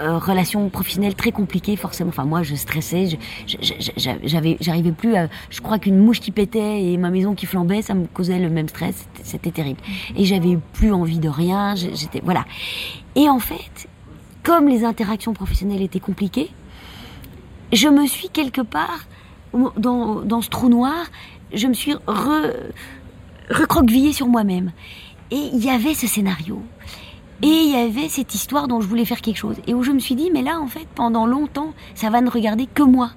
euh, 0.00 0.18
relation 0.18 0.68
professionnelle 0.68 1.14
très 1.14 1.32
compliquée, 1.32 1.76
forcément. 1.76 2.08
Enfin, 2.08 2.24
moi, 2.24 2.42
je 2.42 2.54
stressais, 2.54 3.18
j'avais, 3.46 4.56
j'arrivais 4.60 4.90
plus 4.90 5.14
à. 5.14 5.28
Je 5.50 5.60
crois 5.60 5.78
qu'une 5.78 5.98
mouche 5.98 6.20
qui 6.20 6.30
pétait 6.30 6.82
et 6.82 6.96
ma 6.96 7.10
maison 7.10 7.34
qui 7.34 7.46
flambait, 7.46 7.82
ça 7.82 7.94
me 7.94 8.06
causait 8.06 8.38
le 8.38 8.48
même 8.48 8.68
stress. 8.68 9.06
C'était, 9.22 9.50
terrible. 9.50 9.80
Et 10.16 10.24
j'avais 10.24 10.58
plus 10.72 10.92
envie 10.92 11.18
de 11.18 11.28
rien. 11.28 11.74
J'étais 11.76 12.20
voilà. 12.24 12.44
Et 13.14 13.28
en 13.28 13.38
fait, 13.38 13.88
comme 14.42 14.66
les 14.66 14.84
interactions 14.84 15.34
professionnelles 15.34 15.82
étaient 15.82 16.00
compliquées, 16.00 16.50
je 17.72 17.88
me 17.88 18.06
suis 18.06 18.28
quelque 18.28 18.60
part 18.60 19.06
dans, 19.76 20.20
dans 20.20 20.40
ce 20.40 20.48
trou 20.48 20.68
noir, 20.68 21.06
je 21.52 21.66
me 21.66 21.74
suis 21.74 21.94
re, 22.06 22.52
recroquevillée 23.50 24.12
sur 24.12 24.28
moi-même. 24.28 24.72
Et 25.30 25.50
il 25.52 25.64
y 25.64 25.70
avait 25.70 25.94
ce 25.94 26.06
scénario. 26.06 26.62
Et 27.42 27.48
il 27.48 27.72
y 27.72 27.76
avait 27.76 28.08
cette 28.08 28.34
histoire 28.34 28.68
dont 28.68 28.80
je 28.80 28.86
voulais 28.86 29.04
faire 29.04 29.20
quelque 29.20 29.38
chose. 29.38 29.56
Et 29.66 29.74
où 29.74 29.82
je 29.82 29.90
me 29.90 29.98
suis 29.98 30.14
dit, 30.14 30.30
mais 30.32 30.42
là, 30.42 30.60
en 30.60 30.68
fait, 30.68 30.86
pendant 30.94 31.26
longtemps, 31.26 31.72
ça 31.94 32.10
va 32.10 32.20
ne 32.20 32.30
regarder 32.30 32.66
que 32.66 32.82
moi. 32.82 33.10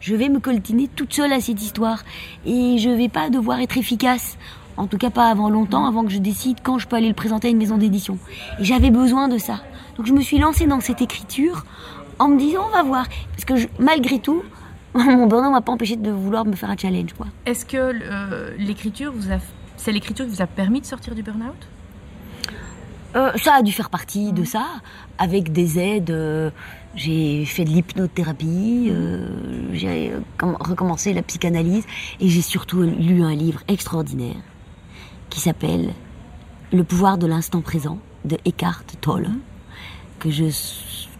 Je 0.00 0.14
vais 0.14 0.28
me 0.28 0.40
coltiner 0.40 0.88
toute 0.88 1.12
seule 1.12 1.32
à 1.32 1.40
cette 1.40 1.62
histoire. 1.62 2.02
Et 2.46 2.78
je 2.78 2.90
vais 2.90 3.08
pas 3.08 3.30
devoir 3.30 3.60
être 3.60 3.78
efficace. 3.78 4.36
En 4.76 4.86
tout 4.86 4.98
cas, 4.98 5.10
pas 5.10 5.28
avant 5.28 5.50
longtemps, 5.50 5.86
avant 5.86 6.04
que 6.04 6.10
je 6.10 6.18
décide 6.18 6.58
quand 6.62 6.78
je 6.78 6.86
peux 6.86 6.96
aller 6.96 7.08
le 7.08 7.14
présenter 7.14 7.48
à 7.48 7.50
une 7.50 7.58
maison 7.58 7.76
d'édition. 7.76 8.18
Et 8.60 8.64
j'avais 8.64 8.90
besoin 8.90 9.28
de 9.28 9.38
ça. 9.38 9.60
Donc 9.96 10.06
je 10.06 10.12
me 10.12 10.20
suis 10.20 10.38
lancée 10.38 10.66
dans 10.66 10.80
cette 10.80 11.02
écriture 11.02 11.64
en 12.22 12.28
me 12.28 12.38
disant, 12.38 12.66
on 12.68 12.70
va 12.74 12.82
voir. 12.82 13.06
Parce 13.32 13.44
que 13.44 13.56
je- 13.56 13.68
malgré 13.78 14.18
tout, 14.18 14.42
mon 14.94 15.26
burn 15.26 15.50
m'a 15.50 15.60
pas 15.60 15.72
empêché 15.72 15.96
de 15.96 16.10
vouloir 16.10 16.44
me 16.44 16.54
faire 16.54 16.70
un 16.70 16.76
challenge, 16.76 17.12
quoi. 17.14 17.26
Est-ce 17.46 17.64
que 17.66 17.76
euh, 17.76 18.50
l'écriture 18.58 19.12
vous 19.14 19.30
a, 19.32 19.36
c'est 19.76 19.92
l'écriture 19.92 20.26
qui 20.26 20.32
vous 20.32 20.42
a 20.42 20.46
permis 20.46 20.80
de 20.80 20.86
sortir 20.86 21.14
du 21.14 21.22
burn-out? 21.22 21.54
Euh, 23.14 23.30
ça 23.36 23.54
a 23.56 23.62
dû 23.62 23.72
faire 23.72 23.90
partie 23.90 24.32
de 24.32 24.42
ça, 24.44 24.64
avec 25.18 25.52
des 25.52 25.78
aides. 25.78 26.10
euh, 26.10 26.50
j'ai 26.94 27.44
fait 27.46 27.64
de 27.64 27.70
l'hypnothérapie, 27.70 28.88
euh, 28.90 29.28
j'ai 29.72 30.12
com- 30.38 30.56
recommencé 30.60 31.12
la 31.14 31.22
psychanalyse, 31.22 31.84
et 32.20 32.28
j'ai 32.28 32.42
surtout 32.42 32.82
lu 32.82 33.22
un 33.22 33.34
livre 33.34 33.60
extraordinaire 33.68 34.36
qui 35.30 35.40
s'appelle 35.40 35.90
Le 36.72 36.84
pouvoir 36.84 37.16
de 37.18 37.26
l'instant 37.26 37.60
présent 37.62 37.98
de 38.26 38.36
Eckhart 38.46 38.84
Tolle, 39.00 39.28
que 40.22 40.30
je 40.30 40.44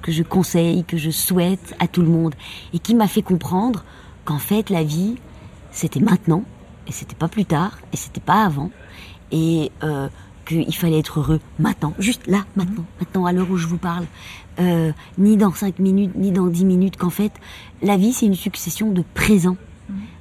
que 0.01 0.11
je 0.11 0.23
conseille, 0.25 0.85
que 0.85 0.97
je 0.97 1.11
souhaite 1.11 1.77
à 1.79 1.87
tout 1.87 2.03
le 2.03 2.09
monde, 2.09 2.35
et 2.73 2.79
qui 2.79 2.95
m'a 2.95 3.07
fait 3.07 3.23
comprendre 3.23 3.85
qu'en 4.25 4.39
fait 4.39 4.71
la 4.71 4.85
vie 4.85 5.17
c'était 5.73 6.01
maintenant, 6.01 6.45
et 6.87 6.93
c'était 6.93 7.17
pas 7.17 7.29
plus 7.29 7.45
tard, 7.45 7.79
et 7.93 7.97
c'était 7.97 8.21
pas 8.21 8.45
avant, 8.45 8.71
et 9.33 9.73
euh, 9.83 10.09
qu'il 10.47 10.75
fallait 10.75 10.99
être 10.99 11.21
heureux 11.21 11.41
maintenant, 11.59 11.95
juste 11.99 12.27
là, 12.27 12.45
maintenant, 12.57 12.85
maintenant, 13.01 13.27
à 13.27 13.33
l'heure 13.33 13.51
où 13.51 13.57
je 13.57 13.67
vous 13.67 13.79
parle, 13.79 14.05
euh, 14.61 14.93
ni 15.19 15.37
dans 15.37 15.53
5 15.53 15.79
minutes, 15.79 16.13
ni 16.15 16.31
dans 16.31 16.47
10 16.47 16.65
minutes, 16.65 16.97
qu'en 16.97 17.11
fait, 17.11 17.33
la 17.81 17.97
vie, 17.97 18.13
c'est 18.13 18.27
une 18.27 18.35
succession 18.35 18.91
de 18.91 19.03
présents. 19.15 19.57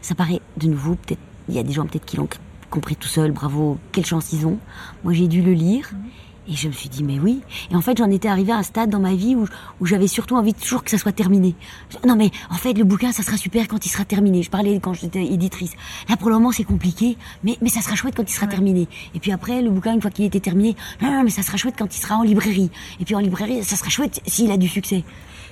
Ça 0.02 0.16
paraît, 0.16 0.42
de 0.58 0.68
nouveau, 0.68 0.96
peut-être, 0.96 1.22
il 1.48 1.56
y 1.56 1.60
a 1.60 1.64
des 1.64 1.74
gens 1.74 1.86
peut-être 1.86 2.06
qui 2.06 2.18
l'ont 2.18 2.28
compris 2.70 2.96
tout 2.96 3.08
seul, 3.08 3.32
bravo, 3.32 3.78
quelle 3.92 4.06
chance 4.06 4.34
ils 4.34 4.46
ont. 4.46 4.58
Moi, 5.04 5.14
j'ai 5.14 5.28
dû 5.28 5.42
le 5.42 5.54
lire. 5.54 5.92
Et 6.48 6.53
je 6.55 6.67
me 6.67 6.74
suis 6.74 6.89
dit, 6.89 7.03
mais 7.03 7.19
oui. 7.19 7.41
Et 7.69 7.75
en 7.75 7.81
fait, 7.81 7.98
j'en 7.98 8.10
étais 8.10 8.27
arrivée 8.27 8.51
à 8.51 8.57
un 8.57 8.63
stade 8.63 8.89
dans 8.89 9.00
ma 9.00 9.13
vie 9.13 9.36
où, 9.36 9.45
où 9.79 9.86
j'avais 9.86 10.07
surtout 10.07 10.36
envie 10.36 10.53
toujours 10.55 10.83
que 10.83 10.89
ça 10.89 10.98
soit 10.98 11.12
terminé. 11.12 11.55
Je- 11.89 12.07
Non, 12.07 12.15
mais 12.15 12.31
en 12.50 12.55
fait, 12.55 12.74
le 12.74 12.83
bouquin, 12.83 13.12
ça 13.12 13.21
sera 13.21 13.38
super 13.38 13.67
quand 13.67 13.86
il 13.86 13.89
sera 13.89 14.05
terminé. 14.05 14.41
Je 14.41 14.50
parlais 14.50 14.79
quand 14.79 14.93
j'étais 14.93 15.24
éditrice. 15.24 15.74
Là, 16.10 16.17
pour 16.17 16.29
le 16.29 16.36
moment, 16.36 16.51
c'est 16.51 16.63
compliqué, 16.63 17.15
mais, 17.43 17.57
mais 17.62 17.69
ça 17.69 17.81
sera 17.81 17.95
chouette 17.95 18.15
quand 18.17 18.27
il 18.29 18.33
sera 18.33 18.48
terminé. 18.48 18.88
Et 19.13 19.19
puis 19.19 19.31
après, 19.31 19.62
le 19.62 19.69
bouquin, 19.69 19.93
une 19.93 20.01
fois 20.01 20.10
qu'il 20.12 20.25
était 20.25 20.39
terminé, 20.39 20.75
non, 21.01 21.12
non, 21.12 21.24
mais 21.24 21.29
ça 21.29 21.43
sera 21.43 21.57
chouette 21.57 21.75
quand 21.77 21.95
il 21.95 22.00
sera 22.00 22.15
en 22.15 22.24
librairie. 22.24 22.71
Et 23.00 23.05
puis 23.05 23.13
en 23.13 23.19
librairie, 23.19 23.63
ça 23.63 23.75
sera 23.75 23.89
chouette 23.89 24.19
s'il 24.25 24.50
a 24.51 24.57
du 24.57 24.67
succès. 24.67 25.03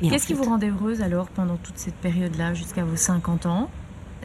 Qu'est-ce 0.02 0.26
qui 0.28 0.34
vous 0.34 0.44
rendait 0.44 0.70
heureuse 0.70 1.02
alors 1.02 1.28
pendant 1.28 1.58
toute 1.58 1.78
cette 1.78 1.96
période-là, 1.96 2.54
jusqu'à 2.56 2.84
vos 2.84 2.96
50 2.96 3.46
ans? 3.46 3.70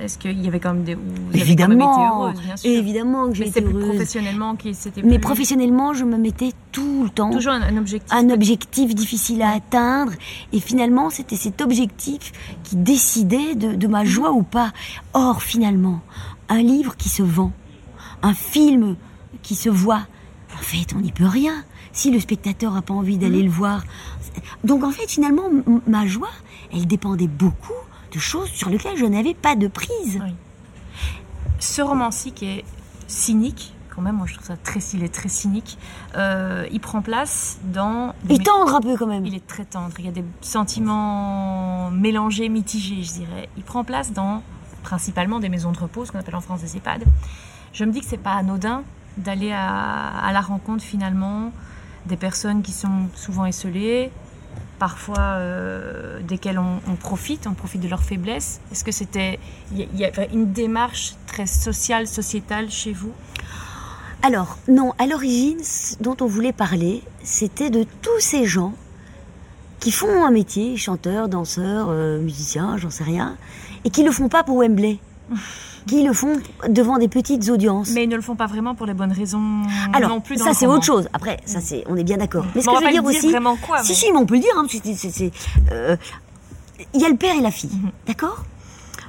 Est-ce 0.01 0.19
qu'il 0.19 0.43
y 0.45 0.49
avait 0.49 0.59
quand 0.59 0.75
même 0.75 0.83
des... 0.85 0.95
Vous 0.97 1.03
avez 1.41 1.55
quand 1.55 1.69
même 1.69 1.79
été 1.79 1.87
Évidemment, 1.89 2.25
heureuse, 2.25 2.41
bien 2.43 2.57
sûr. 2.57 2.71
évidemment 2.71 3.29
que 3.29 3.35
j'ai 3.35 3.45
Mais 3.45 3.51
été 3.51 3.63
heureuse. 3.63 3.85
professionnellement 3.89 4.57
qui 4.57 4.75
c'était 4.75 5.03
Mais 5.03 5.11
plus- 5.11 5.21
professionnellement, 5.21 5.95
je 5.95 6.05
me 6.05 6.17
mettais 6.17 6.51
tout 6.73 7.05
le 7.05 7.11
temps 7.11 7.31
Toujours 7.31 7.53
un, 7.53 7.63
un 7.63 7.77
objectif. 7.77 8.13
un 8.13 8.29
objectif 8.31 8.95
difficile 8.95 9.41
à 9.43 9.51
atteindre. 9.51 10.13
Et 10.53 10.59
finalement, 10.59 11.11
c'était 11.11 11.37
cet 11.37 11.61
objectif 11.61 12.33
qui 12.65 12.75
décidait 12.77 13.55
de, 13.55 13.75
de 13.77 13.87
ma 13.87 14.05
joie 14.05 14.33
ou 14.33 14.43
pas. 14.43 14.73
Or, 15.13 15.43
finalement, 15.43 16.01
un 16.49 16.61
livre 16.63 16.97
qui 16.97 17.09
se 17.09 17.23
vend, 17.23 17.53
un 18.23 18.35
film 18.35 18.97
qui 19.43 19.55
se 19.55 19.69
voit, 19.69 20.07
en 20.55 20.63
fait, 20.63 20.93
on 20.97 21.01
n'y 21.01 21.13
peut 21.13 21.27
rien. 21.27 21.63
Si 21.93 22.11
le 22.11 22.19
spectateur 22.19 22.73
n'a 22.73 22.83
pas 22.83 22.95
envie 22.95 23.19
d'aller 23.19 23.43
le 23.45 23.51
voir. 23.51 23.85
Donc, 24.65 24.83
en 24.83 24.91
fait, 24.91 25.09
finalement, 25.09 25.45
ma 25.87 26.05
joie, 26.07 26.31
elle 26.73 26.87
dépendait 26.89 27.29
beaucoup 27.29 27.73
de 28.15 28.21
choses 28.21 28.51
sur 28.51 28.69
lesquelles 28.69 28.97
je 28.97 29.07
n'avais 29.07 29.35
pas 29.35 29.57
de 29.57 29.67
prise. 29.67 30.21
Oui. 30.23 30.35
Ce 31.59 31.83
roman-ci 31.83 32.33
qui 32.33 32.47
est 32.47 32.65
cynique, 33.07 33.75
quand 33.95 34.03
même, 34.03 34.17
moi 34.17 34.27
je 34.27 34.35
trouve 34.35 34.47
ça 34.47 34.57
très 34.57 34.81
stylé, 34.81 35.09
très 35.09 35.29
cynique, 35.29 35.79
euh, 36.17 36.67
il 36.73 36.81
prend 36.81 37.03
place 37.03 37.59
dans... 37.65 38.15
des 38.25 38.37
Et 38.37 38.39
tendre 38.39 38.75
un 38.75 38.81
peu 38.81 38.97
quand 38.97 39.07
même. 39.07 39.25
Il 39.25 39.35
est 39.35 39.47
très 39.47 39.65
tendre. 39.65 39.95
Il 39.99 40.05
y 40.05 40.09
a 40.09 40.13
des 40.13 40.25
sentiments 40.41 41.91
mélangés, 41.91 42.49
mitigés, 42.49 43.03
je 43.03 43.13
dirais. 43.13 43.49
Il 43.57 43.63
prend 43.63 43.85
place 43.85 44.13
dans 44.13 44.43
principalement 44.85 45.41
des 45.41 45.49
maisons 45.49 45.73
de 45.73 45.79
repos, 45.79 46.05
ce 46.05 46.13
qu'on 46.13 46.21
appelle 46.21 46.37
en 46.37 46.41
France 46.41 46.61
des 46.61 46.77
EHPAD, 46.77 47.05
je 47.73 47.85
me 47.85 47.91
dis 47.91 48.01
que 48.01 48.07
c'est 48.07 48.17
pas 48.17 48.35
anodin 48.35 48.85
d'aller 49.17 49.53
à, 49.53 50.31
la 50.33 50.41
rencontre 50.41 50.85
finalement 50.85 51.53
des 52.07 52.17
personnes 52.17 52.63
qui 52.63 52.73
sont 52.73 53.09
souvent 53.15 53.47
esselées, 53.47 54.13
parfois 54.85 55.39
euh, 55.39 56.21
desquelles 56.21 56.59
on, 56.59 56.97
profite, 56.97 57.47
on 57.47 57.55
profite 57.55 57.81
de 57.81 57.89
leur 57.89 58.03
faiblesse. 58.03 58.61
Est-ce 58.71 58.85
que 58.85 58.93
c'était 58.93 59.39
il 59.75 59.89
y, 59.99 60.05
a 60.05 60.11
une 60.31 60.53
démarche 60.53 61.15
très 61.27 61.47
sociale, 61.47 62.07
sociétale 62.07 62.71
chez 62.71 62.93
vous? 62.93 63.13
Alors 64.21 64.59
non, 64.69 64.93
à 64.99 65.07
l'origine, 65.07 65.57
dont 66.01 66.19
on 66.21 66.27
voulait 66.27 66.53
parler, 66.53 67.03
c'était 67.23 67.71
de 67.71 67.87
tous 68.03 68.21
ces 68.21 68.45
gens 68.45 68.75
qui 69.81 69.91
font 69.91 70.23
un 70.23 70.31
métier, 70.31 70.77
chanteurs, 70.77 71.31
danseurs, 71.31 71.87
euh, 71.89 72.21
musiciens, 72.21 72.77
j'en 72.77 72.91
sais 72.91 73.05
rien, 73.05 73.39
et 73.87 73.91
qui 73.91 74.03
le 74.03 74.11
font 74.11 74.29
pas 74.29 74.45
pour 74.45 74.59
Wembley. 74.59 74.99
qui 75.87 76.03
le 76.03 76.13
font 76.13 76.41
devant 76.69 76.99
des 76.99 77.09
petites 77.09 77.49
audiences. 77.49 77.91
Mais 77.91 78.05
ils 78.05 78.09
ne 78.09 78.17
le 78.17 78.23
font 78.23 78.37
pas 78.37 78.47
vraiment 78.47 78.75
pour 78.75 78.87
les 78.87 78.95
bonnes 78.95 79.13
raisons 79.13 79.63
Alors, 79.93 80.11
non 80.11 80.21
plus. 80.21 80.39
ça 80.39 80.55
c'est 80.55 80.67
autre 80.67 80.85
chose. 80.85 81.09
Après, 81.13 81.39
ça 81.45 81.61
c'est, 81.61 81.85
on 81.89 81.97
est 81.97 82.05
bien 82.05 82.17
d'accord. 82.17 82.47
Mais 82.55 82.63
ce 82.63 82.67
que 82.67 82.77
je 82.81 82.85
veux 82.85 82.93
dire 82.93 83.05
aussi, 83.05 83.31
vraiment 83.31 83.57
quoi, 83.57 83.83
si 83.83 83.95
si, 83.95 84.11
mais 84.13 84.19
on 84.19 84.27
peut 84.27 84.35
le 84.35 84.41
dire. 84.41 84.53
Hein, 84.57 84.67
euh, 85.73 85.97
il 86.93 87.01
y 87.01 87.05
a 87.05 87.09
le 87.09 87.17
père 87.17 87.35
et 87.37 87.41
la 87.41 87.51
fille, 87.51 87.71
mhm. 87.73 87.91
d'accord? 88.07 88.45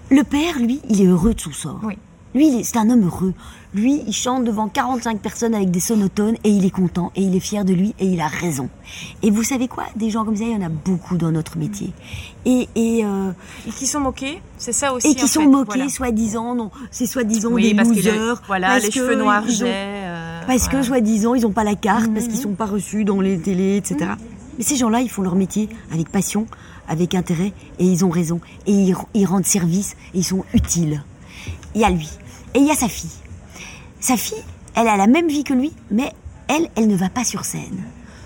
Le 0.09 0.23
père, 0.23 0.59
lui, 0.59 0.81
il 0.89 1.01
est 1.01 1.05
heureux 1.05 1.33
de 1.33 1.39
son 1.39 1.51
sort. 1.51 1.79
Oui. 1.83 1.97
Lui, 2.35 2.63
c'est 2.63 2.77
un 2.77 2.89
homme 2.89 3.05
heureux. 3.05 3.33
Lui, 3.75 4.01
il 4.07 4.13
chante 4.13 4.45
devant 4.45 4.69
45 4.69 5.19
personnes 5.19 5.53
avec 5.53 5.69
des 5.69 5.81
sonotones 5.81 6.35
et 6.45 6.49
il 6.49 6.63
est 6.63 6.69
content 6.69 7.11
et 7.13 7.21
il 7.21 7.35
est 7.35 7.41
fier 7.41 7.65
de 7.65 7.73
lui 7.73 7.93
et 7.99 8.05
il 8.05 8.21
a 8.21 8.27
raison. 8.27 8.69
Et 9.21 9.29
vous 9.29 9.43
savez 9.43 9.67
quoi? 9.67 9.83
Des 9.97 10.09
gens 10.09 10.23
comme 10.23 10.37
ça, 10.37 10.45
il 10.45 10.51
y 10.51 10.55
en 10.55 10.65
a 10.65 10.69
beaucoup 10.69 11.17
dans 11.17 11.29
notre 11.29 11.57
métier. 11.57 11.91
Et, 12.45 12.69
et, 12.75 13.03
euh, 13.03 13.31
qui 13.75 13.85
sont 13.85 13.99
moqués, 13.99 14.41
c'est 14.57 14.71
ça 14.71 14.93
aussi. 14.93 15.11
Et 15.11 15.15
qui 15.15 15.27
sont 15.27 15.49
moqués, 15.49 15.89
soi-disant, 15.89 16.55
non, 16.55 16.71
c'est 16.89 17.05
soi-disant 17.05 17.53
des 17.53 17.73
losers. 17.73 18.41
voilà, 18.47 18.79
les 18.79 18.89
cheveux 18.89 19.15
noirs, 19.15 19.43
euh, 19.61 20.41
parce 20.47 20.69
que 20.69 20.81
soi-disant, 20.81 21.35
ils 21.35 21.41
n'ont 21.41 21.51
pas 21.51 21.65
la 21.65 21.75
carte, 21.75 22.13
parce 22.13 22.27
qu'ils 22.27 22.37
mhm. 22.37 22.43
sont 22.43 22.53
pas 22.53 22.67
reçus 22.67 23.03
dans 23.03 23.19
les 23.19 23.37
télés, 23.37 23.75
etc. 23.75 24.11
Mhm. 24.11 24.17
Mais 24.57 24.63
ces 24.63 24.77
gens-là, 24.77 25.01
ils 25.01 25.09
font 25.09 25.21
leur 25.21 25.35
métier 25.35 25.67
avec 25.91 26.07
passion, 26.07 26.47
avec 26.87 27.13
intérêt, 27.13 27.51
et 27.79 27.85
ils 27.85 28.05
ont 28.05 28.09
raison. 28.09 28.39
Et 28.67 28.71
ils, 28.71 28.95
ils 29.13 29.25
rendent 29.25 29.45
service, 29.45 29.97
et 30.13 30.19
ils 30.19 30.23
sont 30.23 30.45
utiles. 30.53 31.03
Il 31.73 31.81
y 31.81 31.83
a 31.83 31.89
lui. 31.89 32.09
Et 32.53 32.59
il 32.59 32.65
y 32.65 32.71
a 32.71 32.75
sa 32.75 32.87
fille. 32.87 33.09
Sa 34.05 34.17
fille, 34.17 34.43
elle 34.75 34.87
a 34.87 34.97
la 34.97 35.07
même 35.07 35.27
vie 35.27 35.43
que 35.43 35.55
lui, 35.55 35.73
mais 35.89 36.13
elle, 36.47 36.69
elle 36.75 36.85
ne 36.85 36.95
va 36.95 37.09
pas 37.09 37.23
sur 37.23 37.43
scène. 37.43 37.83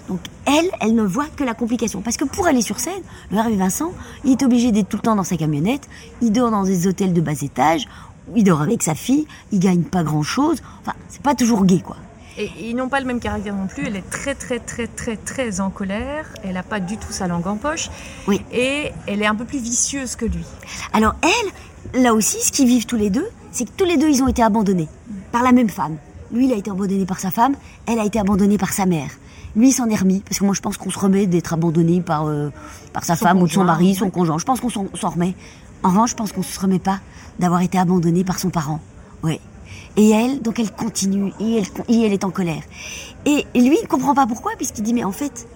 Donc 0.09 0.19
elle, 0.45 0.69
elle 0.81 0.93
ne 0.93 1.03
voit 1.03 1.27
que 1.37 1.45
la 1.45 1.53
complication. 1.53 2.01
Parce 2.01 2.17
que 2.17 2.25
pour 2.25 2.47
aller 2.47 2.61
sur 2.61 2.81
scène, 2.81 3.01
le 3.31 3.37
Hervé 3.37 3.55
Vincent, 3.55 3.93
il 4.25 4.33
est 4.33 4.43
obligé 4.43 4.73
d'être 4.73 4.89
tout 4.89 4.97
le 4.97 5.03
temps 5.03 5.15
dans 5.15 5.23
sa 5.23 5.37
camionnette, 5.37 5.87
il 6.21 6.33
dort 6.33 6.51
dans 6.51 6.63
des 6.63 6.85
hôtels 6.85 7.13
de 7.13 7.21
bas 7.21 7.31
étage, 7.31 7.87
il 8.35 8.43
dort 8.43 8.61
avec 8.61 8.83
sa 8.83 8.93
fille, 8.93 9.25
il 9.53 9.59
gagne 9.59 9.83
pas 9.83 10.03
grand 10.03 10.21
chose. 10.21 10.61
Enfin, 10.81 10.97
c'est 11.07 11.21
pas 11.21 11.33
toujours 11.33 11.63
gai, 11.63 11.79
quoi. 11.79 11.95
Et 12.37 12.51
ils 12.59 12.75
n'ont 12.75 12.89
pas 12.89 12.99
le 12.99 13.05
même 13.05 13.21
caractère 13.21 13.55
non 13.55 13.67
plus. 13.67 13.85
Elle 13.87 13.95
est 13.95 14.09
très, 14.09 14.35
très, 14.35 14.59
très, 14.59 14.87
très, 14.87 15.15
très 15.15 15.61
en 15.61 15.69
colère. 15.69 16.25
Elle 16.43 16.55
n'a 16.55 16.63
pas 16.63 16.81
du 16.81 16.97
tout 16.97 17.13
sa 17.13 17.27
langue 17.27 17.47
en 17.47 17.55
poche. 17.55 17.89
Oui. 18.27 18.41
Et 18.51 18.91
elle 19.07 19.21
est 19.21 19.27
un 19.27 19.35
peu 19.35 19.45
plus 19.45 19.59
vicieuse 19.59 20.17
que 20.17 20.25
lui. 20.25 20.43
Alors 20.91 21.15
elle, 21.23 22.03
là 22.03 22.13
aussi, 22.13 22.41
ce 22.41 22.51
qu'ils 22.51 22.67
vivent 22.67 22.85
tous 22.85 22.97
les 22.97 23.09
deux, 23.09 23.29
c'est 23.53 23.63
que 23.63 23.71
tous 23.77 23.85
les 23.85 23.95
deux, 23.95 24.09
ils 24.09 24.21
ont 24.21 24.27
été 24.27 24.43
abandonnés 24.43 24.89
par 25.31 25.43
la 25.43 25.51
même 25.51 25.69
femme. 25.69 25.97
Lui, 26.31 26.45
il 26.45 26.53
a 26.53 26.55
été 26.55 26.69
abandonné 26.69 27.05
par 27.05 27.19
sa 27.19 27.31
femme, 27.31 27.55
elle 27.87 27.99
a 27.99 28.05
été 28.05 28.19
abandonnée 28.19 28.57
par 28.57 28.73
sa 28.73 28.85
mère. 28.85 29.09
Lui, 29.55 29.69
il 29.69 29.71
s'en 29.71 29.89
est 29.89 29.95
remis, 29.95 30.19
parce 30.19 30.39
que 30.39 30.45
moi, 30.45 30.53
je 30.53 30.61
pense 30.61 30.77
qu'on 30.77 30.91
se 30.91 30.99
remet 30.99 31.25
d'être 31.25 31.53
abandonné 31.53 32.01
par, 32.01 32.27
euh, 32.27 32.51
par 32.93 33.03
sa 33.03 33.15
femme 33.15 33.41
ou 33.41 33.47
de 33.47 33.51
son 33.51 33.63
mari, 33.63 33.95
son 33.95 34.11
conjoint. 34.11 34.37
Je 34.37 34.45
pense 34.45 34.59
qu'on 34.59 34.69
s'en 34.69 35.09
remet. 35.09 35.33
En 35.81 35.89
revanche, 35.89 36.11
je 36.11 36.15
pense 36.15 36.31
qu'on 36.31 36.43
se 36.43 36.59
remet 36.59 36.79
pas 36.79 36.99
d'avoir 37.39 37.61
été 37.61 37.77
abandonné 37.79 38.23
par 38.23 38.37
son 38.37 38.49
parent. 38.49 38.79
Ouais. 39.23 39.39
Et 39.97 40.09
elle, 40.11 40.41
donc 40.41 40.59
elle 40.59 40.71
continue, 40.71 41.33
et 41.39 41.57
elle, 41.57 41.65
et 41.87 42.05
elle 42.05 42.13
est 42.13 42.23
en 42.23 42.29
colère. 42.29 42.61
Et, 43.25 43.45
lui, 43.55 43.77
il 43.77 43.83
ne 43.83 43.87
comprend 43.87 44.13
pas 44.13 44.27
pourquoi, 44.27 44.51
puisqu'il 44.55 44.83
dit, 44.83 44.93
mais 44.93 45.03
en 45.03 45.11
fait, 45.11 45.47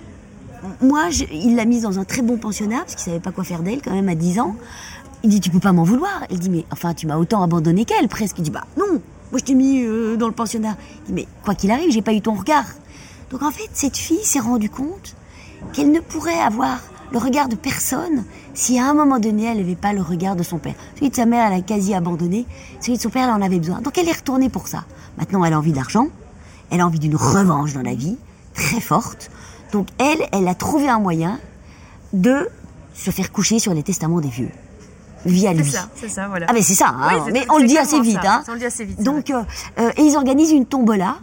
moi, 0.81 1.09
il 1.31 1.55
l'a 1.55 1.65
mise 1.65 1.83
dans 1.83 1.99
un 1.99 2.03
très 2.03 2.23
bon 2.23 2.37
pensionnat, 2.37 2.79
parce 2.79 2.95
qu'il 2.95 3.03
savait 3.03 3.19
pas 3.19 3.31
quoi 3.31 3.43
faire 3.43 3.61
d'elle, 3.61 3.81
quand 3.81 3.93
même, 3.93 4.09
à 4.09 4.15
10 4.15 4.39
ans. 4.39 4.55
Il 5.23 5.29
dit, 5.29 5.39
tu 5.39 5.51
peux 5.51 5.59
pas 5.59 5.71
m'en 5.71 5.83
vouloir. 5.83 6.23
Il 6.31 6.39
dit, 6.39 6.49
mais 6.49 6.65
enfin, 6.71 6.93
tu 6.93 7.05
m'as 7.05 7.17
autant 7.17 7.43
abandonné 7.43 7.85
qu'elle, 7.85 8.07
presque. 8.07 8.39
Il 8.39 8.43
dit, 8.43 8.51
bah 8.51 8.65
non, 8.77 9.01
moi 9.33 9.39
je 9.39 9.45
t'ai 9.45 9.55
mis 9.55 9.83
euh, 9.83 10.15
dans 10.15 10.27
le 10.27 10.33
pensionnat. 10.33 10.77
Il 10.99 11.05
dit, 11.07 11.13
mais 11.13 11.27
quoi 11.43 11.55
qu'il 11.55 11.71
arrive, 11.71 11.89
j'ai 11.89 12.03
pas 12.03 12.13
eu 12.13 12.21
ton 12.21 12.35
regard. 12.35 12.67
Donc 13.31 13.41
en 13.41 13.49
fait, 13.49 13.67
cette 13.73 13.97
fille 13.97 14.23
s'est 14.23 14.39
rendue 14.39 14.69
compte 14.69 15.15
qu'elle 15.73 15.91
ne 15.91 16.01
pourrait 16.01 16.39
avoir 16.39 16.79
le 17.11 17.17
regard 17.17 17.49
de 17.49 17.55
personne 17.55 18.25
si 18.53 18.77
à 18.77 18.87
un 18.87 18.93
moment 18.93 19.17
donné, 19.17 19.45
elle 19.45 19.57
n'avait 19.57 19.75
pas 19.75 19.91
le 19.91 20.03
regard 20.03 20.35
de 20.35 20.43
son 20.43 20.59
père. 20.59 20.75
Celui 20.93 21.09
de 21.09 21.15
sa 21.15 21.25
mère, 21.25 21.47
elle 21.51 21.57
a 21.57 21.61
quasi 21.63 21.95
abandonné. 21.95 22.45
Celui 22.79 22.97
de 22.97 23.01
son 23.01 23.09
père, 23.09 23.23
elle 23.23 23.33
en 23.33 23.41
avait 23.41 23.57
besoin. 23.57 23.81
Donc 23.81 23.97
elle 23.97 24.07
est 24.07 24.15
retournée 24.15 24.49
pour 24.49 24.67
ça. 24.67 24.83
Maintenant, 25.17 25.43
elle 25.43 25.53
a 25.53 25.57
envie 25.57 25.73
d'argent. 25.73 26.09
Elle 26.69 26.81
a 26.81 26.85
envie 26.85 26.99
d'une 26.99 27.15
revanche 27.15 27.73
dans 27.73 27.81
la 27.81 27.95
vie, 27.95 28.17
très 28.53 28.81
forte. 28.81 29.31
Donc 29.71 29.87
elle, 29.97 30.27
elle 30.31 30.47
a 30.47 30.53
trouvé 30.53 30.89
un 30.89 30.99
moyen 30.99 31.39
de 32.13 32.47
se 32.93 33.09
faire 33.09 33.31
coucher 33.31 33.57
sur 33.57 33.73
les 33.73 33.81
testaments 33.81 34.21
des 34.21 34.29
vieux 34.29 34.51
via 35.25 35.53
lui. 35.53 35.65
C'est 35.65 35.71
ça, 35.71 35.89
c'est 35.95 36.09
ça, 36.09 36.27
voilà. 36.27 36.47
Ah 36.49 36.53
mais 36.53 36.61
c'est 36.61 36.73
ça, 36.73 36.93
hein. 36.95 37.25
mais 37.31 37.45
on 37.49 37.57
le 37.57 37.65
dit 37.65 37.77
assez 37.77 37.99
vite. 38.01 38.19
Hein. 38.23 38.43
On 38.47 38.53
le 38.53 38.59
dit 38.59 38.65
assez 38.65 38.85
vite. 38.85 39.01
Donc, 39.01 39.29
euh, 39.29 39.41
euh, 39.79 39.91
et 39.97 40.01
ils 40.01 40.15
organisent 40.15 40.51
une 40.51 40.65
tombola. 40.65 41.17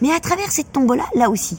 Mais 0.00 0.12
à 0.12 0.20
travers 0.20 0.50
cette 0.50 0.72
tombola, 0.72 1.04
là 1.14 1.28
aussi, 1.28 1.58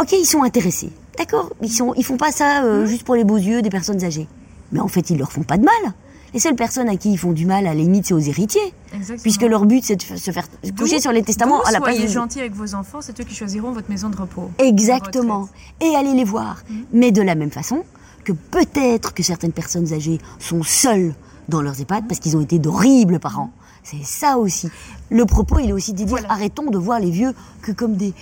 ok, 0.00 0.12
ils 0.12 0.26
sont 0.26 0.42
intéressés. 0.42 0.90
D'accord 1.16 1.50
Ils 1.62 1.70
sont, 1.70 1.94
ils 1.94 2.04
font 2.04 2.16
pas 2.16 2.32
ça 2.32 2.64
euh, 2.64 2.86
juste 2.86 3.04
pour 3.04 3.14
les 3.14 3.24
beaux 3.24 3.36
yeux 3.36 3.62
des 3.62 3.70
personnes 3.70 4.02
âgées. 4.04 4.26
Mais 4.72 4.80
en 4.80 4.88
fait, 4.88 5.10
ils 5.10 5.18
leur 5.18 5.30
font 5.30 5.44
pas 5.44 5.56
de 5.56 5.64
mal. 5.64 5.94
Les 6.32 6.40
seules 6.40 6.56
personnes 6.56 6.88
à 6.88 6.96
qui 6.96 7.12
ils 7.12 7.16
font 7.16 7.30
du 7.30 7.46
mal, 7.46 7.64
à 7.64 7.74
la 7.74 7.80
limite, 7.80 8.06
c'est 8.06 8.14
aux 8.14 8.18
héritiers. 8.18 8.74
Exactement. 8.92 9.22
Puisque 9.22 9.42
leur 9.42 9.66
but, 9.66 9.84
c'est 9.84 9.94
de 9.94 10.02
se 10.02 10.30
faire 10.32 10.48
coucher 10.76 11.00
sur 11.00 11.12
les 11.12 11.22
testaments 11.22 11.62
à 11.62 11.70
la 11.70 11.80
place. 11.80 11.94
Soyez 11.94 12.10
gentils 12.10 12.40
avec 12.40 12.54
vos 12.54 12.74
enfants, 12.74 12.98
c'est 13.00 13.18
eux 13.20 13.24
qui 13.24 13.36
choisiront 13.36 13.70
votre 13.70 13.88
maison 13.88 14.08
de 14.08 14.16
repos. 14.16 14.50
Exactement. 14.58 15.48
Et 15.80 15.94
allez 15.94 16.12
les 16.12 16.24
voir. 16.24 16.64
Mmh. 16.68 16.74
Mais 16.92 17.12
de 17.12 17.22
la 17.22 17.36
même 17.36 17.52
façon, 17.52 17.84
que 18.24 18.32
peut-être 18.32 19.14
que 19.14 19.22
certaines 19.22 19.52
personnes 19.52 19.92
âgées 19.92 20.18
sont 20.38 20.62
seules 20.62 21.14
dans 21.48 21.62
leurs 21.62 21.80
EHPAD 21.80 22.08
parce 22.08 22.20
qu'ils 22.20 22.36
ont 22.36 22.40
été 22.40 22.58
d'horribles 22.58 23.18
parents. 23.20 23.50
C'est 23.82 24.02
ça 24.02 24.38
aussi. 24.38 24.70
Le 25.10 25.26
propos, 25.26 25.58
il 25.58 25.68
est 25.68 25.72
aussi 25.72 25.92
de 25.92 26.04
dire 26.04 26.18
arrêtons 26.28 26.70
de 26.70 26.78
voir 26.78 26.98
les 27.00 27.10
vieux 27.10 27.34
que 27.60 27.70
comme 27.70 27.96
des, 27.96 28.14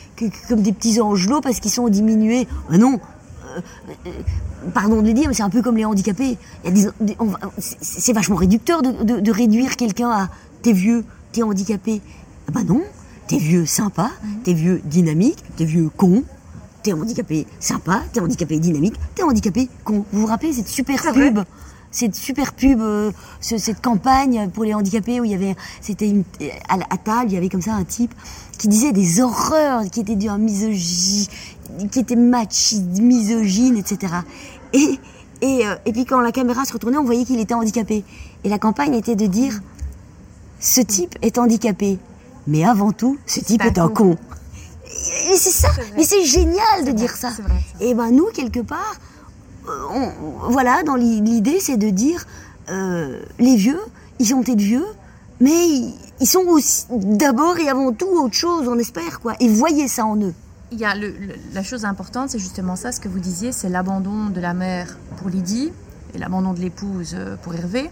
comme 0.49 0.61
des 0.61 0.73
petits 0.73 1.01
angelots 1.01 1.41
parce 1.41 1.61
qu'ils 1.61 1.71
sont 1.71 1.89
diminués. 1.89 2.49
Euh, 2.73 2.79
non, 2.79 2.99
euh, 3.57 3.61
euh, 4.07 4.11
pardon 4.75 5.01
de 5.03 5.07
le 5.07 5.13
dire, 5.13 5.29
mais 5.29 5.35
c'est 5.35 5.45
un 5.45 5.51
peu 5.51 5.63
comme 5.63 5.77
les 5.77 5.85
handicapés. 5.85 6.37
C'est 7.59 8.13
vachement 8.13 8.37
réducteur 8.37 8.83
de, 8.83 9.21
de, 9.21 9.33
réduire 9.33 9.77
quelqu'un 9.77 10.11
à 10.11 10.29
t'es 10.63 10.73
vieux, 10.73 11.05
t'es 11.31 11.45
handicapé. 11.45 12.01
Ah 12.49 12.53
bah 12.53 12.65
non, 12.67 12.83
t'es 13.29 13.39
vieux 13.39 13.65
sympa, 13.65 14.11
t'es 14.43 14.55
vieux 14.55 14.81
dynamique, 14.85 15.39
t'es 15.57 15.65
vieux 15.65 15.91
con, 15.97 16.25
t'es 16.83 16.93
handicapé 16.93 17.47
sympa, 17.61 18.03
t'es 18.13 18.21
handicapé 18.21 18.59
dynamique, 18.59 18.95
t'es 19.15 19.23
handicapé 19.23 19.69
con. 19.85 20.05
Vous 20.13 20.21
vous 20.21 20.27
rappelez 20.27 20.53
cette 20.53 20.69
super 20.69 21.01
pub 21.13 21.41
cette 21.93 22.15
super 22.15 22.55
pub, 22.55 22.81
euh, 22.81 23.13
cette 23.41 23.81
campagne 23.81 24.49
pour 24.53 24.65
les 24.65 24.75
handicapés 24.75 25.21
où 25.21 25.25
il 25.25 25.31
y 25.31 25.35
avait, 25.35 25.55
c'était 25.81 26.13
à, 26.69 26.75
à, 26.75 26.97
table, 26.97 27.27
il 27.29 27.35
y 27.35 27.37
avait 27.37 27.51
comme 27.51 27.63
ça 27.63 27.75
un 27.75 27.85
type 27.85 28.15
qui 28.59 28.67
disait 28.67 28.93
des 28.93 29.21
horreurs, 29.21 29.85
qui 29.91 30.01
était 30.01 30.17
d'un 30.17 30.39
misogyne, 30.39 31.27
qui 31.91 32.01
était 32.01 32.17
machiste, 32.17 33.01
misogyne, 33.01 33.77
etc. 33.77 34.15
Et, 34.73 34.99
et, 35.43 35.67
euh, 35.67 35.75
et 35.85 35.93
puis 35.93 36.07
quand 36.07 36.21
la 36.21 36.33
caméra 36.33 36.65
se 36.65 36.73
retournait, 36.73 36.99
on 36.99 37.05
voyait 37.05 37.25
qu'il 37.25 37.39
était 37.39 37.55
handicapé. 37.55 38.05
Et 38.43 38.49
la 38.49 38.59
campagne 38.59 38.95
était 38.95 39.17
de 39.17 39.27
dire, 39.27 39.61
ce 40.61 40.81
type 40.81 41.17
est 41.21 41.39
handicapé, 41.39 41.99
mais 42.47 42.65
avant 42.65 42.93
tout, 42.93 43.19
ce 43.27 43.41
type 43.41 43.63
est 43.63 43.79
un 43.79 43.89
con. 43.89 44.17
Et 45.13 45.37
c'est 45.37 45.51
ça, 45.51 45.69
mais 45.97 46.05
c'est 46.05 46.25
génial 46.25 46.85
de 46.87 46.93
dire 46.93 47.15
ça. 47.17 47.31
Et 47.81 47.95
ben 47.95 48.11
nous, 48.11 48.27
quelque 48.33 48.61
part, 48.61 48.97
euh, 49.69 50.11
voilà, 50.49 50.83
dans 50.83 50.97
l'idée, 50.97 51.59
c'est 51.61 51.77
de 51.77 51.91
dire, 51.91 52.25
euh, 52.71 53.23
les 53.39 53.57
vieux, 53.57 53.81
ils 54.19 54.27
sont 54.27 54.43
peut-être 54.43 54.61
vieux, 54.61 54.87
mais 55.41 55.53
ils, 56.21 56.27
sont 56.27 56.45
aussi 56.47 56.87
d'abord 56.91 57.59
et 57.59 57.69
avant 57.69 57.93
tout 57.93 58.07
autre 58.07 58.35
chose, 58.35 58.69
on 58.69 58.79
espère, 58.79 59.21
quoi. 59.21 59.35
Et 59.41 59.49
voyez 59.49 59.89
ça 59.89 60.05
en 60.05 60.17
eux. 60.17 60.35
Il 60.71 60.79
y 60.79 60.85
a 60.85 60.95
la 61.53 61.63
chose 61.63 61.85
importante, 61.85 62.31
c'est 62.31 62.39
justement 62.39 62.77
ça, 62.77 62.93
ce 62.93 63.01
que 63.01 63.09
vous 63.09 63.19
disiez, 63.19 63.53
c'est 63.53 63.69
l'abandon 63.69 64.31
de 64.31 64.41
la 64.41 64.55
mère 64.55 64.97
pour 65.19 65.29
Lydie 65.29 65.71
et 66.15 66.19
l'abandon 66.19 66.53
de 66.53 66.61
l'épouse 66.61 67.15
euh, 67.15 67.37
pour 67.43 67.55
Hervé. 67.55 67.91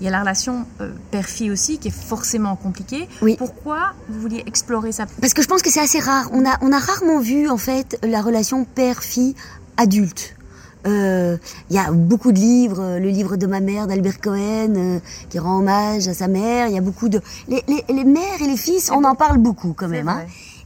Il 0.00 0.04
y 0.04 0.08
a 0.08 0.10
la 0.10 0.20
relation 0.20 0.66
père-fille 1.12 1.52
aussi 1.52 1.78
qui 1.78 1.88
est 1.88 1.92
forcément 1.92 2.56
compliquée. 2.56 3.08
Oui. 3.20 3.36
Pourquoi 3.38 3.92
vous 4.08 4.20
vouliez 4.20 4.42
explorer 4.46 4.90
ça? 4.90 5.06
Parce 5.20 5.32
que 5.32 5.42
je 5.42 5.46
pense 5.46 5.62
que 5.62 5.70
c'est 5.70 5.80
assez 5.80 6.00
rare. 6.00 6.28
On 6.32 6.44
a, 6.44 6.58
on 6.60 6.72
a 6.72 6.78
rarement 6.78 7.20
vu 7.20 7.48
en 7.48 7.56
fait 7.56 7.98
la 8.02 8.20
relation 8.20 8.64
père-fille 8.64 9.36
adulte. 9.76 10.34
Euh, 10.86 11.36
il 11.70 11.76
y 11.76 11.78
a 11.78 11.92
beaucoup 11.92 12.32
de 12.32 12.38
livres, 12.38 12.98
le 12.98 13.08
livre 13.08 13.36
de 13.36 13.46
ma 13.46 13.60
mère 13.60 13.86
d'Albert 13.86 14.20
Cohen 14.20 14.74
euh, 14.76 14.98
qui 15.30 15.38
rend 15.38 15.58
hommage 15.58 16.08
à 16.08 16.14
sa 16.14 16.26
mère. 16.26 16.66
Il 16.66 16.74
y 16.74 16.78
a 16.78 16.80
beaucoup 16.80 17.08
de 17.08 17.20
les, 17.46 17.62
les, 17.68 17.84
les, 17.88 18.04
mères 18.04 18.40
et 18.40 18.46
les 18.46 18.56
fils, 18.56 18.90
on 18.90 19.04
en 19.04 19.14
parle 19.14 19.38
beaucoup 19.38 19.74
quand 19.76 19.88
même. 19.88 20.08
Hein. 20.08 20.22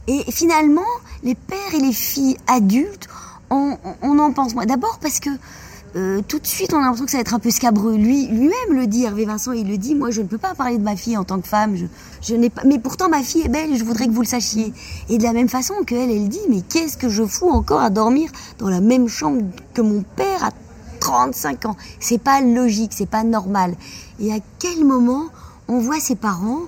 Et 0.07 0.23
finalement, 0.31 0.81
les 1.23 1.35
pères 1.35 1.75
et 1.75 1.79
les 1.79 1.91
filles 1.91 2.37
adultes, 2.47 3.07
on, 3.49 3.77
on 4.01 4.19
en 4.19 4.31
pense 4.31 4.55
moins. 4.55 4.65
D'abord 4.65 4.97
parce 5.01 5.19
que 5.19 5.29
euh, 5.97 6.21
tout 6.27 6.37
de 6.37 6.45
suite, 6.45 6.73
on 6.73 6.77
a 6.77 6.81
l'impression 6.81 7.05
que 7.05 7.11
ça 7.11 7.17
va 7.17 7.21
être 7.21 7.33
un 7.33 7.39
peu 7.39 7.49
scabreux. 7.49 7.95
Lui, 7.95 8.27
lui-même 8.27 8.73
le 8.73 8.85
dit, 8.85 9.05
Hervé 9.05 9.25
Vincent, 9.25 9.51
il 9.51 9.67
le 9.67 9.77
dit. 9.77 9.95
Moi, 9.95 10.11
je 10.11 10.21
ne 10.21 10.27
peux 10.27 10.37
pas 10.37 10.53
parler 10.53 10.77
de 10.77 10.83
ma 10.83 10.95
fille 10.95 11.17
en 11.17 11.23
tant 11.23 11.39
que 11.41 11.47
femme. 11.47 11.75
Mais 12.29 12.79
pourtant, 12.79 13.09
ma 13.09 13.23
fille 13.23 13.41
est 13.41 13.49
belle. 13.49 13.73
et 13.73 13.77
Je 13.77 13.83
voudrais 13.83 14.05
que 14.05 14.11
vous 14.11 14.21
le 14.21 14.27
sachiez. 14.27 14.73
Et 15.09 15.17
de 15.17 15.23
la 15.23 15.33
même 15.33 15.49
façon 15.49 15.73
que 15.87 15.95
elle, 15.95 16.29
dit, 16.29 16.39
mais 16.49 16.61
qu'est-ce 16.61 16.97
que 16.97 17.09
je 17.09 17.25
fous 17.25 17.49
encore 17.49 17.81
à 17.81 17.89
dormir 17.89 18.29
dans 18.59 18.69
la 18.69 18.79
même 18.79 19.07
chambre 19.07 19.41
que 19.73 19.81
mon 19.81 20.03
père 20.15 20.43
à 20.43 20.51
35 20.99 21.65
ans? 21.65 21.75
C'est 21.99 22.21
pas 22.21 22.41
logique, 22.41 22.91
c'est 22.93 23.09
pas 23.09 23.23
normal. 23.23 23.73
Et 24.19 24.31
à 24.31 24.37
quel 24.59 24.85
moment 24.85 25.25
on 25.67 25.79
voit 25.79 25.99
ses 25.99 26.15
parents 26.15 26.61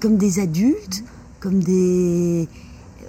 comme 0.00 0.16
des 0.16 0.40
adultes, 0.40 1.04
comme 1.38 1.60
des 1.60 2.48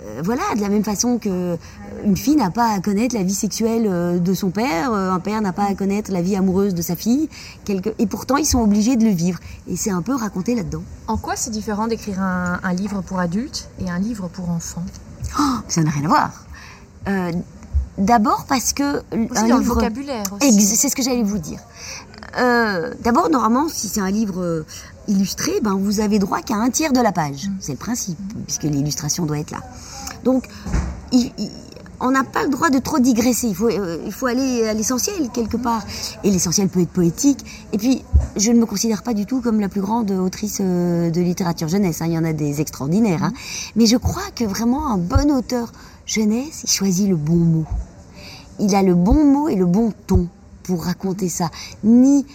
euh, 0.06 0.22
voilà, 0.24 0.44
de 0.56 0.62
la 0.62 0.70
même 0.70 0.84
façon 0.84 1.18
que 1.18 1.58
une 2.06 2.18
fille 2.18 2.36
n'a 2.36 2.50
pas 2.52 2.72
à 2.74 2.80
connaître 2.80 3.16
la 3.16 3.24
vie 3.24 3.34
sexuelle 3.34 3.86
euh, 3.88 4.20
de 4.20 4.34
son 4.34 4.50
père, 4.50 4.92
euh, 4.94 5.12
un 5.12 5.20
père 5.20 5.42
n'a 5.42 5.54
pas 5.54 5.66
à 5.66 5.76
connaître 5.76 6.12
la 6.12 6.22
vie 6.22 6.36
amoureuse 6.36 6.74
de 6.74 6.82
sa 6.82 6.96
fille, 6.96 7.30
quelque... 7.66 7.90
et 8.00 8.08
pourtant 8.08 8.38
ils 8.38 8.46
sont 8.46 8.60
obligés 8.62 8.96
de 8.96 9.04
le 9.04 9.12
vivre. 9.12 9.40
Et 9.68 9.76
c'est 9.76 9.92
un 9.92 10.02
peu 10.02 10.16
raconté 10.16 10.56
là-dedans. 10.56 10.84
En 11.08 11.18
quoi 11.18 11.36
c'est 11.36 11.50
différent 11.52 11.88
d'écrire 11.88 12.22
un, 12.22 12.60
un 12.64 12.74
livre 12.74 13.02
pour 13.02 13.20
adultes 13.20 13.70
et 13.80 13.90
un 13.90 14.00
livre 14.00 14.28
pour 14.28 14.50
enfants? 14.50 14.84
Oh, 15.40 15.44
ça 15.68 15.82
n'a 15.84 15.92
rien 15.92 16.06
à 16.06 16.08
voir. 16.08 16.32
Euh, 17.08 17.32
D'abord 17.98 18.46
parce 18.48 18.72
que 18.72 19.00
Aussi 19.12 19.42
un 19.44 19.48
dans 19.50 19.58
le 19.58 19.64
vocabulaire 19.64 20.24
aussi. 20.32 20.62
C'est 20.62 20.88
ce 20.88 20.96
que 20.96 21.04
j'allais 21.04 21.22
vous 21.24 21.38
dire. 21.38 21.60
Euh, 22.40 22.94
D'abord, 23.04 23.30
normalement, 23.30 23.68
si 23.68 23.90
c'est 23.90 24.00
un 24.00 24.10
livre 24.10 24.64
illustré, 25.10 25.52
ben 25.62 25.74
vous 25.76 26.00
avez 26.00 26.18
droit 26.18 26.42
qu'à 26.42 26.56
un 26.56 26.70
tiers 26.70 26.94
de 26.94 27.02
la 27.02 27.12
page. 27.12 27.50
C'est 27.60 27.74
le 27.74 27.78
principe, 27.78 28.18
puisque 28.46 28.64
l'illustration 28.64 29.26
doit 29.26 29.40
être 29.40 29.52
là. 29.52 29.60
Donc, 30.24 30.48
il- 31.12 31.32
il- 31.38 31.52
on 32.00 32.12
n'a 32.12 32.24
pas 32.24 32.44
le 32.44 32.50
droit 32.50 32.70
de 32.70 32.80
trop 32.80 33.00
digresser. 33.00 33.48
Il 33.48 33.56
faut, 33.56 33.70
euh, 33.70 34.02
il 34.06 34.12
faut 34.12 34.28
aller 34.28 34.68
à 34.68 34.74
l'essentiel 34.74 35.30
quelque 35.34 35.58
part. 35.58 35.84
Et 36.24 36.32
l'essentiel 36.32 36.70
peut 36.70 36.82
être 36.82 36.90
poétique. 36.90 37.46
Et 37.74 37.78
puis, 37.78 38.04
je 38.38 38.52
ne 38.52 38.60
me 38.60 38.66
considère 38.66 39.04
pas 39.04 39.14
du 39.14 39.26
tout 39.26 39.42
comme 39.42 39.60
la 39.60 39.70
plus 39.70 39.82
grande 39.82 40.12
autrice 40.12 40.60
euh, 40.62 41.10
de 41.10 41.22
littérature 41.22 41.68
jeunesse. 41.68 42.02
hein. 42.02 42.06
Il 42.08 42.14
y 42.14 42.18
en 42.18 42.24
a 42.26 42.34
des 42.34 42.62
extraordinaires. 42.62 43.24
hein. 43.24 43.34
Mais 43.76 43.86
je 43.86 43.98
crois 43.98 44.30
que 44.36 44.44
vraiment 44.44 44.88
un 44.92 44.98
bon 44.98 45.32
auteur 45.32 45.72
jeunesse, 46.06 46.62
il 46.64 46.70
choisit 46.70 47.10
le 47.10 47.16
bon 47.16 47.36
mot 47.36 47.66
il 48.60 48.76
a 48.76 48.84
le 48.84 48.94
bon 48.94 49.24
mot 49.24 49.48
et 49.48 49.56
le 49.56 49.66
bon 49.66 49.94
ton 50.06 50.28
pour 50.64 50.84
raconter 50.84 51.30
ça. 51.30 51.50
Ni 51.84 52.26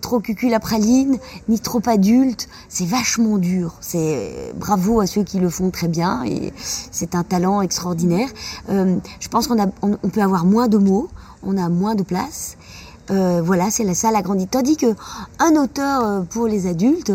trop 0.00 0.20
cucul 0.20 0.54
à 0.54 0.60
praline, 0.60 1.18
ni 1.48 1.60
trop 1.60 1.82
adulte. 1.86 2.48
C'est 2.68 2.86
vachement 2.86 3.38
dur. 3.38 3.74
C'est 3.80 4.52
bravo 4.56 5.00
à 5.00 5.06
ceux 5.06 5.22
qui 5.22 5.38
le 5.38 5.50
font 5.50 5.70
très 5.70 5.88
bien 5.88 6.24
c'est 6.90 7.14
un 7.14 7.24
talent 7.24 7.62
extraordinaire. 7.62 8.28
Euh, 8.68 8.96
je 9.20 9.28
pense 9.28 9.46
qu'on 9.46 9.60
a, 9.62 9.66
on, 9.82 10.08
peut 10.08 10.22
avoir 10.22 10.44
moins 10.44 10.68
de 10.68 10.78
mots, 10.78 11.08
on 11.42 11.56
a 11.56 11.68
moins 11.68 11.94
de 11.94 12.02
place. 12.02 12.56
Euh, 13.10 13.42
voilà, 13.42 13.70
c'est 13.70 13.84
la- 13.84 13.94
ça 13.94 14.10
la 14.10 14.22
grande. 14.22 14.48
Tandis 14.50 14.76
que 14.76 14.94
un 15.38 15.56
auteur 15.56 16.04
euh, 16.04 16.20
pour 16.22 16.46
les 16.46 16.66
adultes, 16.66 17.12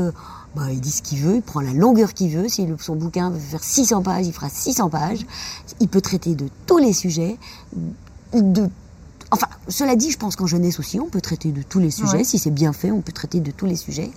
bah, 0.56 0.64
il 0.72 0.82
dit 0.82 0.92
ce 0.92 1.02
qu'il 1.02 1.20
veut, 1.20 1.36
il 1.36 1.42
prend 1.42 1.62
la 1.62 1.74
longueur 1.74 2.14
qu'il 2.14 2.36
veut. 2.36 2.50
Si 2.50 2.68
son 2.80 2.96
bouquin 2.96 3.30
veut 3.30 3.40
faire 3.40 3.64
600 3.64 4.02
pages, 4.02 4.28
il 4.28 4.34
fera 4.34 4.50
600 4.50 4.90
pages. 4.90 5.26
Il 5.80 5.88
peut 5.88 6.02
traiter 6.02 6.36
de 6.36 6.50
tous 6.66 6.78
les 6.78 6.94
sujets. 6.94 7.38
De, 8.34 8.70
enfin, 9.32 9.48
cela 9.68 9.96
dit, 9.96 10.12
je 10.12 10.18
pense 10.18 10.36
qu'en 10.36 10.48
jeunesse 10.48 10.80
aussi, 10.80 11.00
on 11.00 11.08
peut 11.08 11.22
traiter 11.22 11.52
de 11.52 11.62
tous 11.62 11.80
les 11.80 11.92
sujets. 11.92 12.18
Ouais. 12.18 12.24
Si 12.24 12.40
c'est 12.40 12.52
bien 12.52 12.74
fait, 12.74 12.92
on 12.92 13.02
peut 13.02 13.12
traiter 13.12 13.40
de 13.40 13.52
tous 13.52 13.66
les 13.66 13.76
sujets. 13.76 14.12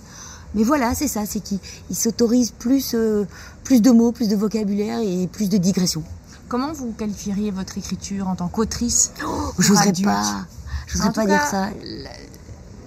Mais 0.55 0.63
voilà, 0.63 0.93
c'est 0.95 1.07
ça, 1.07 1.25
c'est 1.25 1.39
qu'il 1.39 1.59
il 1.89 1.95
s'autorise 1.95 2.51
plus, 2.51 2.91
euh, 2.93 3.25
plus 3.63 3.81
de 3.81 3.91
mots, 3.91 4.11
plus 4.11 4.27
de 4.27 4.35
vocabulaire 4.35 4.99
et 4.99 5.27
plus 5.27 5.47
de 5.49 5.57
digression. 5.57 6.03
Comment 6.49 6.73
vous 6.73 6.91
qualifieriez 6.91 7.51
votre 7.51 7.77
écriture 7.77 8.27
en 8.27 8.35
tant 8.35 8.49
qu'autrice 8.49 9.13
Je 9.59 9.71
n'oserais 9.71 9.93
pas, 10.03 10.45
tout 10.91 10.99
pas 11.13 11.25
cas, 11.25 11.25
dire 11.25 11.41
ça. 11.49 11.69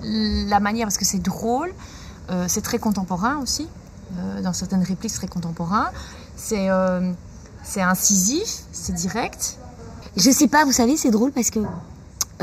la, 0.02 0.48
la 0.48 0.60
manière, 0.60 0.87
parce 0.87 0.98
que 0.98 1.06
c'est 1.06 1.22
drôle, 1.22 1.72
euh, 2.30 2.44
c'est 2.48 2.60
très 2.60 2.78
contemporain 2.78 3.38
aussi, 3.38 3.66
euh, 4.18 4.42
dans 4.42 4.52
certaines 4.52 4.82
répliques, 4.82 5.10
c'est 5.12 5.18
très 5.18 5.28
contemporain. 5.28 5.87
C'est 6.37 6.68
c'est 7.62 7.80
incisif, 7.80 8.64
c'est 8.72 8.92
direct. 8.92 9.56
Je 10.16 10.30
sais 10.30 10.48
pas, 10.48 10.64
vous 10.66 10.72
savez, 10.72 10.96
c'est 10.98 11.10
drôle 11.10 11.32
parce 11.32 11.48
que 11.50 11.60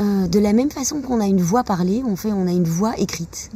euh, 0.00 0.26
de 0.26 0.38
la 0.38 0.52
même 0.52 0.70
façon 0.70 1.00
qu'on 1.00 1.20
a 1.20 1.26
une 1.26 1.40
voix 1.40 1.64
parlée, 1.64 2.02
on 2.06 2.16
fait, 2.16 2.32
on 2.32 2.46
a 2.46 2.52
une 2.52 2.64
voix 2.64 2.98
écrite. 2.98 3.50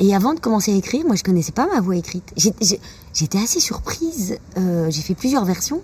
Et 0.00 0.14
avant 0.14 0.34
de 0.34 0.40
commencer 0.40 0.72
à 0.72 0.76
écrire, 0.76 1.06
moi 1.06 1.16
je 1.16 1.22
connaissais 1.22 1.52
pas 1.52 1.66
ma 1.72 1.80
voix 1.80 1.96
écrite. 1.96 2.34
J'étais 2.36 3.38
assez 3.38 3.60
surprise. 3.60 4.38
Euh, 4.58 4.90
J'ai 4.90 5.02
fait 5.02 5.14
plusieurs 5.14 5.44
versions, 5.44 5.82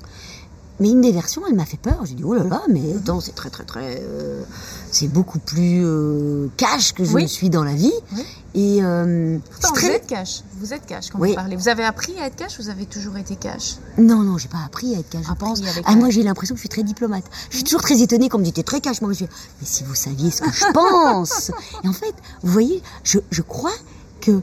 mais 0.81 0.91
une 0.91 1.01
des 1.01 1.13
versions, 1.13 1.43
elle 1.49 1.55
m'a 1.55 1.65
fait 1.67 1.77
peur. 1.77 2.01
J'ai 2.05 2.15
dit 2.15 2.25
oh 2.25 2.35
là 2.35 2.45
là, 2.45 2.63
mais 2.69 2.81
attends, 2.97 3.21
c'est 3.21 3.35
très 3.35 3.51
très 3.51 3.65
très, 3.65 4.03
euh, 4.03 4.43
c'est 4.91 5.09
beaucoup 5.09 5.39
plus 5.39 5.83
euh, 5.85 6.49
cash 6.57 6.93
que 6.95 7.05
je 7.05 7.13
Oui. 7.15 7.23
ne 7.25 7.29
suis 7.29 7.51
dans 7.51 7.63
la 7.65 7.75
vie. 7.75 7.93
Oui. 8.17 8.25
Et 8.55 8.83
euh, 8.83 9.39
vous 9.75 9.87
êtes 9.87 10.07
cash, 10.09 10.43
vous 10.59 10.73
êtes 10.75 10.85
cash 10.85 11.11
quand 11.11 11.21
Oui. 11.21 11.29
vous 11.31 11.35
parlez. 11.37 11.55
Vous 11.55 11.69
avez 11.69 11.85
appris 11.85 12.19
à 12.19 12.27
être 12.27 12.35
cash 12.35 12.59
ou 12.59 12.63
vous 12.65 12.69
avez 12.69 12.87
toujours 12.87 13.17
été 13.17 13.37
cash? 13.37 13.77
Non, 13.97 14.23
non, 14.25 14.39
j'ai 14.39 14.49
pas 14.49 14.59
appris 14.67 14.97
à 14.97 14.99
être 14.99 15.09
cash, 15.09 15.23
je 15.25 15.31
Appris 15.31 15.45
pense. 15.47 15.61
Ah, 15.85 15.95
moi, 15.95 16.11
j'ai 16.11 16.25
l'impression 16.25 16.55
que 16.57 16.59
je 16.59 16.63
suis 16.63 16.69
très 16.69 16.83
diplomate. 16.83 17.25
Je 17.51 17.57
suis 17.57 17.65
toujours 17.65 17.83
très 17.83 18.01
étonnée 18.03 18.29
quand 18.29 18.39
on 18.39 18.41
me 18.41 18.45
dit 18.45 18.53
t'es 18.53 18.65
très 18.65 18.81
cash. 18.81 19.03
Moi, 19.03 19.13
je 19.13 19.19
dis, 19.25 19.31
mais 19.61 19.67
si 19.67 19.85
vous 19.85 19.95
saviez 19.95 20.33
ce 20.33 20.43
que 20.43 20.51
je 20.53 20.65
pense. 20.75 21.53
Et 21.85 21.89
en 21.89 21.93
fait, 21.93 22.15
vous 22.43 22.51
voyez, 22.53 22.83
je, 23.05 23.21
je 23.31 23.43
crois 23.43 23.71
que 24.21 24.41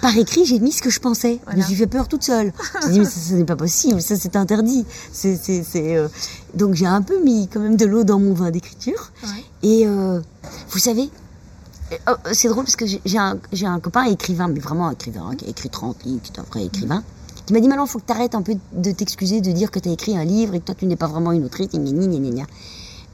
par 0.00 0.16
écrit, 0.16 0.44
j'ai 0.44 0.58
mis 0.60 0.72
ce 0.72 0.82
que 0.82 0.90
je 0.90 1.00
pensais. 1.00 1.34
Je 1.34 1.50
me 1.50 1.52
Voilà. 1.52 1.66
suis 1.66 1.74
fait 1.76 1.86
peur 1.86 2.08
toute 2.08 2.22
seule. 2.22 2.52
J'ai 2.86 2.92
dit, 2.92 3.00
mais 3.00 3.04
ça, 3.06 3.20
ce 3.20 3.34
n'est 3.34 3.44
pas 3.44 3.56
possible, 3.56 4.00
ça, 4.00 4.16
c'est 4.16 4.36
interdit. 4.36 4.84
C'est, 5.12 5.36
c'est, 5.36 5.62
c'est, 5.62 5.96
euh, 5.96 6.08
Donc, 6.54 6.74
j'ai 6.74 6.86
un 6.86 7.02
peu 7.02 7.22
mis 7.22 7.48
quand 7.48 7.60
même 7.60 7.76
de 7.76 7.84
l'eau 7.86 8.04
dans 8.04 8.18
mon 8.18 8.32
vin 8.34 8.50
d'écriture. 8.50 9.12
Ouais. 9.24 9.44
Et 9.62 9.86
euh, 9.86 10.20
vous 10.70 10.78
savez, 10.78 11.10
euh, 11.92 11.96
oh, 12.08 12.12
c'est 12.32 12.48
drôle 12.48 12.64
parce 12.64 12.76
que 12.76 12.86
j'ai 12.86 13.18
un, 13.18 13.38
j'ai 13.52 13.66
un 13.66 13.80
copain 13.80 14.04
écrivain, 14.04 14.48
mais 14.48 14.60
vraiment 14.60 14.88
un 14.88 14.92
écrivain, 14.92 15.26
hein, 15.30 15.36
qui 15.36 15.46
a 15.46 15.48
écrit 15.48 15.70
30 15.70 16.04
livres, 16.04 16.22
qui 16.22 16.32
est 16.32 16.38
un 16.40 16.44
vrai 16.44 16.64
écrivain, 16.64 17.02
qui 17.46 17.52
m'a 17.52 17.60
dit 17.60 17.68
Manon, 17.68 17.86
faut 17.86 17.98
que 17.98 18.06
tu 18.06 18.12
arrêtes 18.12 18.34
un 18.34 18.42
peu 18.42 18.54
de 18.72 18.92
t'excuser 18.92 19.40
de 19.40 19.50
dire 19.50 19.70
que 19.70 19.78
tu 19.80 19.88
as 19.88 19.92
écrit 19.92 20.16
un 20.16 20.24
livre 20.24 20.54
et 20.54 20.60
que 20.60 20.66
toi 20.66 20.74
tu 20.78 20.86
n'es 20.86 20.96
pas 20.96 21.08
vraiment 21.08 21.32
une 21.32 21.44
autrice, 21.44 21.68
gna, 21.72 21.78
gna, 21.80 22.06
gna, 22.06 22.18
gna, 22.18 22.30
gna. 22.30 22.44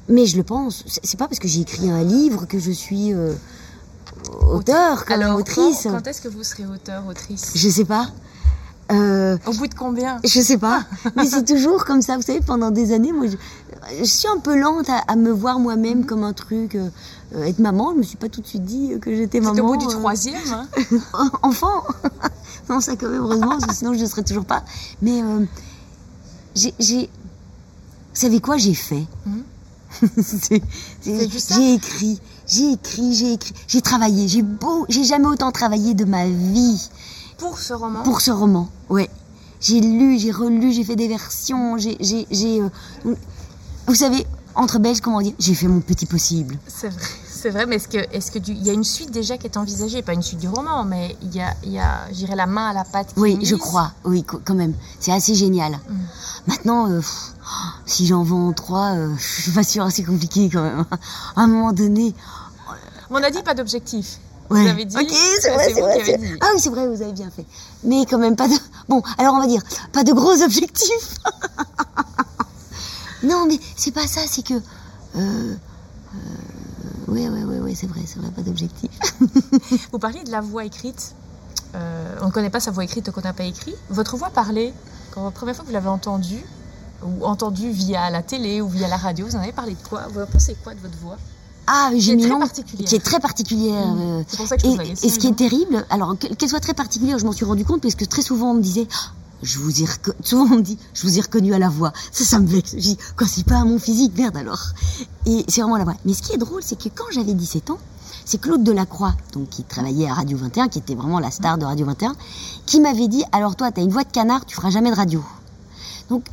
Mais 0.08 0.26
je 0.26 0.36
le 0.36 0.42
pense, 0.44 0.84
c'est 0.86 1.00
c'est 1.04 1.16
pas 1.18 1.26
parce 1.26 1.38
que 1.40 1.48
j'ai 1.48 1.62
écrit 1.62 1.90
un 1.90 2.04
livre 2.04 2.46
que 2.46 2.58
je 2.58 2.70
suis 2.70 3.12
euh, 3.14 3.32
auteur, 4.50 5.04
comme 5.04 5.22
Alors, 5.22 5.38
autrice. 5.38 5.80
quand, 5.84 5.90
quand 5.92 6.06
est-ce 6.06 6.20
que 6.20 6.28
vous 6.28 6.42
serez 6.44 6.66
auteur, 6.66 7.06
autrice? 7.06 7.52
Je 7.54 7.68
sais 7.68 7.84
pas. 7.84 8.08
Euh, 8.92 9.36
Au 9.46 9.52
bout 9.52 9.66
de 9.66 9.74
combien? 9.74 10.18
je 10.22 10.40
sais 10.40 10.58
pas, 10.58 10.84
mais 11.16 11.26
c'est 11.26 11.44
toujours 11.44 11.84
comme 11.84 12.02
ça. 12.02 12.16
Vous 12.16 12.22
savez, 12.22 12.40
pendant 12.40 12.70
des 12.70 12.92
années, 12.92 13.10
moi, 13.12 13.26
je, 13.26 13.36
je 13.98 14.04
suis 14.04 14.28
un 14.28 14.38
peu 14.38 14.56
lente 14.56 14.88
à, 14.88 14.98
à 15.08 15.16
me 15.16 15.30
voir 15.32 15.58
moi-même 15.58 15.98
Mhm. 16.00 16.06
comme 16.06 16.22
un 16.24 16.32
truc. 16.32 16.76
euh, 16.76 16.88
être 17.42 17.58
maman, 17.58 17.90
je 17.94 17.98
me 17.98 18.02
suis 18.04 18.16
pas 18.16 18.28
tout 18.28 18.40
de 18.40 18.46
suite 18.46 18.62
dit 18.64 18.92
que 19.00 19.12
j'étais 19.14 19.38
C'est 19.40 19.44
maman. 19.44 19.64
au 19.70 19.72
bout 19.72 19.76
du 19.78 19.86
euh, 19.86 19.98
troisième. 19.98 20.36
hein. 20.52 20.68
enfant. 21.42 21.82
non, 22.70 22.80
ça 22.80 22.94
quand 22.94 23.08
même 23.08 23.20
heureusement, 23.22 23.48
parce 23.58 23.66
que 23.66 23.74
sinon 23.74 23.92
je 23.94 24.00
ne 24.02 24.06
serais 24.06 24.22
toujours 24.22 24.44
pas. 24.44 24.62
Mais 25.02 25.20
euh, 25.20 25.44
j'ai, 26.54 26.72
vous 27.10 28.20
savez 28.20 28.40
quoi, 28.40 28.56
j'ai 28.56 28.74
fait. 28.74 29.04
C'est- 30.22 30.62
C'est 31.00 31.28
juste 31.30 31.48
ça? 31.48 31.54
j'ai 31.56 31.74
écrit, 31.74 32.20
j'ai 32.46 32.72
écrit, 32.72 33.14
j'ai 33.14 33.32
écrit, 33.34 33.52
j'ai 33.66 33.80
travaillé, 33.80 34.28
j'ai 34.28 34.42
beau, 34.42 34.86
j'ai 34.88 35.04
jamais 35.04 35.26
autant 35.26 35.50
travaillé 35.52 35.94
de 35.94 36.04
ma 36.04 36.26
vie 36.26 36.88
Pour 37.38 37.58
ce 37.58 37.72
roman 37.74 38.02
pour 38.02 38.20
ce 38.20 38.30
roman. 38.30 38.68
Ouais. 38.88 39.10
J'ai 39.60 39.80
lu, 39.80 40.18
j'ai 40.18 40.30
relu, 40.30 40.72
j'ai 40.72 40.84
fait 40.84 40.96
des 40.96 41.08
versions, 41.08 41.76
j'ai, 41.78 41.96
j'ai, 42.00 42.26
j'ai. 42.30 42.60
euh, 42.60 43.14
vous 43.86 43.94
savez, 43.94 44.26
entre 44.54 44.78
Belges, 44.78 45.00
comment 45.00 45.20
dire, 45.20 45.32
j'ai 45.38 45.54
fait 45.54 45.66
mon 45.68 45.80
petit 45.80 46.06
possible. 46.06 46.58
C'est 46.66 46.88
vrai, 46.88 47.02
c'est 47.28 47.50
vrai, 47.50 47.66
mais 47.66 47.76
est-ce 47.76 47.88
que, 47.88 47.98
est-ce 48.14 48.30
que 48.30 48.38
il 48.46 48.62
y 48.64 48.70
a 48.70 48.72
une 48.72 48.84
suite 48.84 49.10
déjà 49.10 49.36
qui 49.38 49.46
est 49.46 49.56
envisagée, 49.56 50.02
pas 50.02 50.14
une 50.14 50.22
suite 50.22 50.40
du 50.40 50.48
roman, 50.48 50.84
mais 50.84 51.16
il 51.22 51.34
y 51.34 51.40
a, 51.40 51.54
il 51.64 51.72
y 51.72 51.78
a, 51.78 52.06
j'irai 52.12 52.34
la 52.36 52.46
main 52.46 52.68
à 52.68 52.72
la 52.72 52.84
pâte. 52.84 53.08
qui 53.08 53.18
est 53.18 53.22
Oui, 53.22 53.38
je 53.42 53.54
crois. 53.56 53.92
Oui, 54.04 54.24
quand 54.24 54.54
même. 54.54 54.74
C'est 55.00 55.12
assez 55.12 55.34
génial. 55.34 55.72
Mm. 55.72 55.94
Maintenant, 56.48 56.90
euh, 56.90 56.98
pff, 57.00 57.32
si 57.86 58.06
j'en 58.06 58.22
vends 58.22 58.52
trois, 58.52 58.94
euh, 58.94 59.14
je 59.18 59.42
suis 59.42 59.52
pas 59.52 59.62
sûre, 59.62 59.86
c'est 59.90 60.04
compliqué 60.04 60.48
quand 60.52 60.62
même. 60.62 60.84
À 61.36 61.42
un 61.42 61.46
moment 61.46 61.72
donné. 61.72 62.14
On 63.10 63.16
a 63.16 63.30
dit 63.30 63.42
pas 63.42 63.54
d'objectif. 63.54 64.18
Ouais. 64.50 64.62
Vous 64.62 64.68
avez 64.68 64.84
dit. 64.84 64.96
Ok, 64.96 65.10
c'est 65.40 65.50
vrai, 65.50 65.72
c'est 65.74 65.80
vrai. 65.80 66.00
avez 66.00 66.18
dit. 66.18 66.38
Ah 66.40 66.46
oui, 66.54 66.60
c'est 66.60 66.70
vrai, 66.70 66.86
vous 66.86 67.02
avez 67.02 67.12
bien 67.12 67.30
fait. 67.30 67.44
Mais 67.84 68.06
quand 68.06 68.18
même 68.18 68.36
pas 68.36 68.48
de. 68.48 68.54
Bon, 68.88 69.02
alors 69.18 69.34
on 69.34 69.40
va 69.40 69.46
dire 69.46 69.62
pas 69.92 70.04
de 70.04 70.12
gros 70.12 70.42
objectifs. 70.42 71.14
non, 73.22 73.46
mais 73.46 73.58
c'est 73.76 73.92
pas 73.92 74.06
ça. 74.06 74.20
C'est 74.28 74.44
que. 74.44 74.54
Euh, 74.54 74.60
euh, 75.16 75.56
oui, 77.08 77.28
oui, 77.28 77.42
oui, 77.44 77.56
oui, 77.60 77.74
c'est 77.74 77.86
vrai, 77.86 78.00
c'est 78.06 78.18
vrai, 78.18 78.30
pas 78.30 78.42
d'objectif. 78.42 78.90
Vous 79.92 79.98
parliez 79.98 80.22
de 80.24 80.30
la 80.30 80.40
voix 80.40 80.64
écrite. 80.64 81.14
Euh, 81.74 82.16
on 82.22 82.26
ne 82.26 82.30
connaît 82.30 82.50
pas 82.50 82.60
sa 82.60 82.70
voix 82.70 82.84
écrite 82.84 83.10
quand 83.10 83.20
on 83.20 83.24
n'a 83.24 83.32
pas 83.32 83.44
écrit. 83.44 83.74
Votre 83.90 84.16
voix 84.16 84.30
parlée, 84.30 84.72
quand 85.12 85.24
la 85.24 85.30
première 85.30 85.54
fois 85.54 85.64
que 85.64 85.68
vous 85.68 85.74
l'avez 85.74 85.88
entendue, 85.88 86.44
ou 87.02 87.24
entendue 87.24 87.70
via 87.70 88.10
la 88.10 88.22
télé 88.22 88.60
ou 88.60 88.68
via 88.68 88.88
la 88.88 88.96
radio, 88.96 89.26
vous 89.26 89.36
en 89.36 89.40
avez 89.40 89.52
parlé 89.52 89.74
de 89.74 89.88
quoi? 89.88 90.06
Vous 90.08 90.20
pensez 90.26 90.56
quoi 90.62 90.74
de 90.74 90.80
votre 90.80 90.96
voix? 90.98 91.18
Ah, 91.66 91.90
très 91.92 92.14
long-. 92.28 92.40
Qui 92.86 92.94
est 92.94 93.00
très 93.04 93.18
particulière. 93.20 93.86
Mm. 93.88 93.98
euh, 94.00 94.22
C'est 94.28 94.36
pour 94.36 94.46
ça 94.46 94.56
que 94.56 94.62
je 94.62 94.66
pose 94.68 94.74
Et, 94.74 94.78
la 94.78 94.84
question. 94.84 95.08
et 95.08 95.12
ce 95.12 95.18
qui 95.18 95.26
est 95.26 95.34
terrible, 95.36 95.86
alors 95.90 96.16
que- 96.18 96.32
qu'elle 96.34 96.48
soit 96.48 96.60
très 96.60 96.74
particulière, 96.74 97.18
je 97.18 97.24
m'en 97.26 97.32
suis 97.32 97.44
rendu 97.44 97.64
compte 97.64 97.80
parce 97.82 97.94
que 97.94 98.04
très 98.04 98.22
souvent 98.22 98.50
on 98.52 98.54
me 98.54 98.62
disait, 98.62 98.86
je 99.42 99.58
vous 99.58 99.82
ai 99.82 99.84
reco- 99.86 100.14
souvent 100.22 100.44
on 100.44 100.56
me 100.58 100.62
dit, 100.62 100.78
je 100.94 101.02
vous 101.02 101.18
ai 101.18 101.20
reconnu 101.20 101.54
à 101.54 101.58
la 101.58 101.68
voix. 101.68 101.92
Ça, 102.12 102.24
ça 102.24 102.38
me 102.38 102.46
vexe. 102.46 102.72
Je 102.72 102.80
dis, 102.80 102.98
quand 103.16 103.26
c'est 103.26 103.44
pas 103.44 103.56
à 103.58 103.64
mon 103.64 103.78
physique, 103.78 104.12
merde 104.16 104.36
alors. 104.36 104.60
Et 105.26 105.44
c'est 105.48 105.60
vraiment 105.60 105.76
la 105.76 105.84
voix. 105.84 105.94
Mais 106.04 106.14
ce 106.14 106.22
qui 106.22 106.32
est 106.32 106.38
drôle, 106.38 106.62
c'est 106.64 106.78
que 106.78 106.88
quand 106.88 107.04
j'avais 107.12 107.34
17 107.34 107.70
ans, 107.70 107.78
c'est 108.24 108.40
Claude 108.40 108.64
Delacroix, 108.64 109.14
donc 109.34 109.48
qui 109.50 109.62
travaillait 109.62 110.08
à 110.08 110.14
Radio 110.14 110.36
21, 110.38 110.68
qui 110.68 110.78
était 110.78 110.94
vraiment 110.94 111.20
la 111.20 111.30
star 111.30 111.58
de 111.58 111.64
Radio 111.64 111.86
21, 111.86 112.14
qui 112.64 112.80
m'avait 112.80 113.06
dit, 113.08 113.22
alors 113.32 113.54
toi, 113.56 113.70
t'as 113.70 113.82
une 113.82 113.90
voix 113.90 114.02
de 114.04 114.10
canard, 114.10 114.44
tu 114.46 114.56
feras 114.56 114.70
jamais 114.70 114.90
de 114.90 114.96
radio. 114.96 115.22
Donc, 116.10 116.24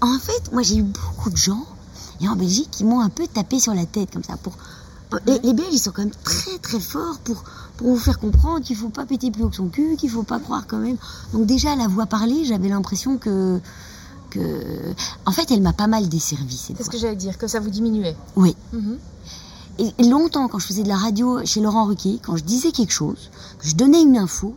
en 0.00 0.18
fait, 0.18 0.52
moi 0.52 0.62
j'ai 0.62 0.76
eu 0.76 0.82
beaucoup 0.82 1.30
de 1.30 1.36
gens, 1.36 1.64
et 2.22 2.28
en 2.28 2.36
Belgique, 2.36 2.70
qui 2.70 2.84
m'ont 2.84 3.00
un 3.00 3.08
peu 3.10 3.26
tapé 3.26 3.60
sur 3.60 3.74
la 3.74 3.84
tête 3.86 4.12
comme 4.12 4.24
ça. 4.24 4.36
Pour... 4.36 4.54
Les, 5.26 5.38
les 5.40 5.52
Belges, 5.52 5.68
ils 5.72 5.78
sont 5.78 5.90
quand 5.90 6.02
même 6.02 6.14
très 6.24 6.56
très 6.58 6.80
forts 6.80 7.18
pour, 7.24 7.44
pour 7.76 7.88
vous 7.88 7.98
faire 7.98 8.18
comprendre 8.18 8.64
qu'il 8.64 8.76
faut 8.76 8.88
pas 8.88 9.04
péter 9.04 9.30
plus 9.30 9.42
haut 9.42 9.50
que 9.50 9.56
son 9.56 9.68
cul, 9.68 9.96
qu'il 9.98 10.08
faut 10.08 10.22
pas 10.22 10.38
croire 10.38 10.66
quand 10.66 10.78
même. 10.78 10.96
Donc 11.34 11.44
déjà, 11.46 11.76
la 11.76 11.86
voix 11.86 12.06
parlée, 12.06 12.44
j'avais 12.46 12.68
l'impression 12.70 13.18
que... 13.18 13.60
que... 14.30 14.40
En 15.26 15.32
fait, 15.32 15.50
elle 15.50 15.60
m'a 15.60 15.74
pas 15.74 15.86
mal 15.88 16.08
desservi, 16.08 16.56
cette 16.56 16.78
C'est 16.78 16.84
ce 16.84 16.90
que 16.90 16.96
j'allais 16.98 17.16
dire, 17.16 17.36
que 17.36 17.46
ça 17.46 17.60
vous 17.60 17.68
diminuait. 17.70 18.16
Oui. 18.36 18.56
Mhm. 18.72 18.98
Et 19.78 19.92
et 19.98 20.04
longtemps, 20.04 20.48
quand 20.48 20.58
je 20.58 20.66
faisais 20.66 20.82
de 20.82 20.88
la 20.88 20.96
radio 20.96 21.44
chez 21.44 21.60
Laurent 21.60 21.84
Ruquier, 21.86 22.20
quand 22.24 22.36
je 22.36 22.44
disais 22.44 22.72
quelque 22.72 22.92
chose, 22.92 23.30
que 23.58 23.66
je 23.68 23.74
donnais 23.74 24.02
une 24.02 24.16
info, 24.16 24.54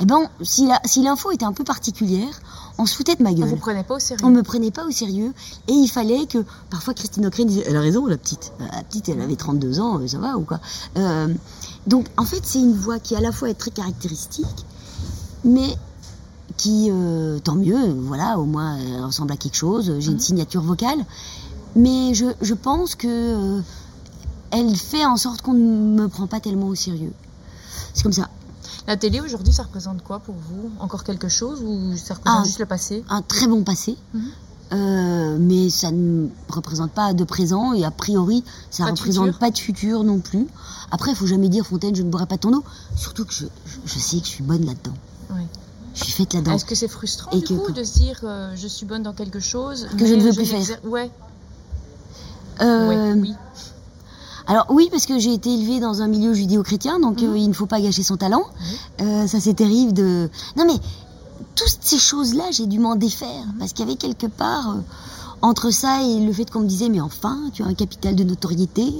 eh 0.00 0.04
ben, 0.04 0.28
si 0.42 0.66
la- 0.66 0.80
si 0.84 1.02
l'info 1.02 1.30
était 1.30 1.44
un 1.44 1.52
peu 1.52 1.64
particulière, 1.64 2.40
on 2.80 2.86
se 2.86 2.96
foutait 2.96 3.14
de 3.14 3.22
ma 3.22 3.30
On 3.30 3.34
gueule. 3.34 3.48
vous 3.48 3.56
prenait 3.56 3.84
pas 3.84 3.94
au 3.96 3.98
sérieux. 3.98 4.24
On 4.24 4.30
me 4.30 4.42
prenait 4.42 4.70
pas 4.70 4.86
au 4.86 4.90
sérieux. 4.90 5.32
Et 5.68 5.72
il 5.72 5.88
fallait 5.88 6.26
que 6.26 6.38
parfois 6.70 6.94
Christine 6.94 7.26
O'Crane 7.26 7.46
disait 7.46 7.64
elle 7.66 7.76
a 7.76 7.80
raison 7.80 8.06
la 8.06 8.16
petite. 8.16 8.52
Euh, 8.60 8.64
la 8.72 8.82
petite 8.82 9.08
elle 9.08 9.20
avait 9.20 9.36
32 9.36 9.80
ans 9.80 9.98
euh, 9.98 10.06
ça 10.06 10.18
va 10.18 10.36
ou 10.36 10.42
quoi. 10.42 10.60
Euh, 10.96 11.32
donc 11.86 12.06
en 12.16 12.24
fait 12.24 12.40
c'est 12.42 12.58
une 12.60 12.74
voix 12.74 12.98
qui 12.98 13.14
à 13.14 13.20
la 13.20 13.32
fois 13.32 13.50
est 13.50 13.54
très 13.54 13.70
caractéristique 13.70 14.64
mais 15.44 15.76
qui 16.56 16.88
euh, 16.90 17.38
tant 17.38 17.54
mieux 17.54 17.92
voilà 17.92 18.38
au 18.38 18.44
moins 18.44 18.76
elle 18.78 19.04
ressemble 19.04 19.32
à 19.32 19.36
quelque 19.36 19.56
chose. 19.56 19.94
J'ai 19.98 20.10
une 20.12 20.20
signature 20.20 20.62
vocale. 20.62 21.04
Mais 21.76 22.14
je, 22.14 22.26
je 22.40 22.54
pense 22.54 22.96
que 22.96 23.06
euh, 23.06 23.60
elle 24.50 24.74
fait 24.74 25.04
en 25.04 25.16
sorte 25.16 25.42
qu'on 25.42 25.52
ne 25.54 26.02
me 26.02 26.08
prend 26.08 26.26
pas 26.26 26.40
tellement 26.40 26.66
au 26.66 26.74
sérieux. 26.74 27.12
C'est 27.94 28.02
comme 28.02 28.12
ça 28.12 28.28
La 28.86 28.96
télé 28.96 29.20
aujourd'hui, 29.20 29.52
ça 29.52 29.62
représente 29.64 30.02
quoi 30.02 30.18
pour 30.20 30.34
vous? 30.34 30.70
Encore 30.80 31.04
quelque 31.04 31.28
chose 31.28 31.62
ou 31.64 31.96
ça 31.96 32.14
représente 32.14 32.46
juste 32.46 32.58
le 32.58 32.66
passé? 32.66 33.04
un 33.08 33.22
très 33.22 33.46
bon 33.46 33.62
passé, 33.62 33.96
Mhm. 34.14 34.22
euh, 34.72 35.36
mais 35.38 35.70
ça 35.70 35.90
ne 35.92 36.28
représente 36.48 36.90
pas 36.92 37.12
de 37.12 37.24
présent 37.24 37.72
et 37.72 37.84
a 37.84 37.90
priori 37.90 38.42
ça 38.70 38.84
de 38.84 38.90
représente 38.90 39.26
futur. 39.26 39.38
pas 39.38 39.50
de 39.50 39.58
futur 39.58 40.04
non 40.04 40.18
plus. 40.20 40.46
Après, 40.90 41.12
il 41.12 41.16
faut 41.16 41.26
jamais 41.26 41.48
dire 41.48 41.64
Fontaine, 41.66 41.94
je 41.94 42.02
ne 42.02 42.10
boirai 42.10 42.26
pas 42.26 42.38
ton 42.38 42.52
eau. 42.52 42.64
Surtout 42.96 43.24
que 43.24 43.32
je, 43.34 43.44
je, 43.66 43.78
je 43.84 43.98
sais 43.98 44.18
que 44.18 44.24
je 44.24 44.30
suis 44.30 44.42
bonne 44.44 44.64
là-dedans. 44.66 44.94
Oui. 45.34 45.42
Je 45.94 46.04
suis 46.04 46.12
faite 46.12 46.34
là-dedans. 46.34 46.52
Est-ce 46.52 46.64
que 46.64 46.74
c'est 46.74 46.88
frustrant 46.88 47.30
Et 47.32 47.40
du 47.40 47.44
que- 47.44 47.54
coup 47.54 47.72
de 47.72 47.84
se 47.84 47.94
dire 47.98 48.20
euh, 48.24 48.54
je 48.56 48.66
suis 48.66 48.86
bonne 48.86 49.02
dans 49.02 49.12
quelque 49.12 49.40
chose 49.40 49.86
Que 49.98 50.06
je 50.06 50.14
ne 50.14 50.22
veux 50.22 50.32
plus 50.32 50.52
Ouais. 50.84 51.10
Euh, 52.62 52.88
ouais, 52.88 53.20
oui. 53.20 53.34
Alors 54.50 54.66
oui, 54.70 54.88
parce 54.90 55.06
que 55.06 55.16
j'ai 55.20 55.32
été 55.32 55.54
élevée 55.54 55.78
dans 55.78 56.02
un 56.02 56.08
milieu 56.08 56.34
judéo-chrétien, 56.34 56.98
donc 56.98 57.22
Mhm. 57.22 57.28
euh, 57.30 57.38
il 57.38 57.46
ne 57.48 57.52
faut 57.52 57.66
pas 57.66 57.80
gâcher 57.80 58.02
son 58.02 58.16
talent. 58.16 58.42
Euh, 59.00 59.28
ça 59.28 59.38
c'est 59.38 59.54
terrible 59.54 59.92
de... 59.92 60.28
Non 60.56 60.64
mais, 60.66 60.74
toutes 61.54 61.78
ces 61.80 61.98
choses-là, 61.98 62.42
j'ai 62.50 62.66
dû 62.66 62.80
m'en 62.80 62.96
défaire, 62.96 63.46
Mhm. 63.46 63.58
parce 63.60 63.72
qu'il 63.72 63.86
y 63.86 63.88
avait 63.88 63.96
quelque 63.96 64.26
part, 64.26 64.70
euh, 64.70 64.80
entre 65.40 65.70
ça 65.70 66.02
et 66.02 66.18
le 66.18 66.32
fait 66.32 66.50
qu'on 66.50 66.60
me 66.62 66.66
disait, 66.66 66.88
mais 66.88 67.00
enfin, 67.00 67.38
tu 67.52 67.62
as 67.62 67.66
un 67.66 67.74
capital 67.74 68.16
de 68.16 68.24
notoriété, 68.24 68.92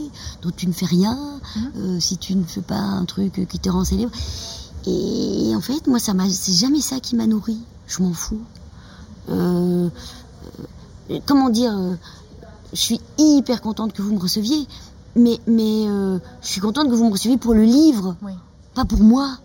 dont 0.43 0.53
tu 0.57 0.69
ne 0.69 0.73
fais 0.73 0.87
rien, 0.87 1.19
Mhm. 1.75 2.01
si 2.01 2.17
tu 2.17 2.37
ne 2.37 2.45
fais 2.45 2.63
pas 2.63 2.77
un 2.79 3.05
truc 3.05 3.45
qui 3.49 3.59
te 3.59 3.69
rend 3.69 3.85
célèbre. 3.85 4.13
Et 4.87 5.53
en 5.57 5.61
fait, 5.61 5.89
moi, 5.89 5.99
ça 5.99 6.15
m'a, 6.15 6.29
c'est 6.31 6.53
jamais 6.53 6.81
ça 6.81 7.01
qui 7.01 7.17
m'a 7.17 7.27
nourri. 7.27 7.59
Je 7.89 8.05
m'en 8.05 8.13
fous. 8.13 8.41
Comment 11.27 11.51
dire 11.51 11.75
Je 12.73 12.79
suis 12.81 13.01
hyper 13.19 13.61
contente 13.63 13.93
que 13.93 14.01
vous 14.01 14.15
me 14.15 14.21
receviez, 14.21 14.65
mais, 15.17 15.39
mais 15.47 15.87
euh, 15.89 16.19
je 16.43 16.49
suis 16.49 16.61
contente 16.61 16.89
que 16.89 16.95
vous 16.95 17.07
me 17.07 17.13
receviez 17.13 17.37
pour 17.39 17.55
le 17.55 17.65
livre, 17.65 18.17
Oui. 18.23 18.33
pas 18.75 18.85
pour 18.85 19.01
moi. 19.01 19.39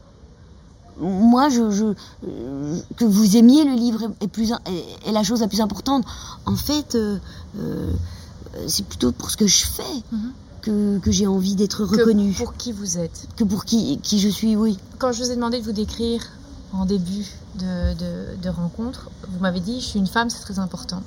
Moi, 0.99 1.49
je, 1.49 1.71
je, 1.71 1.85
euh, 2.27 2.79
que 2.95 3.03
vous 3.05 3.35
aimiez 3.35 3.65
le 3.65 3.73
livre 3.75 4.03
est, 4.03 4.23
est 4.25 4.27
plus, 4.29 4.51
est, 4.51 5.09
est 5.09 5.11
la 5.11 5.23
chose 5.23 5.41
la 5.41 5.47
plus 5.49 5.59
importante. 5.59 6.05
En 6.45 6.55
fait, 6.55 6.95
euh, 6.95 7.17
c'est 8.67 8.85
plutôt 8.85 9.11
pour 9.11 9.29
ce 9.29 9.37
que 9.37 9.47
je 9.47 9.65
fais 9.65 9.83
Mhm. 10.11 10.31
que, 10.61 10.97
que 10.99 11.11
j'ai 11.11 11.27
envie 11.27 11.55
d'être 11.55 11.85
Que 11.85 11.99
reconnue, 11.99 12.31
pour 12.33 12.55
qui 12.55 12.71
vous 12.71 12.97
êtes. 12.97 13.27
que 13.35 13.43
pour 13.43 13.65
qui, 13.65 13.99
qui 14.01 14.19
je 14.19 14.29
suis, 14.29 14.55
oui. 14.55 14.77
Quand 14.97 15.11
je 15.11 15.21
vous 15.23 15.31
ai 15.31 15.35
demandé 15.35 15.59
de 15.59 15.65
vous 15.65 15.73
décrire 15.73 16.21
en 16.71 16.85
début 16.85 17.25
de, 17.59 17.93
de, 17.93 18.41
de 18.41 18.49
rencontre, 18.49 19.09
vous 19.29 19.39
m'avez 19.39 19.59
dit 19.59 19.81
je 19.81 19.85
suis 19.85 19.99
une 19.99 20.07
femme, 20.07 20.29
c'est 20.29 20.39
très 20.41 20.59
important. 20.59 21.01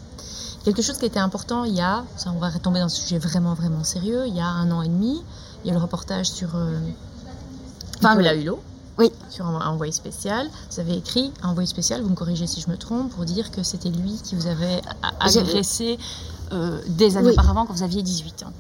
Quelque 0.69 0.83
chose 0.83 0.99
qui 0.99 1.07
était 1.07 1.19
important 1.19 1.65
il 1.65 1.73
y 1.75 1.81
a, 1.81 2.05
ça 2.19 2.31
on 2.31 2.39
va 2.39 2.51
retomber 2.51 2.79
dans 2.79 2.85
un 2.85 2.91
sujet 2.91 3.19
vraiment 3.19 3.55
vraiment 3.55 3.85
sérieux, 3.85 4.27
il 4.27 4.35
y 4.35 4.41
a 4.41 4.47
un 4.47 4.71
an 4.71 4.83
et 4.83 4.89
demi, 4.89 5.25
il 5.65 5.69
y 5.69 5.71
a 5.71 5.73
le 5.75 5.81
reportage 5.81 6.27
sur 6.27 6.57
euh, 6.57 6.79
Nicolas 8.03 8.35
Hulot. 8.35 8.61
Oui. 8.99 9.11
Sur 9.31 9.47
un 9.47 9.59
un 9.63 9.69
envoyé 9.69 9.93
spécial. 9.93 10.47
Vous 10.71 10.79
avez 10.79 10.99
écrit 10.99 11.33
un 11.43 11.49
envoyé 11.49 11.67
spécial, 11.67 12.03
vous 12.03 12.11
me 12.11 12.15
corrigez 12.15 12.47
si 12.47 12.61
je 12.61 12.69
me 12.69 12.77
trompe, 12.77 13.11
pour 13.15 13.25
dire 13.25 13.51
que 13.51 13.63
c'était 13.63 13.89
lui 13.89 14.21
qui 14.23 14.35
vous 14.35 14.47
avait 14.47 14.83
agressé 15.21 15.99
euh, 16.53 16.83
des 16.87 17.17
années 17.17 17.29
Oui. 17.29 17.33
auparavant 17.33 17.65
quand 17.65 17.73
vous 17.73 17.83
aviez 17.83 18.03
18 18.03 18.43
ans. 18.43 18.53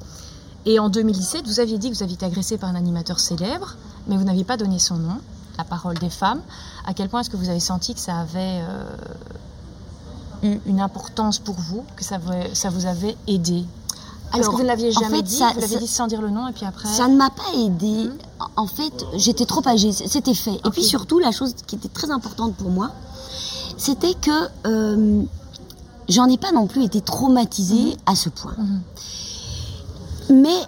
Et 0.65 0.79
en 0.79 0.89
2017, 0.89 1.47
vous 1.47 1.61
aviez 1.61 1.77
dit 1.77 1.91
que 1.91 1.95
vous 1.95 2.03
aviez 2.03 2.15
été 2.15 2.25
agressé 2.25 2.57
par 2.57 2.71
un 2.71 2.75
animateur 2.75 3.21
célèbre, 3.21 3.77
mais 4.07 4.17
vous 4.17 4.25
n'aviez 4.25 4.45
pas 4.45 4.57
donné 4.57 4.79
son 4.79 4.97
nom, 4.97 5.19
la 5.59 5.65
parole 5.65 5.99
des 5.99 6.09
femmes. 6.09 6.41
À 6.87 6.95
quel 6.95 7.11
point 7.11 7.21
est-ce 7.21 7.29
que 7.29 7.37
vous 7.37 7.51
avez 7.51 7.61
senti 7.61 7.93
que 7.93 8.01
ça 8.01 8.17
avait 8.21 8.63
euh, 8.63 8.85
eu 10.43 10.61
une 10.67 10.81
importance 10.81 11.39
pour 11.39 11.55
vous, 11.57 11.85
que 11.97 12.05
ça, 12.05 12.19
vous- 12.19 12.33
ça 12.55 12.71
vous 12.71 12.87
avait 12.87 13.17
aidé 13.27 13.65
Parce 14.33 14.47
que 14.49 14.53
vous 14.55 14.63
ne 14.63 14.67
l'aviez 14.67 14.91
en 14.97 15.01
jamais 15.01 15.17
fait, 15.19 15.23
dit, 15.23 15.37
ça- 15.37 15.53
vous 15.57 15.79
dit 15.79 15.87
sans 15.87 16.07
dire 16.07 16.21
le 16.21 16.31
nom, 16.31 16.47
et 16.49 16.53
puis 16.53 16.65
après... 16.67 16.89
Ça 16.89 17.09
ne 17.09 17.17
m'a 17.17 17.31
pas 17.31 17.51
aidé. 17.57 18.11
En 18.57 18.67
fait, 18.67 18.93
j'étais 19.15 19.47
trop 19.47 19.67
âgée. 19.67 19.93
C'était 19.93 20.35
fait. 20.35 20.61
Et 20.65 20.71
puis 20.71 20.85
surtout, 20.85 21.19
la 21.19 21.33
chose 21.33 21.55
qui 21.67 21.77
était 21.77 21.89
très 21.89 22.11
importante 22.11 22.55
pour 22.55 22.71
moi, 22.71 22.91
c'était 23.77 24.15
que 24.15 24.49
euh, 24.67 25.23
j'en 26.09 26.27
ai 26.27 26.37
pas 26.37 26.53
non 26.53 26.67
plus 26.67 26.85
été 26.85 27.01
traumatisée 27.01 27.97
à 28.07 28.15
ce 28.15 28.29
point. 28.29 28.55
Mhm. 28.59 28.81
Mais 30.43 30.61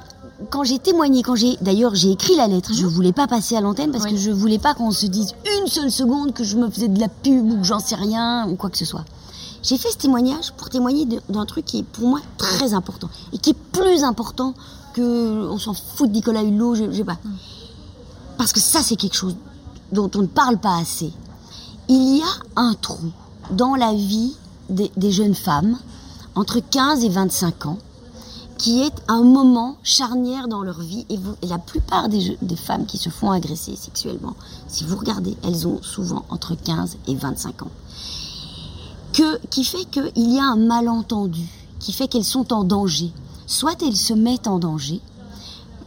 quand 0.48 0.64
j'ai 0.64 0.78
témoigné, 0.78 1.22
quand 1.22 1.34
j'ai, 1.36 1.58
d'ailleurs, 1.60 1.94
j'ai 1.94 2.10
écrit 2.12 2.34
la 2.36 2.46
lettre. 2.46 2.72
Je 2.72 2.86
voulais 2.86 3.12
pas 3.12 3.26
passer 3.26 3.56
à 3.56 3.60
l'antenne 3.60 3.90
parce 3.90 4.04
Oui. 4.04 4.12
que 4.12 4.16
je 4.16 4.30
voulais 4.30 4.58
pas 4.58 4.72
qu'on 4.74 4.90
se 4.90 5.04
dise 5.06 5.34
une 5.60 5.66
seule 5.68 5.90
seconde 5.90 6.32
que 6.32 6.44
je 6.44 6.56
me 6.56 6.70
faisais 6.70 6.88
de 6.88 6.98
la 6.98 7.08
pub 7.08 7.50
ou 7.52 7.56
que 7.58 7.64
j'en 7.64 7.78
sais 7.78 7.94
rien 7.96 8.48
ou 8.48 8.56
quoi 8.56 8.70
que 8.70 8.78
ce 8.78 8.86
soit. 8.86 9.04
J'ai 9.62 9.76
fait 9.76 9.90
ce 9.90 9.96
témoignage 9.98 10.52
pour 10.52 10.70
témoigner 10.70 11.06
d'un 11.28 11.46
truc 11.46 11.66
qui 11.66 11.80
est 11.80 11.82
pour 11.82 12.08
moi 12.08 12.20
très 12.38 12.72
important 12.72 13.10
et 13.32 13.38
qui 13.38 13.50
est 13.50 13.58
plus 13.72 14.04
important 14.04 14.54
que 14.94 15.48
on 15.48 15.58
s'en 15.58 15.74
fout 15.74 16.08
de 16.08 16.14
Nicolas 16.14 16.42
Hulot, 16.42 16.74
je, 16.74 16.90
je 16.90 16.96
sais 16.98 17.04
pas. 17.04 17.18
Parce 18.38 18.52
que 18.52 18.60
ça, 18.60 18.82
c'est 18.82 18.96
quelque 18.96 19.16
chose 19.16 19.36
dont 19.92 20.10
on 20.14 20.22
ne 20.22 20.26
parle 20.26 20.58
pas 20.58 20.76
assez. 20.78 21.12
Il 21.88 22.16
y 22.18 22.22
a 22.22 22.60
un 22.60 22.74
trou 22.74 23.12
dans 23.50 23.74
la 23.74 23.92
vie 23.92 24.34
des, 24.70 24.90
des 24.96 25.12
jeunes 25.12 25.34
femmes 25.34 25.76
entre 26.34 26.60
15 26.60 27.04
et 27.04 27.08
25 27.08 27.66
ans 27.66 27.78
qui 28.60 28.82
est 28.82 28.92
un 29.08 29.22
moment 29.22 29.76
charnière 29.82 30.46
dans 30.46 30.62
leur 30.62 30.80
vie. 30.80 31.06
Et, 31.08 31.16
vous, 31.16 31.34
et 31.40 31.46
la 31.46 31.58
plupart 31.58 32.08
des 32.10 32.56
femmes 32.56 32.84
qui 32.84 32.98
se 32.98 33.08
font 33.08 33.30
agresser 33.30 33.74
sexuellement, 33.74 34.34
si 34.68 34.84
vous 34.84 34.96
regardez, 34.96 35.34
elles 35.42 35.66
ont 35.66 35.80
souvent 35.82 36.26
entre 36.28 36.54
15 36.54 36.98
et 37.08 37.14
25 37.14 37.62
ans. 37.62 37.70
Que, 39.12 39.38
qui 39.48 39.64
fait 39.64 39.84
qu'il 39.90 40.10
y 40.32 40.38
a 40.38 40.44
un 40.44 40.56
malentendu, 40.56 41.46
qui 41.80 41.92
fait 41.92 42.06
qu'elles 42.08 42.24
sont 42.24 42.52
en 42.52 42.62
danger. 42.64 43.10
Soit 43.46 43.82
elles 43.82 43.96
se 43.96 44.14
mettent 44.14 44.46
en 44.46 44.58
danger 44.58 45.00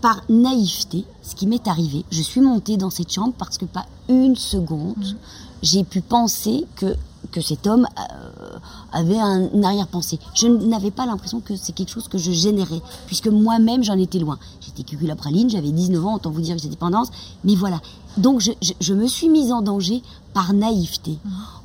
par 0.01 0.21
naïveté, 0.27 1.05
ce 1.21 1.33
qui 1.33 1.47
m'est 1.47 1.65
arrivé. 1.67 2.03
Je 2.11 2.21
suis 2.21 2.41
montée 2.41 2.75
dans 2.75 2.89
cette 2.89 3.11
chambre 3.11 3.33
parce 3.37 3.57
que 3.57 3.63
pas 3.65 3.85
une 4.09 4.35
seconde, 4.35 5.15
j'ai 5.61 5.85
pu 5.85 6.01
penser 6.01 6.65
que, 6.75 6.97
que 7.31 7.39
cet 7.39 7.65
homme 7.65 7.87
euh, 7.97 8.57
avait 8.91 9.17
un, 9.19 9.63
arrière-pensée. 9.63 10.19
Je 10.33 10.47
n'avais 10.47 10.91
pas 10.91 11.05
l'impression 11.05 11.39
que 11.39 11.55
c'est 11.55 11.71
quelque 11.71 11.91
chose 11.91 12.09
que 12.09 12.17
je 12.17 12.31
générais, 12.33 12.81
puisque 13.07 13.27
moi-même 13.29 13.81
j'en 13.85 13.97
étais 13.97 14.19
loin. 14.19 14.37
J'étais 14.59 14.83
cuculapraline, 14.83 15.49
j'avais 15.49 15.71
19 15.71 16.05
ans, 16.05 16.15
autant 16.15 16.31
vous 16.31 16.41
dire 16.41 16.57
que 16.57 16.61
j'ai 16.61 16.67
dépendance, 16.67 17.07
mais 17.45 17.55
voilà. 17.55 17.79
Donc 18.17 18.41
je, 18.41 18.51
je- 18.61 18.73
je 18.81 18.93
me 18.93 19.07
suis 19.07 19.29
mise 19.29 19.53
en 19.53 19.61
danger 19.61 20.03
par 20.33 20.51
naïveté. 20.51 21.17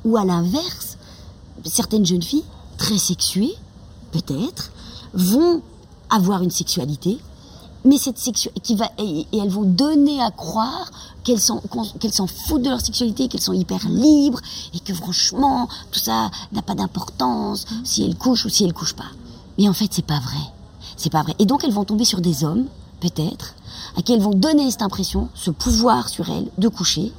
Ou 0.05 0.15
à 0.15 0.23
l'inverse, 0.23 0.97
certaines 1.69 2.05
jeunes 2.05 2.21
filles, 2.21 2.45
très 2.77 2.97
sexuées, 2.97 3.55
peut-être, 4.11 4.71
vont 5.13 5.61
avoir 6.09 6.41
une 6.41 6.51
sexualité, 6.51 7.19
mais 7.85 7.97
cette 7.97 8.17
sexualité 8.17 8.59
qui 8.61 8.75
va 8.75 8.89
et, 8.97 9.25
et 9.31 9.37
elles 9.37 9.49
vont 9.49 9.63
donner 9.63 10.21
à 10.21 10.31
croire 10.31 10.91
qu'elles 11.23 11.39
s'en 11.39 11.61
qu'elles 11.99 12.13
s'en 12.13 12.27
foutent 12.27 12.63
de 12.63 12.69
leur 12.69 12.81
sexualité, 12.81 13.27
qu'elles 13.27 13.41
sont 13.41 13.53
hyper 13.53 13.87
libres 13.87 14.41
et 14.73 14.79
que 14.79 14.93
franchement 14.93 15.67
tout 15.91 15.99
ça 15.99 16.29
n'a 16.51 16.61
pas 16.61 16.75
d'importance 16.75 17.65
si 17.83 18.03
elles 18.03 18.15
couchent 18.15 18.45
ou 18.45 18.49
si 18.49 18.63
elles 18.63 18.73
couchent 18.73 18.95
pas. 18.95 19.11
Mais 19.57 19.69
en 19.69 19.73
fait 19.73 19.89
c'est 19.91 20.05
pas 20.05 20.19
vrai, 20.19 20.43
c'est 20.97 21.09
pas 21.09 21.23
vrai. 21.23 21.35
Et 21.39 21.45
donc 21.45 21.63
elles 21.63 21.73
vont 21.73 21.85
tomber 21.85 22.05
sur 22.05 22.21
des 22.21 22.43
hommes 22.43 22.65
peut-être 22.99 23.55
à 23.97 24.01
qui 24.01 24.13
elles 24.13 24.21
vont 24.21 24.33
donner 24.33 24.69
cette 24.71 24.81
impression, 24.81 25.29
ce 25.33 25.51
pouvoir 25.51 26.09
sur 26.09 26.29
elles 26.29 26.47
de 26.57 26.67
coucher. 26.67 27.13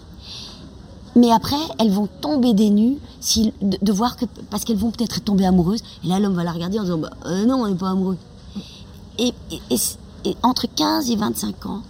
Mais 1.17 1.33
après, 1.33 1.57
elles 1.79 1.91
vont 1.91 2.09
tomber 2.21 2.55
des 2.55 2.71
nues 2.71 2.99
si, 3.21 3.53
de, 3.63 3.93
voir 3.93 4.17
que 4.17 4.25
parce 4.49 4.65
qu'elles 4.65 4.77
vont 4.77 4.91
peut-être 4.91 5.21
tomber 5.21 5.45
amoureuses. 5.45 5.83
Et 6.05 6.09
là, 6.09 6.21
l'homme 6.21 6.35
va 6.35 6.45
la 6.45 6.53
regarder 6.53 6.79
en 6.79 6.83
disant 6.83 6.99
bah, 6.99 7.11
euh, 7.27 7.45
non, 7.47 7.57
on 7.63 7.69
n'est 7.69 7.75
pas 7.75 7.91
amoureux. 7.91 8.19
Et, 9.19 9.35
et, 9.51 10.37
entre 10.43 10.67
15 10.67 11.11
et 11.11 11.17
25 11.17 11.67
ans, 11.67 11.83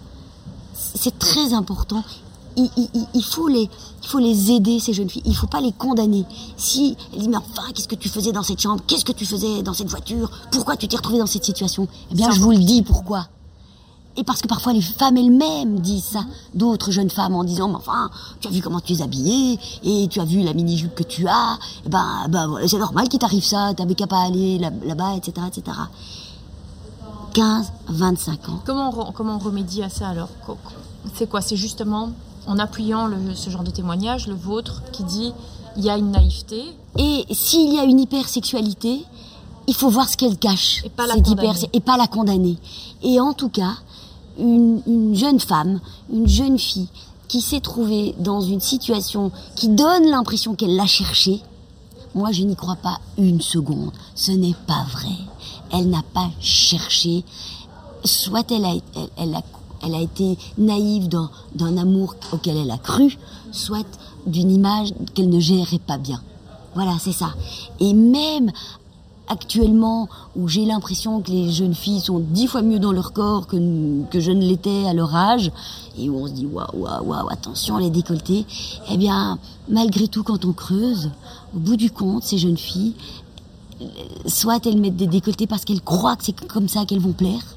c'est 0.73 1.17
très 1.19 1.53
important. 1.53 2.03
Il, 2.57 2.69
il, 3.13 3.23
faut 3.23 3.47
les, 3.47 3.69
il 4.03 4.07
faut 4.07 4.19
les 4.19 4.51
aider 4.51 4.79
ces 4.79 4.91
jeunes 4.91 5.09
filles. 5.09 5.21
Il 5.25 5.35
faut 5.35 5.47
pas 5.47 5.61
les 5.61 5.71
condamner. 5.71 6.25
Si 6.57 6.97
elles 7.13 7.19
disent 7.19 7.29
mais 7.29 7.37
enfin 7.37 7.71
qu'est-ce 7.73 7.87
que 7.87 7.95
tu 7.95 8.09
faisais 8.09 8.33
dans 8.33 8.43
cette 8.43 8.59
chambre? 8.59 8.83
Qu'est-ce 8.87 9.05
que 9.05 9.13
tu 9.13 9.25
faisais 9.25 9.61
dans 9.61 9.73
cette 9.73 9.87
voiture? 9.87 10.29
Pourquoi 10.51 10.75
tu 10.75 10.87
t'es 10.87 10.97
retrouvée 10.97 11.19
dans 11.19 11.27
cette 11.27 11.45
situation? 11.45 11.87
Eh 12.11 12.15
bien, 12.15 12.29
je 12.31 12.41
vous 12.41 12.51
le 12.51 12.57
dis 12.57 12.81
pourquoi. 12.81 13.27
Et 14.17 14.23
parce 14.23 14.41
que 14.41 14.47
parfois 14.47 14.73
les 14.73 14.81
femmes 14.81 15.15
elles-mêmes 15.15 15.79
disent 15.79 16.03
ça, 16.03 16.25
d'autres 16.53 16.91
jeunes 16.91 17.09
femmes 17.09 17.33
en 17.33 17.43
disant, 17.43 17.69
mais 17.69 17.75
enfin, 17.75 18.09
tu 18.41 18.47
as 18.47 18.51
vu 18.51 18.61
comment 18.61 18.81
tu 18.81 18.93
es 18.93 19.01
habillée, 19.01 19.57
et 19.83 20.07
tu 20.09 20.19
as 20.19 20.25
vu 20.25 20.41
la 20.41 20.53
mini-jupe 20.53 20.93
que 20.95 21.03
tu 21.03 21.27
as, 21.27 21.57
et 21.85 21.89
ben, 21.89 22.27
ben 22.27 22.57
c'est 22.67 22.77
normal 22.77 23.07
qu'il 23.07 23.19
t'arrive 23.19 23.43
ça, 23.43 23.73
t'avais 23.73 23.95
qu'à 23.95 24.07
pas 24.07 24.21
aller 24.21 24.59
là-bas, 24.59 25.15
etc., 25.15 25.47
etc. 25.47 25.77
15, 27.33 27.71
25 27.87 28.49
ans. 28.49 28.61
Comment 28.65 29.07
on, 29.07 29.11
comment 29.13 29.35
on 29.35 29.39
remédie 29.39 29.81
à 29.81 29.89
ça 29.89 30.09
alors? 30.09 30.29
C'est 31.15 31.29
quoi? 31.29 31.41
C'est 31.41 31.55
justement 31.55 32.11
en 32.47 32.59
appuyant 32.59 33.07
le, 33.07 33.33
ce 33.35 33.49
genre 33.49 33.63
de 33.63 33.71
témoignage, 33.71 34.27
le 34.27 34.35
vôtre, 34.35 34.81
qui 34.91 35.03
dit, 35.03 35.33
il 35.77 35.83
y 35.83 35.89
a 35.89 35.97
une 35.97 36.11
naïveté. 36.11 36.63
Et 36.97 37.25
s'il 37.31 37.73
y 37.73 37.79
a 37.79 37.83
une 37.83 37.99
hypersexualité, 37.99 39.05
il 39.67 39.73
faut 39.73 39.89
voir 39.89 40.09
ce 40.09 40.17
qu'elle 40.17 40.37
cache, 40.37 40.83
et 40.83 40.89
pas, 40.89 41.07
la 41.07 41.15
et 41.73 41.79
pas 41.79 41.97
la 41.97 42.07
condamner. 42.07 42.57
Et 43.03 43.19
en 43.19 43.33
tout 43.33 43.49
cas, 43.49 43.75
une, 44.37 45.15
jeune 45.15 45.39
femme, 45.39 45.79
une 46.11 46.27
jeune 46.27 46.57
fille 46.57 46.87
qui 47.27 47.41
s'est 47.41 47.61
trouvée 47.61 48.13
dans 48.19 48.41
une 48.41 48.59
situation 48.59 49.31
qui 49.55 49.69
donne 49.69 50.09
l'impression 50.09 50.55
qu'elle 50.55 50.75
l'a 50.75 50.85
cherché, 50.85 51.41
moi 52.13 52.31
je 52.31 52.43
n'y 52.43 52.55
crois 52.55 52.75
pas 52.75 52.99
une 53.17 53.41
seconde. 53.41 53.91
Ce 54.15 54.31
n'est 54.31 54.55
pas 54.67 54.85
vrai. 54.91 55.15
Elle 55.71 55.89
n'a 55.89 56.03
pas 56.13 56.29
cherché. 56.39 57.23
Soit 58.03 58.51
elle 58.51 58.65
a, 58.65 58.73
elle, 59.17 59.35
a, 59.35 59.41
elle 59.83 59.95
a 59.95 60.01
été 60.01 60.37
naïve 60.57 61.07
d'un 61.07 61.77
amour 61.77 62.15
auquel 62.33 62.57
elle 62.57 62.71
a 62.71 62.77
cru, 62.77 63.17
soit 63.51 63.87
d'une 64.25 64.51
image 64.51 64.89
qu'elle 65.13 65.29
ne 65.29 65.39
gérait 65.39 65.79
pas 65.79 65.97
bien. 65.97 66.21
Voilà, 66.73 66.97
c'est 66.99 67.11
ça. 67.11 67.33
Et 67.79 67.93
même 67.93 68.51
actuellement 69.31 70.09
où 70.35 70.47
j'ai 70.47 70.65
l'impression 70.65 71.21
que 71.21 71.31
les 71.31 71.51
jeunes 71.51 71.73
filles 71.73 72.01
sont 72.01 72.19
dix 72.19 72.47
fois 72.47 72.61
mieux 72.61 72.79
dans 72.79 72.91
leur 72.91 73.13
corps 73.13 73.47
que, 73.47 73.57
que 74.09 74.19
je 74.19 74.31
ne 74.31 74.41
l'étais 74.41 74.85
à 74.85 74.93
leur 74.93 75.15
âge, 75.15 75.51
et 75.97 76.09
où 76.09 76.17
on 76.17 76.27
se 76.27 76.33
dit 76.33 76.45
waouh, 76.45 76.67
waouh, 76.73 77.05
waouh, 77.05 77.29
attention 77.29 77.77
les 77.77 77.89
décolletés, 77.89 78.45
eh 78.91 78.97
bien, 78.97 79.39
malgré 79.69 80.07
tout, 80.07 80.23
quand 80.23 80.43
on 80.43 80.51
creuse, 80.51 81.11
au 81.55 81.59
bout 81.59 81.77
du 81.77 81.91
compte, 81.91 82.23
ces 82.23 82.37
jeunes 82.37 82.57
filles, 82.57 82.93
soit 84.27 84.65
elles 84.65 84.79
mettent 84.79 84.97
des 84.97 85.07
décolletés 85.07 85.47
parce 85.47 85.65
qu'elles 85.65 85.81
croient 85.81 86.15
que 86.15 86.25
c'est 86.25 86.47
comme 86.47 86.67
ça 86.67 86.85
qu'elles 86.85 86.99
vont 86.99 87.13
plaire, 87.13 87.55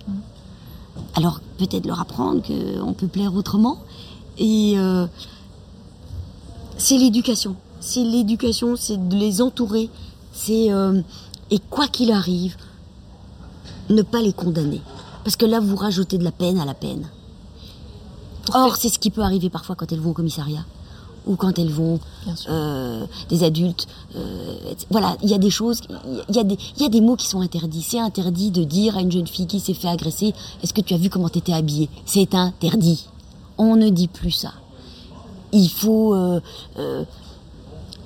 alors 1.14 1.40
peut-être 1.58 1.86
leur 1.86 2.00
apprendre 2.00 2.40
qu'on 2.42 2.92
peut 2.92 3.08
plaire 3.08 3.34
autrement, 3.34 3.78
et 4.38 4.74
euh, 4.76 5.06
c'est 6.78 6.98
l'éducation. 6.98 7.56
C'est 7.80 8.04
l'éducation, 8.04 8.76
c'est 8.76 9.08
de 9.08 9.16
les 9.16 9.42
entourer, 9.42 9.90
c'est 10.32 10.72
euh, 10.72 11.02
et 11.50 11.58
quoi 11.70 11.88
qu'il 11.88 12.12
arrive, 12.12 12.56
ne 13.90 14.02
pas 14.02 14.20
les 14.20 14.32
condamner. 14.32 14.80
Parce 15.24 15.36
que 15.36 15.46
là, 15.46 15.60
vous 15.60 15.76
rajoutez 15.76 16.18
de 16.18 16.24
la 16.24 16.32
peine 16.32 16.58
à 16.58 16.64
la 16.64 16.74
peine. 16.74 17.08
Or, 18.52 18.76
c'est 18.76 18.88
ce 18.88 18.98
qui 18.98 19.10
peut 19.10 19.22
arriver 19.22 19.50
parfois 19.50 19.74
quand 19.74 19.90
elles 19.92 20.00
vont 20.00 20.10
au 20.10 20.14
commissariat 20.14 20.64
ou 21.26 21.36
quand 21.36 21.58
elles 21.58 21.70
vont 21.70 21.98
euh, 22.50 23.06
des 23.30 23.44
adultes. 23.44 23.86
Euh, 24.14 24.74
voilà, 24.90 25.16
il 25.22 25.30
y 25.30 25.34
a 25.34 25.38
des 25.38 25.48
choses, 25.48 25.80
il 26.28 26.34
y, 26.34 26.38
a 26.38 26.44
des, 26.44 26.58
il 26.76 26.82
y 26.82 26.84
a 26.84 26.90
des 26.90 27.00
mots 27.00 27.16
qui 27.16 27.26
sont 27.26 27.40
interdits. 27.40 27.80
C'est 27.80 27.98
interdit 27.98 28.50
de 28.50 28.62
dire 28.62 28.98
à 28.98 29.00
une 29.00 29.10
jeune 29.10 29.26
fille 29.26 29.46
qui 29.46 29.60
s'est 29.60 29.72
fait 29.72 29.88
agresser, 29.88 30.34
est-ce 30.62 30.74
que 30.74 30.82
tu 30.82 30.92
as 30.92 30.98
vu 30.98 31.08
comment 31.08 31.30
tu 31.30 31.38
étais 31.38 31.54
habillée? 31.54 31.88
C'est 32.04 32.34
interdit. 32.34 33.06
On 33.56 33.76
ne 33.76 33.88
dit 33.88 34.08
plus 34.08 34.32
ça. 34.32 34.52
Il 35.52 35.70
faut 35.70 36.14
euh 36.14 36.40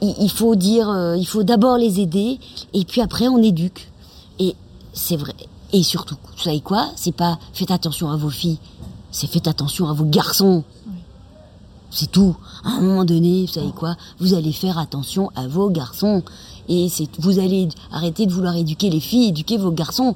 il, 0.01 0.31
faut 0.31 0.55
dire, 0.55 0.89
euh, 0.89 1.17
il 1.17 1.27
faut 1.27 1.43
d'abord 1.43 1.77
les 1.77 2.01
aider 2.01 2.39
et 2.73 2.85
puis 2.85 3.01
après 3.01 3.29
on 3.29 3.43
éduque. 3.43 3.91
Et 4.39 4.55
c'est 4.93 5.17
vrai. 5.17 5.35
Et 5.73 5.83
surtout, 5.83 6.17
vous 6.37 6.43
savez 6.43 6.61
quoi 6.61 6.91
C'est 6.97 7.13
pas 7.13 7.39
faites 7.53 7.71
attention 7.71 8.11
à 8.11 8.17
vos 8.17 8.31
filles, 8.31 8.59
c'est 9.11 9.27
faites 9.27 9.49
attention 9.49 9.89
à 9.89 9.93
vos 9.93 10.05
garçons. 10.05 10.65
C'est 11.91 12.11
tout. 12.11 12.37
À 12.65 12.71
un 12.71 12.81
moment 12.81 13.05
donné, 13.05 13.47
vous 13.47 13.53
savez 13.53 13.71
quoi 13.71 13.97
Vous 14.19 14.35
allez 14.35 14.53
faire 14.53 14.79
attention 14.79 15.31
à 15.35 15.49
vos 15.49 15.71
garçons. 15.71 16.23
Et 16.69 16.89
c'est, 16.91 17.09
vous 17.19 17.39
allez 17.39 17.69
arrêter 17.91 18.27
de 18.27 18.33
vouloir 18.33 18.57
éduquer 18.57 18.91
les 18.91 19.01
filles, 19.01 19.29
éduquer 19.29 19.57
vos 19.57 19.71
garçons. 19.71 20.15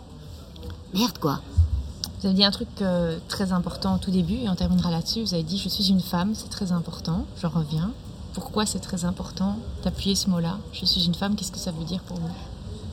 Merde, 0.93 1.17
quoi. 1.19 1.41
Vous 2.21 2.27
avez 2.27 2.37
dit 2.37 2.45
un 2.45 2.51
truc 2.51 2.69
euh, 2.83 3.19
très 3.29 3.53
important 3.53 3.95
au 3.95 3.99
tout 3.99 4.11
début, 4.11 4.35
et 4.35 4.49
on 4.49 4.55
terminera 4.55 4.91
là-dessus. 4.91 5.23
Vous 5.23 5.35
avez 5.35 5.43
dit, 5.43 5.59
je 5.59 5.69
suis 5.69 5.89
une 5.89 6.01
femme, 6.01 6.35
c'est 6.35 6.51
très 6.51 6.73
important, 6.73 7.25
je 7.41 7.47
reviens. 7.47 7.91
Pourquoi 8.35 8.67
c'est 8.67 8.79
très 8.79 9.05
important 9.05 9.57
d'appuyer 9.85 10.15
ce 10.15 10.31
mot-là? 10.31 10.59
Je 10.73 10.85
suis 10.87 11.05
une 11.05 11.15
femme, 11.15 11.37
qu'est-ce 11.37 11.53
que 11.53 11.59
ça 11.59 11.71
veut 11.71 11.85
dire 11.85 12.01
pour 12.01 12.17
vous? 12.17 12.29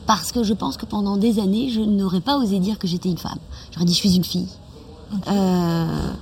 Parce 0.06 0.32
que 0.32 0.42
je 0.42 0.54
pense 0.54 0.76
que 0.76 0.86
pendant 0.86 1.16
des 1.16 1.38
années, 1.38 1.70
je 1.70 1.80
n'aurais 1.80 2.20
pas 2.20 2.36
osé 2.36 2.58
dire 2.58 2.78
que 2.78 2.86
j'étais 2.86 3.08
une 3.08 3.18
femme. 3.18 3.38
J'aurais 3.72 3.86
dit 3.86 3.94
je 3.94 3.98
suis 3.98 4.16
une 4.16 4.24
fille. 4.24 4.48
Euh, 5.28 6.12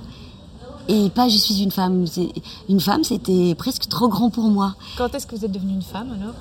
et 0.87 1.09
pas 1.09 1.27
je 1.27 1.37
suis 1.37 1.61
une 1.61 1.71
femme. 1.71 2.05
Une 2.69 2.79
femme, 2.79 3.03
c'était 3.03 3.55
presque 3.55 3.87
trop 3.87 4.07
grand 4.07 4.29
pour 4.29 4.45
moi. 4.45 4.75
Quand 4.97 5.13
est-ce 5.13 5.27
que 5.27 5.35
vous 5.35 5.43
êtes 5.43 5.51
devenue 5.51 5.73
une 5.73 5.81
femme 5.81 6.11
alors? 6.11 6.35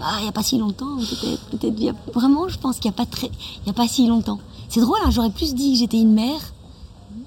Ah, 0.00 0.16
il 0.18 0.22
n'y 0.22 0.28
a 0.28 0.32
pas 0.32 0.44
si 0.44 0.58
longtemps, 0.58 0.96
peut-être. 1.50 1.58
Peut 1.58 2.12
vraiment, 2.12 2.48
je 2.48 2.58
pense 2.58 2.78
qu'il 2.78 2.88
n'y 2.88 2.94
a 2.94 2.98
pas 2.98 3.06
très, 3.06 3.26
il 3.26 3.66
y 3.66 3.70
a 3.70 3.72
pas 3.72 3.88
si 3.88 4.06
longtemps. 4.06 4.38
C'est 4.68 4.80
drôle, 4.80 4.98
hein, 5.04 5.10
j'aurais 5.10 5.30
plus 5.30 5.54
dit 5.54 5.72
que 5.72 5.78
j'étais 5.78 5.98
une 5.98 6.12
mère. 6.12 6.40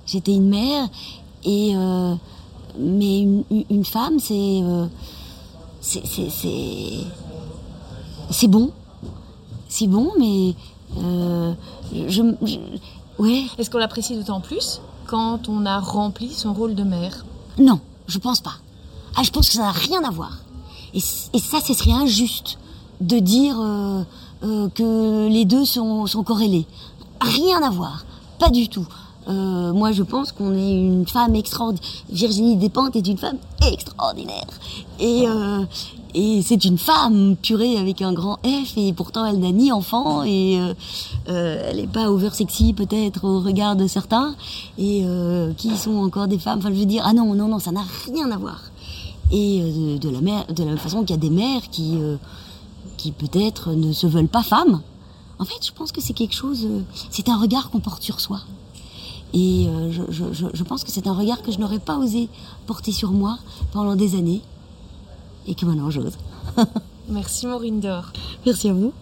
J'étais 0.06 0.34
une 0.34 0.48
mère 0.48 0.88
et 1.44 1.76
euh, 1.76 2.16
mais 2.78 3.22
une, 3.22 3.86
femme, 3.86 4.18
euh, 4.32 4.88
c'est. 5.80 6.02
c'est 8.30 8.48
bon. 8.48 8.72
C'est 9.68 9.88
bon, 9.88 10.12
mais. 10.20 10.56
Euh, 10.98 11.54
je, 11.94 12.22
ouais. 13.20 13.46
Est-ce 13.58 13.70
qu'on 13.70 13.78
l'apprécie 13.78 14.16
d'autant 14.16 14.42
plus 14.42 14.82
quand 15.08 15.50
on 15.50 15.66
a 15.66 15.80
rempli 15.80 16.32
son 16.32 16.54
rôle 16.54 16.76
de 16.76 16.84
mère? 16.84 17.26
Non, 17.58 17.80
je 18.08 18.18
pense 18.18 18.42
pas. 18.42 18.56
Ah, 19.16 19.24
je 19.24 19.32
pense 19.32 19.48
que 19.48 19.56
ça 19.56 19.64
n'a 19.64 19.72
rien 19.72 20.04
à 20.04 20.12
voir. 20.12 20.40
Et, 20.94 21.00
ça, 21.00 21.60
ce 21.66 21.74
serait 21.74 21.92
injuste 21.92 22.58
de 23.00 23.20
dire 23.20 23.56
euh, 23.60 24.04
que 24.70 25.28
les 25.28 25.46
deux 25.46 25.66
sont, 25.66 26.06
sont 26.06 26.24
corrélés. 26.24 26.66
Rien 27.22 27.62
à 27.62 27.70
voir. 27.70 28.06
Pas 28.40 28.50
du 28.50 28.68
tout. 28.70 28.88
Euh, 29.28 29.72
moi, 29.74 29.92
je 29.92 30.04
pense 30.04 30.32
qu'on 30.32 30.56
est 30.56 30.72
une 30.72 31.06
femme 31.08 31.36
extraordinaire. 31.36 31.88
Virginie 32.10 32.56
Despentes 32.56 32.96
est 32.96 33.08
une 33.08 33.18
femme 33.18 33.38
extraordinaire. 33.72 34.48
Et, 35.00 35.28
euh, 35.28 35.64
et 36.14 36.42
c'est 36.42 36.66
une 36.66 36.78
femme 36.78 37.36
purée 37.36 37.78
avec 37.78 38.02
un 38.02 38.14
grand 38.14 38.38
F, 38.46 38.78
et 38.78 38.94
pourtant 38.94 39.26
elle 39.26 39.40
n'a 39.40 39.52
ni 39.52 39.72
enfant, 39.72 40.24
et 40.24 40.60
euh, 40.60 40.74
elle 41.70 41.78
n'est 41.78 41.88
pas 41.88 42.10
over 42.10 42.32
sexy 42.32 42.74
peut-être 42.74 43.24
au 43.24 43.40
regard 43.40 43.76
de 43.76 43.88
certains, 43.88 44.36
et 44.78 45.06
qui 45.58 45.78
sont 45.78 45.98
encore 45.98 46.28
des 46.28 46.40
femmes. 46.40 46.60
Enfin, 46.60 46.70
je 46.74 46.80
veux 46.80 46.86
dire, 46.86 47.04
ah 47.06 47.14
non, 47.14 47.34
non, 47.34 47.48
non, 47.48 47.60
ça 47.60 47.72
n'a 47.72 47.86
rien 48.06 48.30
à 48.32 48.38
voir. 48.38 48.60
Et 49.32 49.62
de 50.02 50.10
la 50.10 50.20
même 50.20 50.78
façon 50.78 51.02
qu'il 51.02 51.12
y 51.12 51.14
a 51.14 51.22
des 51.22 51.30
mères 51.30 51.70
qui, 51.72 51.98
qui 52.98 53.12
peut-être 53.12 53.72
ne 53.72 53.94
se 53.94 54.08
veulent 54.08 54.28
pas 54.28 54.44
femmes. 54.44 54.82
En 55.40 55.46
fait, 55.46 55.66
je 55.66 55.72
pense 55.72 55.92
que 55.92 56.02
c'est 56.02 56.14
quelque 56.14 56.36
chose, 56.36 56.68
c'est 57.10 57.30
un 57.30 57.38
regard 57.38 57.70
qu'on 57.70 57.80
porte 57.80 58.04
sur 58.04 58.20
soi. 58.20 58.42
Et 59.34 59.68
euh, 59.68 59.92
je, 59.92 60.02
je, 60.54 60.64
pense 60.64 60.84
que 60.84 60.92
c'est 60.92 61.08
un 61.08 61.14
regard 61.14 61.42
que 61.42 61.52
je 61.52 61.60
n'aurais 61.60 61.80
pas 61.80 61.98
osé 61.98 62.28
porter 62.68 62.92
sur 62.92 63.12
moi 63.12 63.38
pendant 63.72 63.96
des 63.96 64.16
années 64.16 64.42
et 65.48 65.56
que 65.56 65.66
maintenant 65.66 65.90
j'ose. 65.90 66.18
Merci 67.10 67.48
Maureen 67.48 67.80
Dor. 67.80 68.12
Merci 68.46 68.70
à 68.70 68.74
vous. 68.74 68.94